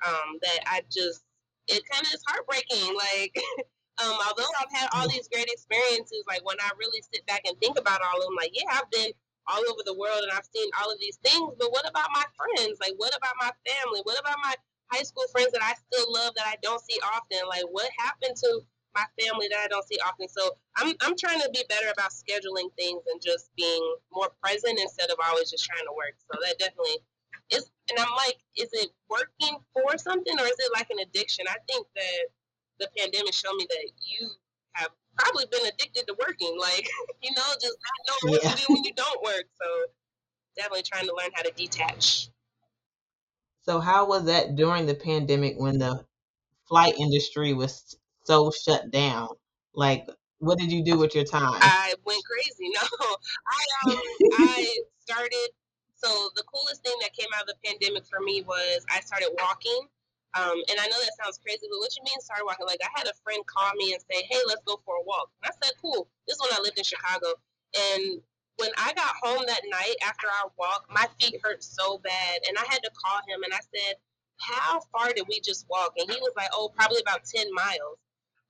um, 0.07 0.39
that 0.43 0.61
I 0.67 0.83
just 0.91 1.23
it 1.69 1.83
kind 1.91 2.07
of 2.07 2.13
is 2.15 2.23
heartbreaking. 2.27 2.95
Like, 2.95 3.37
um, 4.05 4.17
although 4.27 4.49
I've 4.61 4.73
had 4.73 4.89
all 4.93 5.09
these 5.09 5.29
great 5.29 5.49
experiences, 5.49 6.25
like 6.29 6.45
when 6.45 6.57
I 6.61 6.71
really 6.79 7.03
sit 7.13 7.27
back 7.27 7.43
and 7.47 7.59
think 7.59 7.79
about 7.79 8.01
all 8.03 8.21
of 8.21 8.25
them, 8.25 8.37
like 8.37 8.53
yeah, 8.55 8.71
I've 8.71 8.91
been 8.91 9.11
all 9.49 9.63
over 9.71 9.83
the 9.85 9.95
world 9.95 10.23
and 10.23 10.33
I've 10.33 10.49
seen 10.49 10.69
all 10.81 10.91
of 10.91 10.99
these 11.01 11.17
things, 11.23 11.55
but 11.59 11.71
what 11.71 11.89
about 11.89 12.11
my 12.13 12.25
friends? 12.35 12.79
Like, 12.81 12.95
what 12.97 13.17
about 13.17 13.35
my 13.41 13.51
family? 13.67 14.01
What 14.03 14.19
about 14.21 14.39
my 14.43 14.55
high 14.93 15.03
school 15.03 15.27
friends 15.33 15.53
that 15.53 15.63
I 15.63 15.75
still 15.75 16.13
love 16.13 16.35
that 16.37 16.47
I 16.47 16.57
don't 16.63 16.83
see 16.83 16.99
often? 17.03 17.47
Like, 17.49 17.65
what 17.71 17.91
happened 17.99 18.37
to 18.43 18.61
my 18.95 19.05
family 19.21 19.49
that 19.51 19.61
I 19.65 19.69
don't 19.69 19.87
see 19.87 19.99
often? 20.05 20.29
So 20.29 20.57
I'm, 20.77 20.95
I'm 21.03 21.17
trying 21.17 21.41
to 21.41 21.51
be 21.53 21.65
better 21.69 21.91
about 21.93 22.11
scheduling 22.11 22.75
things 22.77 23.03
and 23.11 23.21
just 23.23 23.51
being 23.57 23.83
more 24.13 24.31
present 24.43 24.79
instead 24.79 25.11
of 25.11 25.19
always 25.23 25.51
just 25.51 25.65
trying 25.65 25.87
to 25.87 25.95
work. 25.95 26.19
So 26.27 26.39
that 26.43 26.59
definitely 26.59 26.99
is, 27.51 27.71
and 27.91 27.99
I'm 27.99 28.15
like, 28.17 28.39
is 28.57 28.71
it 28.73 28.91
working 29.09 29.59
for 29.73 29.97
something 29.99 30.35
or 30.39 30.47
is 30.47 30.59
it 30.59 30.73
like 30.75 30.91
an 30.91 30.99
addiction? 31.01 31.47
I 31.49 31.59
think 31.69 31.87
that 31.95 32.23
the 32.81 32.89
pandemic 32.99 33.33
showed 33.33 33.57
me 33.57 33.67
that 33.71 33.89
you 34.03 34.31
have 34.77 34.91
probably 35.19 35.45
been 35.51 35.67
addicted 35.67 36.07
to 36.07 36.17
working. 36.21 36.57
Like, 36.59 36.87
you 37.23 37.31
know, 37.35 37.43
just 37.61 37.77
not 37.83 38.21
knowing 38.23 38.33
what 38.35 38.43
to 38.43 38.67
do 38.67 38.75
when 38.75 38.85
you 38.85 38.93
don't 38.95 39.23
work. 39.23 39.45
So 39.61 39.67
definitely 40.57 40.83
trying 40.83 41.07
to 41.07 41.15
learn 41.15 41.31
how 41.35 41.43
to 41.43 41.53
detach. 41.57 42.29
So 43.63 43.81
how 43.81 44.07
was 44.07 44.27
that 44.27 44.55
during 44.55 44.87
the 44.87 44.95
pandemic 44.95 45.57
when 45.59 45.79
the 45.79 46.05
flight 46.69 46.95
industry 46.99 47.53
was 47.53 47.97
so 48.25 48.51
shut 48.51 48.91
down? 48.91 49.29
Like, 49.75 50.09
what 50.39 50.59
did 50.59 50.71
you 50.71 50.85
do 50.85 50.99
with 50.99 51.15
your 51.15 51.25
time? 51.25 51.59
I 51.63 51.95
went 52.05 52.23
crazy. 52.25 52.73
No, 52.75 53.17
I 53.47 53.91
um, 53.91 54.01
I 54.33 54.77
started. 55.01 55.49
So 55.97 56.09
the 56.37 56.43
coolest 56.43 56.83
thing 56.85 56.95
that 57.01 57.13
came 57.15 57.29
out 57.35 57.43
of 57.43 57.49
the 57.49 57.55
pandemic 57.65 58.05
for 58.07 58.21
me 58.21 58.43
was 58.43 58.85
I 58.91 59.01
started 59.01 59.31
walking. 59.41 59.89
Um, 60.37 60.61
and 60.69 60.77
I 60.79 60.87
know 60.87 61.01
that 61.01 61.17
sounds 61.17 61.41
crazy, 61.41 61.65
but 61.71 61.81
what 61.81 61.97
you 61.97 62.05
mean 62.05 62.21
start 62.21 62.45
walking? 62.45 62.67
Like 62.69 62.85
I 62.85 62.93
had 62.95 63.09
a 63.09 63.17
friend 63.25 63.41
call 63.47 63.73
me 63.77 63.95
and 63.97 64.03
say, 64.05 64.23
"Hey, 64.29 64.39
let's 64.47 64.63
go 64.69 64.77
for 64.85 64.97
a 64.97 65.03
walk." 65.03 65.31
And 65.43 65.49
I 65.49 65.55
said, 65.65 65.73
"Cool." 65.81 66.09
This 66.29 66.37
is 66.37 66.43
when 66.43 66.53
I 66.53 66.61
lived 66.61 66.77
in 66.79 66.85
Chicago, 66.85 67.35
and 67.75 68.21
when 68.61 68.71
I 68.77 68.93
got 68.93 69.17
home 69.25 69.45
that 69.47 69.63
night 69.69 69.97
after 70.05 70.29
our 70.29 70.53
walk, 70.59 70.85
my 70.91 71.09
feet 71.19 71.41
hurt 71.43 71.65
so 71.65 71.99
bad, 71.99 72.41
and 72.49 72.57
I 72.59 72.65
had 72.69 72.83
to 72.85 72.91
call 72.93 73.21
him 73.29 73.43
and 73.45 73.53
I 73.55 73.61
said, 73.73 73.97
"How 74.37 74.81
far 74.93 75.13
did 75.13 75.27
we 75.29 75.41
just 75.41 75.67
walk?" 75.69 75.95
And 75.97 76.11
he 76.11 76.21
was 76.21 76.33
like, 76.37 76.51
"Oh, 76.53 76.69
probably 76.77 77.01
about 77.01 77.25
ten 77.25 77.49
miles." 77.55 77.99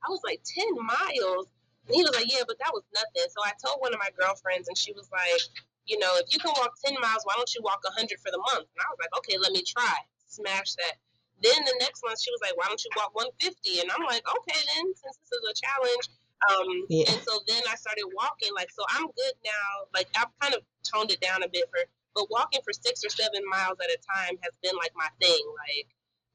I 0.06 0.10
was 0.10 0.22
like, 0.24 0.42
10 0.44 0.66
miles?" 0.74 1.46
And 1.86 1.94
he 1.94 2.02
was 2.02 2.14
like, 2.14 2.30
"Yeah, 2.30 2.42
but 2.46 2.58
that 2.58 2.72
was 2.74 2.82
nothing." 2.94 3.30
So 3.30 3.42
I 3.44 3.52
told 3.64 3.80
one 3.80 3.94
of 3.94 4.00
my 4.00 4.10
girlfriends, 4.18 4.68
and 4.68 4.76
she 4.78 4.92
was 4.92 5.08
like, 5.12 5.42
"You 5.86 5.98
know, 5.98 6.16
if 6.18 6.32
you 6.34 6.38
can 6.40 6.52
walk 6.56 6.74
10 6.84 6.94
miles, 7.00 7.22
why 7.24 7.34
don't 7.36 7.52
you 7.54 7.62
walk 7.62 7.82
100 7.84 8.18
for 8.20 8.30
the 8.32 8.38
month?" 8.38 8.66
And 8.74 8.82
I 8.82 8.90
was 8.90 8.98
like, 9.00 9.16
"Okay, 9.18 9.38
let 9.38 9.52
me 9.52 9.62
try." 9.62 9.94
Smash 10.26 10.74
that. 10.74 10.96
Then 11.42 11.64
the 11.64 11.76
next 11.80 12.02
month 12.04 12.20
she 12.20 12.30
was 12.32 12.40
like, 12.40 12.56
"Why 12.56 12.66
don't 12.68 12.82
you 12.82 12.90
walk 12.96 13.14
150?" 13.14 13.80
And 13.80 13.90
I'm 13.92 14.04
like, 14.04 14.24
"Okay, 14.24 14.60
then 14.74 14.94
since 14.94 15.16
this 15.20 15.32
is 15.32 15.44
a 15.44 15.54
challenge." 15.54 16.06
Um, 16.48 16.86
yeah. 16.88 17.04
And 17.08 17.20
so 17.22 17.40
then 17.46 17.62
I 17.68 17.74
started 17.76 18.06
walking. 18.14 18.52
Like, 18.54 18.70
so 18.70 18.84
I'm 18.88 19.06
good 19.06 19.36
now. 19.44 19.88
Like 19.94 20.08
I've 20.16 20.32
kind 20.40 20.54
of 20.54 20.62
toned 20.84 21.10
it 21.10 21.20
down 21.20 21.42
a 21.42 21.48
bit 21.48 21.64
for, 21.70 21.80
but 22.14 22.30
walking 22.30 22.60
for 22.64 22.72
six 22.72 23.04
or 23.04 23.10
seven 23.10 23.42
miles 23.48 23.76
at 23.82 23.90
a 23.90 23.98
time 24.00 24.36
has 24.42 24.52
been 24.62 24.76
like 24.76 24.92
my 24.96 25.08
thing. 25.20 25.44
Like, 25.68 25.88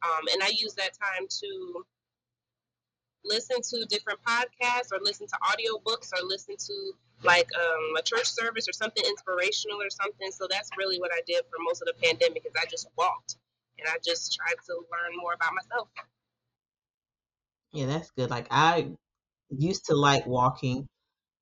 um, 0.06 0.24
and 0.34 0.44
I 0.44 0.50
use 0.54 0.74
that 0.76 0.94
time 0.98 1.28
to 1.30 1.86
listen 3.24 3.62
to 3.62 3.86
different 3.86 4.20
podcasts 4.26 4.92
or 4.92 4.98
listen 5.02 5.28
to 5.28 5.38
audiobooks 5.46 6.10
or 6.14 6.26
listen 6.26 6.56
to 6.58 6.94
like 7.24 7.48
um, 7.54 7.96
a 7.98 8.02
church 8.02 8.26
service 8.26 8.68
or 8.68 8.74
something 8.74 9.04
inspirational 9.06 9.82
or 9.82 9.90
something. 9.90 10.32
So 10.32 10.48
that's 10.50 10.70
really 10.78 11.00
what 11.00 11.12
I 11.14 11.22
did 11.28 11.44
for 11.50 11.58
most 11.64 11.82
of 11.82 11.88
the 11.88 11.94
pandemic 12.02 12.46
is 12.46 12.54
I 12.60 12.66
just 12.70 12.88
walked 12.98 13.38
and 13.80 13.88
I 13.88 13.98
just 14.04 14.36
tried 14.36 14.56
to 14.68 14.74
learn 14.74 15.18
more 15.18 15.34
about 15.34 15.54
myself. 15.54 15.88
Yeah, 17.74 17.86
that's 17.86 18.12
good. 18.12 18.30
Like 18.30 18.48
I 18.52 18.92
used 19.50 19.86
to 19.86 19.96
like 19.96 20.26
walking, 20.28 20.88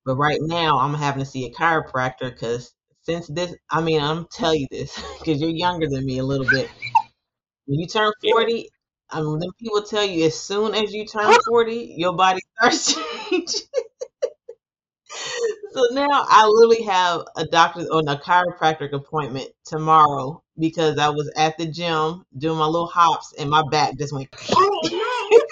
but 0.04 0.16
right 0.16 0.38
now 0.40 0.78
I'm 0.78 0.94
having 0.94 1.20
to 1.20 1.28
see 1.28 1.46
a 1.46 1.50
chiropractor 1.50 2.30
because 2.30 2.72
since 3.02 3.26
this, 3.28 3.54
I 3.70 3.80
mean, 3.80 4.00
I'm 4.00 4.26
tell 4.32 4.54
you 4.54 4.66
this 4.70 5.02
because 5.18 5.40
you're 5.40 5.50
younger 5.50 5.88
than 5.88 6.04
me 6.04 6.18
a 6.18 6.24
little 6.24 6.46
bit. 6.46 6.70
When 7.66 7.80
you 7.80 7.86
turn 7.86 8.12
40, 8.30 8.68
um, 9.12 9.18
I 9.18 9.22
mean, 9.22 9.38
then 9.40 9.50
people 9.58 9.82
tell 9.82 10.04
you 10.04 10.26
as 10.26 10.38
soon 10.38 10.74
as 10.74 10.92
you 10.92 11.06
turn 11.06 11.32
40, 11.48 11.94
your 11.96 12.14
body 12.14 12.40
starts 12.58 12.94
changing. 12.94 13.60
so 15.72 15.82
now 15.92 16.08
I 16.28 16.46
literally 16.46 16.84
have 16.84 17.22
a 17.36 17.44
doctor 17.46 17.86
or 17.90 18.00
a 18.06 18.16
chiropractic 18.16 18.92
appointment 18.92 19.48
tomorrow 19.64 20.42
because 20.60 20.98
I 20.98 21.08
was 21.08 21.30
at 21.36 21.58
the 21.58 21.66
gym 21.66 22.24
doing 22.36 22.58
my 22.58 22.66
little 22.66 22.86
hops 22.86 23.34
and 23.38 23.50
my 23.50 23.62
back 23.70 23.98
just 23.98 24.12
went. 24.12 24.28
Oh, 24.52 25.42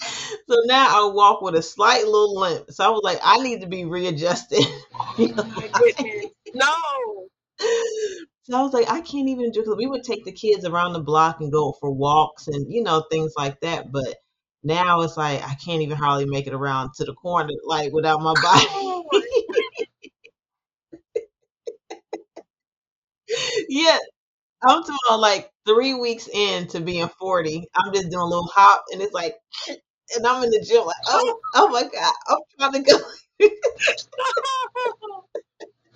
so 0.48 0.56
now 0.64 0.86
I 0.88 1.10
walk 1.12 1.42
with 1.42 1.54
a 1.54 1.62
slight 1.62 2.04
little 2.04 2.38
limp. 2.38 2.70
So 2.70 2.84
I 2.84 2.88
was 2.88 3.02
like, 3.02 3.20
I 3.22 3.38
need 3.42 3.60
to 3.60 3.66
be 3.66 3.84
readjusted. 3.84 4.64
no. 6.54 6.72
So 8.44 8.56
I 8.58 8.62
was 8.62 8.72
like, 8.72 8.90
I 8.90 9.00
can't 9.00 9.28
even 9.28 9.52
do 9.52 9.60
because 9.60 9.76
we 9.76 9.86
would 9.86 10.02
take 10.02 10.24
the 10.24 10.32
kids 10.32 10.64
around 10.64 10.92
the 10.94 11.00
block 11.00 11.40
and 11.40 11.52
go 11.52 11.72
for 11.78 11.90
walks 11.90 12.48
and 12.48 12.72
you 12.72 12.82
know 12.82 13.04
things 13.10 13.32
like 13.36 13.60
that. 13.60 13.92
But 13.92 14.16
now 14.64 15.02
it's 15.02 15.16
like 15.16 15.42
I 15.42 15.54
can't 15.54 15.82
even 15.82 15.96
hardly 15.96 16.26
make 16.26 16.48
it 16.48 16.54
around 16.54 16.94
to 16.96 17.04
the 17.04 17.14
corner 17.14 17.52
like 17.64 17.92
without 17.92 18.20
my 18.20 18.34
body. 18.34 18.66
Yeah, 23.70 23.98
I'm 24.62 24.82
talking 24.82 24.96
about 25.08 25.20
like 25.20 25.50
three 25.66 25.94
weeks 25.94 26.28
into 26.28 26.80
being 26.80 27.08
40. 27.20 27.64
I'm 27.76 27.92
just 27.94 28.10
doing 28.10 28.22
a 28.22 28.26
little 28.26 28.48
hop 28.54 28.84
and 28.92 29.02
it's 29.02 29.14
like, 29.14 29.36
and 30.16 30.26
I'm 30.26 30.44
in 30.44 30.50
the 30.50 30.64
gym 30.68 30.86
like, 30.86 30.96
oh, 31.08 31.40
oh 31.56 31.68
my 31.70 31.82
god, 31.84 32.14
I'm 32.28 32.38
trying 32.58 32.84
to 32.84 32.92
go. 32.92 32.98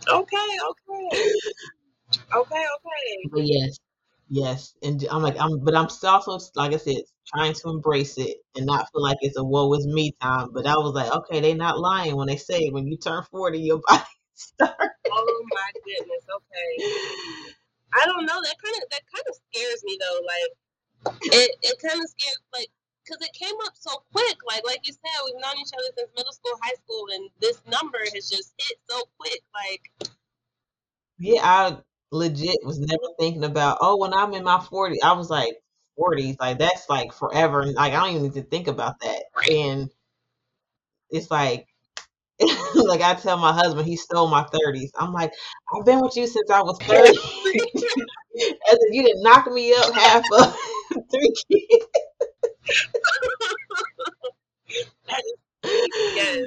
okay, 0.08 0.50
okay. 0.70 1.30
Okay, 2.34 2.64
okay. 2.76 3.28
But 3.32 3.46
yes, 3.46 3.78
yes, 4.28 4.74
and 4.82 5.04
I'm 5.10 5.22
like, 5.22 5.36
I'm, 5.40 5.64
but 5.64 5.74
I'm 5.74 5.88
also 6.02 6.38
like 6.56 6.72
I 6.74 6.76
said, 6.76 7.02
trying 7.26 7.54
to 7.54 7.70
embrace 7.70 8.18
it 8.18 8.38
and 8.56 8.66
not 8.66 8.88
feel 8.92 9.02
like 9.02 9.18
it's 9.22 9.38
a 9.38 9.44
woe 9.44 9.72
is 9.74 9.86
me 9.86 10.12
time. 10.20 10.50
But 10.52 10.66
I 10.66 10.74
was 10.76 10.92
like, 10.94 11.12
okay, 11.12 11.40
they're 11.40 11.54
not 11.56 11.78
lying 11.80 12.16
when 12.16 12.28
they 12.28 12.36
say 12.36 12.68
when 12.70 12.86
you 12.86 12.96
turn 12.98 13.22
forty, 13.30 13.60
your 13.60 13.80
body 13.88 14.02
starts. 14.34 14.96
Oh 15.10 15.44
my 15.54 15.70
goodness. 15.84 16.24
Okay. 16.36 17.54
I 17.94 18.04
don't 18.06 18.26
know. 18.26 18.40
That 18.42 18.56
kind 18.62 18.76
of 18.82 18.84
that 18.90 19.04
kind 19.12 19.24
of 19.28 19.34
scares 19.50 19.82
me 19.84 19.98
though. 20.00 20.20
Like 20.26 20.50
it, 21.32 21.50
it 21.62 21.76
kind 21.80 22.00
of 22.02 22.08
scares 22.10 22.42
like 22.52 22.68
because 23.04 23.20
it 23.22 23.32
came 23.34 23.54
up 23.66 23.74
so 23.74 24.02
quick. 24.12 24.36
Like 24.46 24.62
like 24.66 24.80
you 24.84 24.92
said, 24.92 25.22
we've 25.24 25.40
known 25.40 25.58
each 25.60 25.72
other 25.74 25.90
since 25.96 26.10
middle 26.16 26.32
school, 26.32 26.58
high 26.62 26.76
school, 26.82 27.06
and 27.14 27.30
this 27.40 27.62
number 27.66 27.98
has 28.14 28.28
just 28.28 28.54
hit 28.58 28.78
so 28.88 29.02
quick. 29.18 29.40
Like 29.54 30.10
yeah, 31.18 31.40
I 31.42 31.78
legit 32.10 32.58
was 32.64 32.80
never 32.80 33.02
thinking 33.18 33.44
about, 33.44 33.78
oh, 33.80 33.96
when 33.96 34.14
I'm 34.14 34.34
in 34.34 34.44
my 34.44 34.58
40s, 34.58 34.96
I 35.02 35.12
was 35.12 35.30
like, 35.30 35.54
40s, 35.98 36.36
like 36.40 36.58
that's 36.58 36.88
like 36.88 37.12
forever. 37.12 37.62
And 37.62 37.74
like, 37.74 37.92
I 37.92 37.96
don't 37.96 38.10
even 38.10 38.22
need 38.24 38.34
to 38.34 38.42
think 38.42 38.68
about 38.68 39.00
that. 39.00 39.24
And 39.50 39.90
it's 41.10 41.30
like, 41.30 41.66
like 42.74 43.00
I 43.00 43.14
tell 43.14 43.38
my 43.38 43.52
husband, 43.52 43.86
he 43.86 43.96
stole 43.96 44.28
my 44.28 44.42
30s. 44.44 44.90
I'm 44.98 45.12
like, 45.12 45.32
I've 45.72 45.84
been 45.84 46.00
with 46.00 46.16
you 46.16 46.26
since 46.26 46.50
I 46.50 46.62
was 46.62 46.78
30. 46.82 47.08
As 47.08 47.16
if 48.80 48.94
you 48.94 49.02
didn't 49.02 49.22
knock 49.22 49.46
me 49.50 49.72
up 49.74 49.94
half 49.94 50.24
of 50.32 50.56
three 51.10 51.34
kids. 51.50 51.86
yes. 55.84 56.46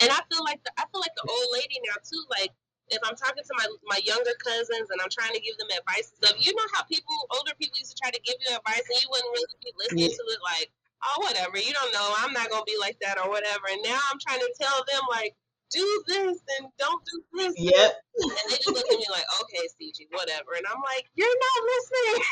And 0.00 0.10
I 0.10 0.20
feel 0.30 0.44
like 0.44 0.62
the, 0.64 0.72
I 0.78 0.84
feel 0.90 1.00
like 1.00 1.14
the 1.16 1.28
old 1.28 1.48
lady 1.52 1.80
now 1.84 2.00
too. 2.02 2.24
Like 2.30 2.50
if 2.88 3.00
I'm 3.04 3.16
talking 3.16 3.44
to 3.44 3.54
my 3.58 3.66
my 3.84 4.00
younger 4.04 4.32
cousins 4.40 4.88
and 4.88 5.00
I'm 5.02 5.12
trying 5.12 5.34
to 5.34 5.40
give 5.40 5.58
them 5.58 5.68
advice 5.76 6.08
and 6.08 6.16
stuff, 6.24 6.36
you 6.40 6.54
know 6.54 6.68
how 6.72 6.84
people 6.84 7.12
older 7.36 7.52
people 7.60 7.76
used 7.76 7.92
to 7.92 7.98
try 8.00 8.10
to 8.10 8.20
give 8.24 8.36
you 8.40 8.56
advice 8.56 8.86
and 8.88 8.96
you 9.02 9.08
wouldn't 9.10 9.32
really 9.34 9.58
be 9.60 9.72
listening 9.76 10.08
yeah. 10.08 10.16
to 10.16 10.24
it 10.32 10.40
like, 10.40 10.70
oh 11.04 11.22
whatever, 11.22 11.58
you 11.58 11.72
don't 11.72 11.92
know, 11.92 12.14
I'm 12.18 12.32
not 12.32 12.50
gonna 12.50 12.64
be 12.66 12.76
like 12.80 12.98
that 13.00 13.18
or 13.18 13.30
whatever. 13.30 13.64
And 13.70 13.82
now 13.84 13.98
I'm 14.10 14.18
trying 14.26 14.40
to 14.40 14.54
tell 14.60 14.84
them 14.90 15.02
like, 15.10 15.34
do 15.70 16.02
this 16.06 16.38
and 16.58 16.68
don't 16.78 17.02
do 17.04 17.22
this. 17.34 17.54
Yep. 17.56 17.92
And 18.20 18.30
they 18.50 18.56
just 18.56 18.68
look 18.68 18.86
at 18.90 18.98
me 18.98 19.06
like, 19.10 19.24
okay, 19.42 19.68
Ciji, 19.80 20.06
whatever. 20.10 20.52
And 20.56 20.66
I'm 20.66 20.80
like, 20.82 21.06
you're 21.14 21.28
not 21.28 21.64
listening. 21.72 22.24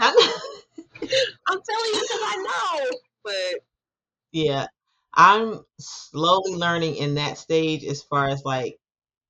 I'm 0.00 1.60
telling 1.62 1.90
you 1.94 2.00
because 2.00 2.22
I 2.22 2.36
know, 2.46 2.90
but 3.24 3.62
yeah, 4.32 4.66
I'm 5.14 5.60
slowly 5.78 6.54
learning 6.54 6.96
in 6.96 7.14
that 7.16 7.38
stage 7.38 7.84
as 7.84 8.02
far 8.02 8.28
as 8.28 8.44
like 8.44 8.78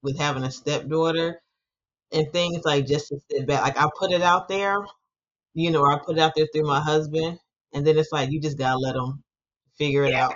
with 0.02 0.18
having 0.18 0.44
a 0.44 0.50
stepdaughter 0.50 1.40
and 2.12 2.32
things 2.32 2.64
like 2.64 2.86
just 2.86 3.08
to 3.08 3.18
sit 3.30 3.46
back. 3.46 3.62
Like 3.62 3.78
I 3.78 3.88
put 3.98 4.12
it 4.12 4.22
out 4.22 4.48
there, 4.48 4.78
you 5.54 5.70
know, 5.70 5.80
or 5.80 5.92
I 5.92 5.98
put 6.04 6.18
it 6.18 6.20
out 6.20 6.32
there 6.36 6.46
through 6.52 6.66
my 6.66 6.80
husband, 6.80 7.38
and 7.72 7.86
then 7.86 7.98
it's 7.98 8.12
like 8.12 8.30
you 8.30 8.40
just 8.40 8.58
gotta 8.58 8.78
let 8.78 8.94
them 8.94 9.22
figure 9.76 10.04
it 10.04 10.12
yeah. 10.12 10.26
out. 10.26 10.34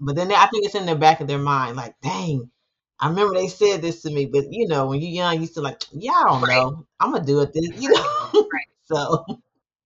But 0.00 0.16
then 0.16 0.32
I 0.32 0.46
think 0.46 0.64
it's 0.66 0.74
in 0.74 0.86
the 0.86 0.96
back 0.96 1.20
of 1.20 1.28
their 1.28 1.38
mind, 1.38 1.76
like, 1.76 1.94
dang, 2.02 2.50
I 2.98 3.08
remember 3.08 3.34
they 3.34 3.48
said 3.48 3.80
this 3.80 4.02
to 4.02 4.10
me, 4.10 4.26
but 4.26 4.44
you 4.50 4.66
know, 4.68 4.86
when 4.86 5.00
you're 5.00 5.10
young, 5.10 5.40
you 5.40 5.46
still 5.46 5.62
like, 5.62 5.82
yeah, 5.92 6.12
I 6.12 6.24
don't 6.24 6.42
right. 6.42 6.56
know, 6.56 6.86
I'm 6.98 7.12
gonna 7.12 7.24
do 7.24 7.40
it 7.40 7.52
this, 7.52 7.70
you 7.80 7.90
know. 7.90 8.30
Right. 8.34 8.68
so, 8.84 9.24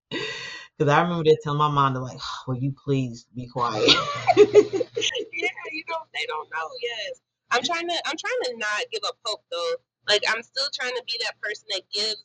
because 0.09 0.91
I 0.91 1.01
remember 1.01 1.23
they 1.23 1.37
telling 1.43 1.59
my 1.59 1.69
mom 1.69 1.93
to 1.93 1.99
like, 1.99 2.17
oh, 2.19 2.43
will 2.47 2.57
you 2.57 2.73
please 2.83 3.25
be 3.35 3.47
quiet? 3.47 3.87
yeah, 3.87 3.95
you 4.37 5.83
don't, 5.87 6.07
they 6.13 6.25
don't 6.27 6.49
know. 6.51 6.69
Yes, 6.81 7.21
I'm 7.51 7.63
trying 7.63 7.87
to, 7.87 7.95
I'm 8.05 8.17
trying 8.17 8.53
to 8.53 8.57
not 8.57 8.91
give 8.91 9.01
up 9.07 9.17
hope 9.23 9.43
though. 9.51 9.75
Like 10.07 10.23
I'm 10.27 10.43
still 10.43 10.67
trying 10.73 10.95
to 10.95 11.03
be 11.05 11.13
that 11.23 11.39
person 11.41 11.65
that 11.71 11.81
gives. 11.93 12.23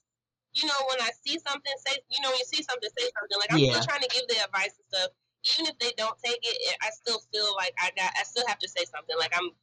You 0.54 0.66
know, 0.66 0.80
when 0.90 1.00
I 1.00 1.10
see 1.24 1.38
something, 1.38 1.72
say, 1.86 1.98
you 2.10 2.18
know, 2.22 2.30
when 2.30 2.38
you 2.38 2.48
see 2.48 2.62
something, 2.62 2.90
say 2.98 3.06
something. 3.14 3.38
Like 3.38 3.52
I'm 3.52 3.58
yeah. 3.58 3.72
still 3.72 3.86
trying 3.86 4.02
to 4.02 4.10
give 4.10 4.26
the 4.26 4.42
advice 4.42 4.74
and 4.74 4.86
stuff. 4.90 5.10
Even 5.46 5.72
if 5.72 5.78
they 5.78 5.94
don't 5.96 6.18
take 6.20 6.42
it, 6.42 6.76
I 6.82 6.90
still 6.90 7.22
feel 7.32 7.54
like 7.56 7.72
I 7.78 7.90
got, 7.96 8.12
I 8.18 8.24
still 8.24 8.44
have 8.46 8.58
to 8.58 8.68
say 8.68 8.84
something. 8.84 9.16
Like 9.16 9.32
I'm 9.32 9.54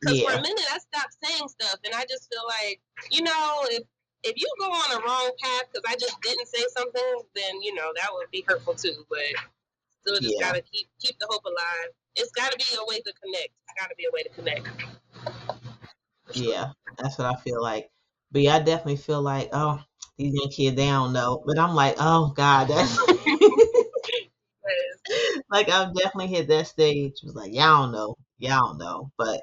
because 0.00 0.18
yeah. 0.18 0.30
for 0.30 0.38
a 0.38 0.42
minute 0.42 0.64
I 0.72 0.78
stopped 0.78 1.16
saying 1.22 1.48
stuff, 1.48 1.76
and 1.84 1.94
I 1.94 2.04
just 2.08 2.32
feel 2.32 2.42
like, 2.48 2.80
you 3.10 3.22
know, 3.22 3.66
if 3.70 3.82
if 4.22 4.34
you 4.36 4.48
go 4.58 4.66
on 4.66 5.00
a 5.00 5.04
wrong 5.04 5.30
path 5.42 5.64
because 5.72 5.84
I 5.86 5.96
just 5.96 6.20
didn't 6.22 6.48
say 6.48 6.64
something, 6.76 7.22
then 7.34 7.60
you 7.62 7.74
know 7.74 7.92
that 7.96 8.08
would 8.12 8.30
be 8.30 8.44
hurtful 8.46 8.74
too. 8.74 9.04
But 9.08 9.18
still, 10.00 10.16
just 10.20 10.34
yeah. 10.38 10.46
gotta 10.46 10.62
keep 10.62 10.88
keep 11.00 11.18
the 11.18 11.26
hope 11.28 11.44
alive. 11.44 11.92
It's 12.16 12.32
gotta 12.32 12.56
be 12.56 12.64
a 12.76 12.84
way 12.88 13.00
to 13.00 13.12
connect. 13.22 13.48
It's 13.64 13.74
gotta 13.78 13.94
be 13.96 14.06
a 14.06 14.12
way 14.12 14.22
to 14.22 14.30
connect. 14.30 14.68
Yeah, 16.32 16.72
that's 16.98 17.18
what 17.18 17.26
I 17.26 17.36
feel 17.40 17.62
like. 17.62 17.90
But 18.32 18.42
yeah, 18.42 18.56
I 18.56 18.58
definitely 18.60 18.96
feel 18.96 19.20
like, 19.20 19.50
oh, 19.52 19.82
these 20.20 20.34
young 20.34 20.50
kids, 20.50 20.76
they 20.76 20.86
don't 20.86 21.12
know. 21.12 21.42
But 21.46 21.58
I'm 21.58 21.74
like, 21.74 21.96
oh 21.98 22.32
God, 22.36 22.68
that's 22.68 22.98
like 25.50 25.68
I've 25.68 25.94
definitely 25.94 26.28
hit 26.28 26.48
that 26.48 26.66
stage. 26.66 27.14
It 27.22 27.26
was 27.26 27.34
like, 27.34 27.52
y'all 27.52 27.82
don't 27.84 27.92
know, 27.92 28.16
y'all 28.38 28.68
don't 28.68 28.78
know. 28.78 29.10
But 29.16 29.42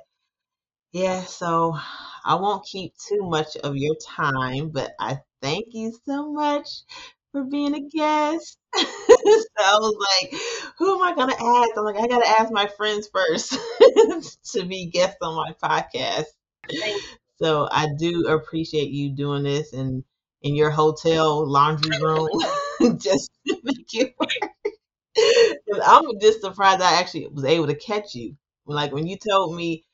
yeah, 0.91 1.21
so 1.23 1.75
I 2.25 2.35
won't 2.35 2.65
keep 2.65 2.93
too 2.97 3.21
much 3.21 3.57
of 3.57 3.75
your 3.75 3.95
time, 4.05 4.69
but 4.69 4.91
I 4.99 5.19
thank 5.41 5.67
you 5.71 5.93
so 6.05 6.31
much 6.31 6.69
for 7.31 7.43
being 7.43 7.75
a 7.75 7.81
guest. 7.81 8.57
so 8.75 8.83
I 9.59 9.77
was 9.79 10.07
like, 10.21 10.41
who 10.77 10.95
am 10.95 11.01
I 11.01 11.15
going 11.15 11.29
to 11.29 11.43
ask? 11.43 11.71
I'm 11.77 11.83
like, 11.83 11.97
I 11.97 12.07
got 12.07 12.23
to 12.23 12.29
ask 12.29 12.51
my 12.51 12.67
friends 12.67 13.09
first 13.13 13.57
to 14.53 14.65
be 14.65 14.87
guests 14.87 15.17
on 15.21 15.35
my 15.35 15.53
podcast. 15.61 16.25
So 17.41 17.67
I 17.71 17.87
do 17.97 18.27
appreciate 18.27 18.89
you 18.89 19.09
doing 19.09 19.43
this 19.43 19.73
and 19.73 20.03
in 20.41 20.55
your 20.55 20.69
hotel 20.69 21.45
laundry 21.47 21.97
room 22.01 22.29
just 22.97 23.31
to 23.47 23.57
make 23.63 23.93
it 23.93 24.13
work. 24.19 24.51
I'm 25.83 26.19
just 26.19 26.41
surprised 26.41 26.81
I 26.81 26.99
actually 26.99 27.27
was 27.27 27.45
able 27.45 27.67
to 27.67 27.75
catch 27.75 28.13
you. 28.13 28.35
Like 28.65 28.91
when 28.91 29.07
you 29.07 29.17
told 29.17 29.55
me 29.55 29.85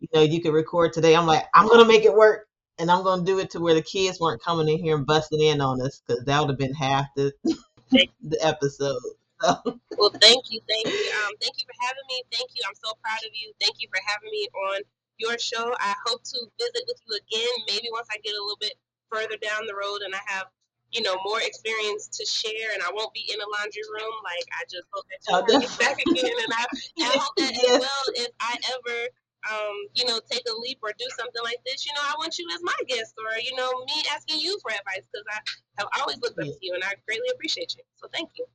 you 0.00 0.08
know, 0.14 0.22
you 0.22 0.40
could 0.40 0.52
record 0.52 0.92
today. 0.92 1.16
I'm 1.16 1.26
like, 1.26 1.44
I'm 1.54 1.68
gonna 1.68 1.84
make 1.84 2.04
it 2.04 2.14
work, 2.14 2.46
and 2.78 2.90
I'm 2.90 3.02
gonna 3.02 3.24
do 3.24 3.38
it 3.38 3.50
to 3.50 3.60
where 3.60 3.74
the 3.74 3.82
kids 3.82 4.20
weren't 4.20 4.42
coming 4.42 4.68
in 4.68 4.78
here 4.78 4.96
and 4.96 5.06
busting 5.06 5.40
in 5.40 5.60
on 5.60 5.80
us 5.80 6.02
because 6.06 6.24
that 6.24 6.40
would 6.40 6.50
have 6.50 6.58
been 6.58 6.74
half 6.74 7.06
the 7.16 7.32
the 7.90 8.38
episode. 8.40 9.00
So. 9.40 9.54
Well, 9.96 10.10
thank 10.20 10.50
you, 10.50 10.60
thank 10.66 10.86
you, 10.86 11.10
um, 11.22 11.32
thank 11.40 11.54
you 11.58 11.66
for 11.66 11.78
having 11.86 12.02
me. 12.08 12.22
Thank 12.32 12.50
you. 12.54 12.62
I'm 12.66 12.74
so 12.74 12.92
proud 13.02 13.22
of 13.22 13.30
you. 13.34 13.52
Thank 13.60 13.76
you 13.78 13.88
for 13.90 14.00
having 14.06 14.30
me 14.30 14.48
on 14.70 14.82
your 15.18 15.38
show. 15.38 15.74
I 15.78 15.94
hope 16.06 16.22
to 16.22 16.38
visit 16.58 16.82
with 16.86 17.00
you 17.06 17.18
again, 17.22 17.54
maybe 17.66 17.88
once 17.92 18.08
I 18.10 18.18
get 18.22 18.34
a 18.34 18.42
little 18.42 18.58
bit 18.60 18.74
further 19.10 19.36
down 19.40 19.66
the 19.66 19.74
road 19.74 20.00
and 20.04 20.14
I 20.14 20.20
have 20.26 20.46
you 20.90 21.02
know, 21.02 21.16
more 21.22 21.36
experience 21.42 22.08
to 22.08 22.24
share, 22.24 22.72
and 22.72 22.82
I 22.82 22.88
won't 22.94 23.12
be 23.12 23.20
in 23.28 23.36
a 23.36 23.44
laundry 23.60 23.84
room. 23.92 24.14
Like 24.24 24.48
I 24.56 24.64
just 24.72 24.88
hope 24.88 25.04
that 25.12 25.20
you 25.20 25.36
oh, 25.36 25.76
back 25.76 26.00
again, 26.00 26.32
and 26.32 26.48
I, 26.48 26.64
I 27.12 27.18
hope 27.20 27.36
that 27.36 27.52
yes. 27.52 27.76
as 27.76 27.80
well 27.80 28.04
if 28.24 28.32
I 28.40 28.56
ever 28.72 29.08
um, 29.46 29.86
you 29.94 30.04
know, 30.04 30.20
take 30.30 30.42
a 30.48 30.54
leap 30.60 30.78
or 30.82 30.90
do 30.98 31.06
something 31.16 31.42
like 31.44 31.58
this, 31.64 31.86
you 31.86 31.92
know, 31.94 32.02
I 32.02 32.14
want 32.18 32.38
you 32.38 32.46
as 32.54 32.60
my 32.62 32.74
guest 32.86 33.14
or, 33.18 33.38
you 33.38 33.54
know, 33.56 33.70
me 33.86 34.02
asking 34.12 34.40
you 34.40 34.58
for 34.60 34.70
advice 34.70 35.06
because 35.12 35.24
I 35.30 35.40
have 35.78 35.88
always 36.00 36.18
looked 36.20 36.38
up 36.38 36.44
to 36.44 36.58
you 36.60 36.74
and 36.74 36.82
I 36.84 36.94
greatly 37.06 37.28
appreciate 37.32 37.74
you. 37.76 37.82
So 37.96 38.08
thank 38.12 38.30
you. 38.36 38.46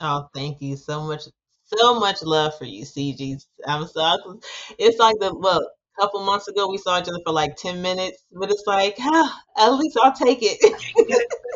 Oh, 0.00 0.28
thank 0.34 0.60
you 0.60 0.76
so 0.76 1.02
much. 1.02 1.22
So 1.64 1.98
much 1.98 2.22
love 2.22 2.56
for 2.58 2.64
you, 2.64 2.84
Ciji. 2.84 3.44
I'm 3.66 3.86
so, 3.86 4.40
it's 4.78 4.98
like 4.98 5.16
the, 5.20 5.30
look, 5.30 5.68
a 5.96 6.00
couple 6.00 6.20
months 6.24 6.48
ago 6.48 6.68
we 6.70 6.78
saw 6.78 6.98
each 7.00 7.08
other 7.08 7.20
for 7.24 7.32
like 7.32 7.56
10 7.56 7.82
minutes, 7.82 8.24
but 8.32 8.50
it's 8.50 8.64
like, 8.66 8.96
ah, 9.00 9.40
at 9.56 9.68
least 9.70 9.96
I'll 10.02 10.12
take 10.12 10.38
it. 10.42 10.58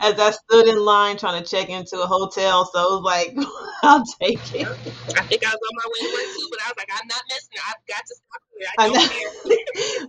As 0.00 0.18
I 0.18 0.30
stood 0.30 0.66
in 0.68 0.78
line 0.84 1.16
trying 1.16 1.42
to 1.42 1.48
check 1.48 1.68
into 1.68 2.00
a 2.00 2.06
hotel, 2.06 2.64
so 2.64 2.80
it 2.80 2.90
was 2.90 3.02
like, 3.02 3.36
I'll 3.82 4.04
take 4.20 4.54
it. 4.54 4.68
I 5.16 5.22
think 5.22 5.44
I 5.44 5.50
was 5.50 5.60
on 5.62 5.76
my 5.76 5.86
way 5.86 6.08
to 6.08 6.14
work 6.14 6.36
too, 6.36 6.48
but 6.50 6.60
I 6.62 6.68
was 6.68 6.74
like, 6.78 6.88
I'm 6.92 7.06
not 7.06 7.22
missing 7.28 7.52
it. 7.52 7.60
I've 7.68 7.86
got 7.86 8.06
to 8.06 8.14
stop 8.14 8.42
here. 8.58 8.68
I 8.78 8.88
don't 8.88 9.98
care. 9.98 10.06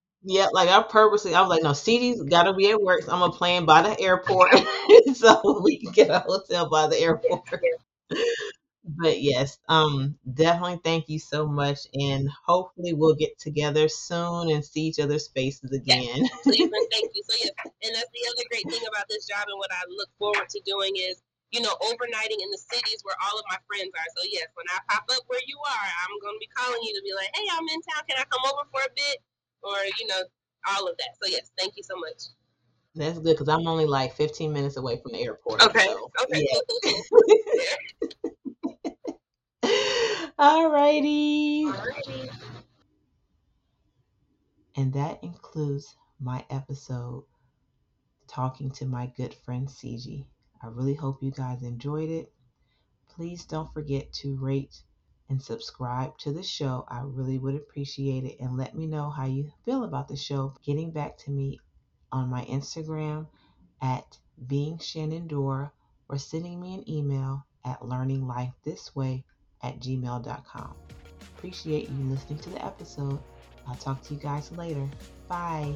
yeah, 0.24 0.46
like 0.52 0.68
I 0.68 0.82
purposely, 0.82 1.34
I 1.34 1.40
was 1.40 1.50
like, 1.50 1.62
no, 1.62 1.72
Ciji's 1.72 2.22
got 2.22 2.44
to 2.44 2.52
be 2.54 2.70
at 2.70 2.80
work. 2.82 3.02
So 3.02 3.12
I'm 3.12 3.20
gonna 3.20 3.32
plan 3.32 3.64
by 3.64 3.82
the 3.82 3.98
airport, 4.00 4.50
so 5.14 5.60
we 5.62 5.78
can 5.78 5.92
get 5.92 6.10
a 6.10 6.20
hotel 6.20 6.68
by 6.68 6.86
the 6.88 6.98
airport. 6.98 7.48
But 8.98 9.20
yes, 9.22 9.58
um, 9.68 10.18
definitely 10.34 10.80
thank 10.82 11.08
you 11.08 11.18
so 11.18 11.46
much, 11.46 11.86
and 11.94 12.28
hopefully 12.46 12.92
we'll 12.92 13.14
get 13.14 13.38
together 13.38 13.88
soon 13.88 14.50
and 14.50 14.64
see 14.64 14.90
each 14.90 14.98
other's 14.98 15.28
faces 15.28 15.70
again. 15.70 16.26
Yes, 16.46 16.70
thank 16.90 17.10
you. 17.14 17.22
So 17.28 17.36
yes, 17.38 17.54
and 17.84 17.94
that's 17.94 18.10
the 18.10 18.24
other 18.32 18.44
great 18.50 18.66
thing 18.66 18.82
about 18.88 19.06
this 19.08 19.26
job, 19.26 19.46
and 19.46 19.58
what 19.58 19.70
I 19.70 19.84
look 19.88 20.10
forward 20.18 20.48
to 20.48 20.60
doing 20.66 20.96
is, 20.96 21.22
you 21.52 21.60
know, 21.60 21.74
overnighting 21.86 22.40
in 22.42 22.50
the 22.50 22.58
cities 22.58 23.00
where 23.04 23.16
all 23.22 23.38
of 23.38 23.44
my 23.48 23.58
friends 23.70 23.92
are. 23.94 24.10
So 24.16 24.26
yes, 24.32 24.48
when 24.54 24.66
I 24.72 24.78
pop 24.90 25.04
up 25.12 25.22
where 25.28 25.44
you 25.46 25.58
are, 25.60 25.88
I'm 26.02 26.14
going 26.18 26.34
to 26.34 26.42
be 26.42 26.50
calling 26.56 26.82
you 26.82 26.92
to 26.98 27.02
be 27.04 27.14
like, 27.14 27.30
hey, 27.36 27.46
I'm 27.52 27.68
in 27.68 27.80
town. 27.86 28.02
Can 28.08 28.18
I 28.18 28.26
come 28.26 28.42
over 28.48 28.66
for 28.72 28.82
a 28.82 28.92
bit? 28.96 29.22
Or 29.62 29.76
you 30.00 30.06
know, 30.08 30.22
all 30.66 30.88
of 30.88 30.96
that. 30.98 31.14
So 31.22 31.30
yes, 31.30 31.52
thank 31.58 31.76
you 31.76 31.84
so 31.84 31.94
much. 32.00 32.32
That's 32.94 33.18
good 33.18 33.38
because 33.38 33.48
I'm 33.48 33.66
only 33.68 33.86
like 33.86 34.14
15 34.16 34.52
minutes 34.52 34.76
away 34.76 34.98
from 34.98 35.12
the 35.12 35.22
airport. 35.22 35.62
Okay. 35.62 35.86
So, 35.86 36.10
okay. 36.26 36.42
Yeah. 36.42 38.30
Alrighty. 39.62 41.64
Alrighty. 41.64 42.30
And 44.76 44.92
that 44.94 45.22
includes 45.22 45.96
my 46.18 46.44
episode 46.48 47.24
talking 48.26 48.70
to 48.70 48.86
my 48.86 49.12
good 49.16 49.34
friend 49.34 49.68
Ciji. 49.68 50.24
I 50.62 50.68
really 50.68 50.94
hope 50.94 51.22
you 51.22 51.30
guys 51.30 51.62
enjoyed 51.62 52.08
it. 52.08 52.32
Please 53.08 53.44
don't 53.44 53.72
forget 53.74 54.12
to 54.14 54.36
rate 54.36 54.82
and 55.28 55.42
subscribe 55.42 56.16
to 56.18 56.32
the 56.32 56.42
show. 56.42 56.86
I 56.88 57.02
really 57.04 57.38
would 57.38 57.54
appreciate 57.54 58.24
it. 58.24 58.36
And 58.40 58.56
let 58.56 58.74
me 58.74 58.86
know 58.86 59.10
how 59.10 59.26
you 59.26 59.50
feel 59.64 59.84
about 59.84 60.08
the 60.08 60.16
show. 60.16 60.54
Getting 60.64 60.90
back 60.90 61.18
to 61.18 61.30
me 61.30 61.58
on 62.12 62.30
my 62.30 62.44
Instagram 62.46 63.26
at 63.82 64.16
being 64.46 64.78
Shannon 64.78 65.26
Dora 65.26 65.72
or 66.08 66.16
sending 66.16 66.60
me 66.60 66.74
an 66.74 66.88
email 66.88 67.44
at 67.64 67.80
learninglifethisway 67.80 69.22
at 69.62 69.80
gmail.com. 69.80 70.74
Appreciate 71.36 71.88
you 71.88 72.04
listening 72.04 72.38
to 72.40 72.50
the 72.50 72.64
episode. 72.64 73.18
I'll 73.66 73.76
talk 73.76 74.02
to 74.02 74.14
you 74.14 74.20
guys 74.20 74.52
later. 74.52 74.88
Bye. 75.28 75.74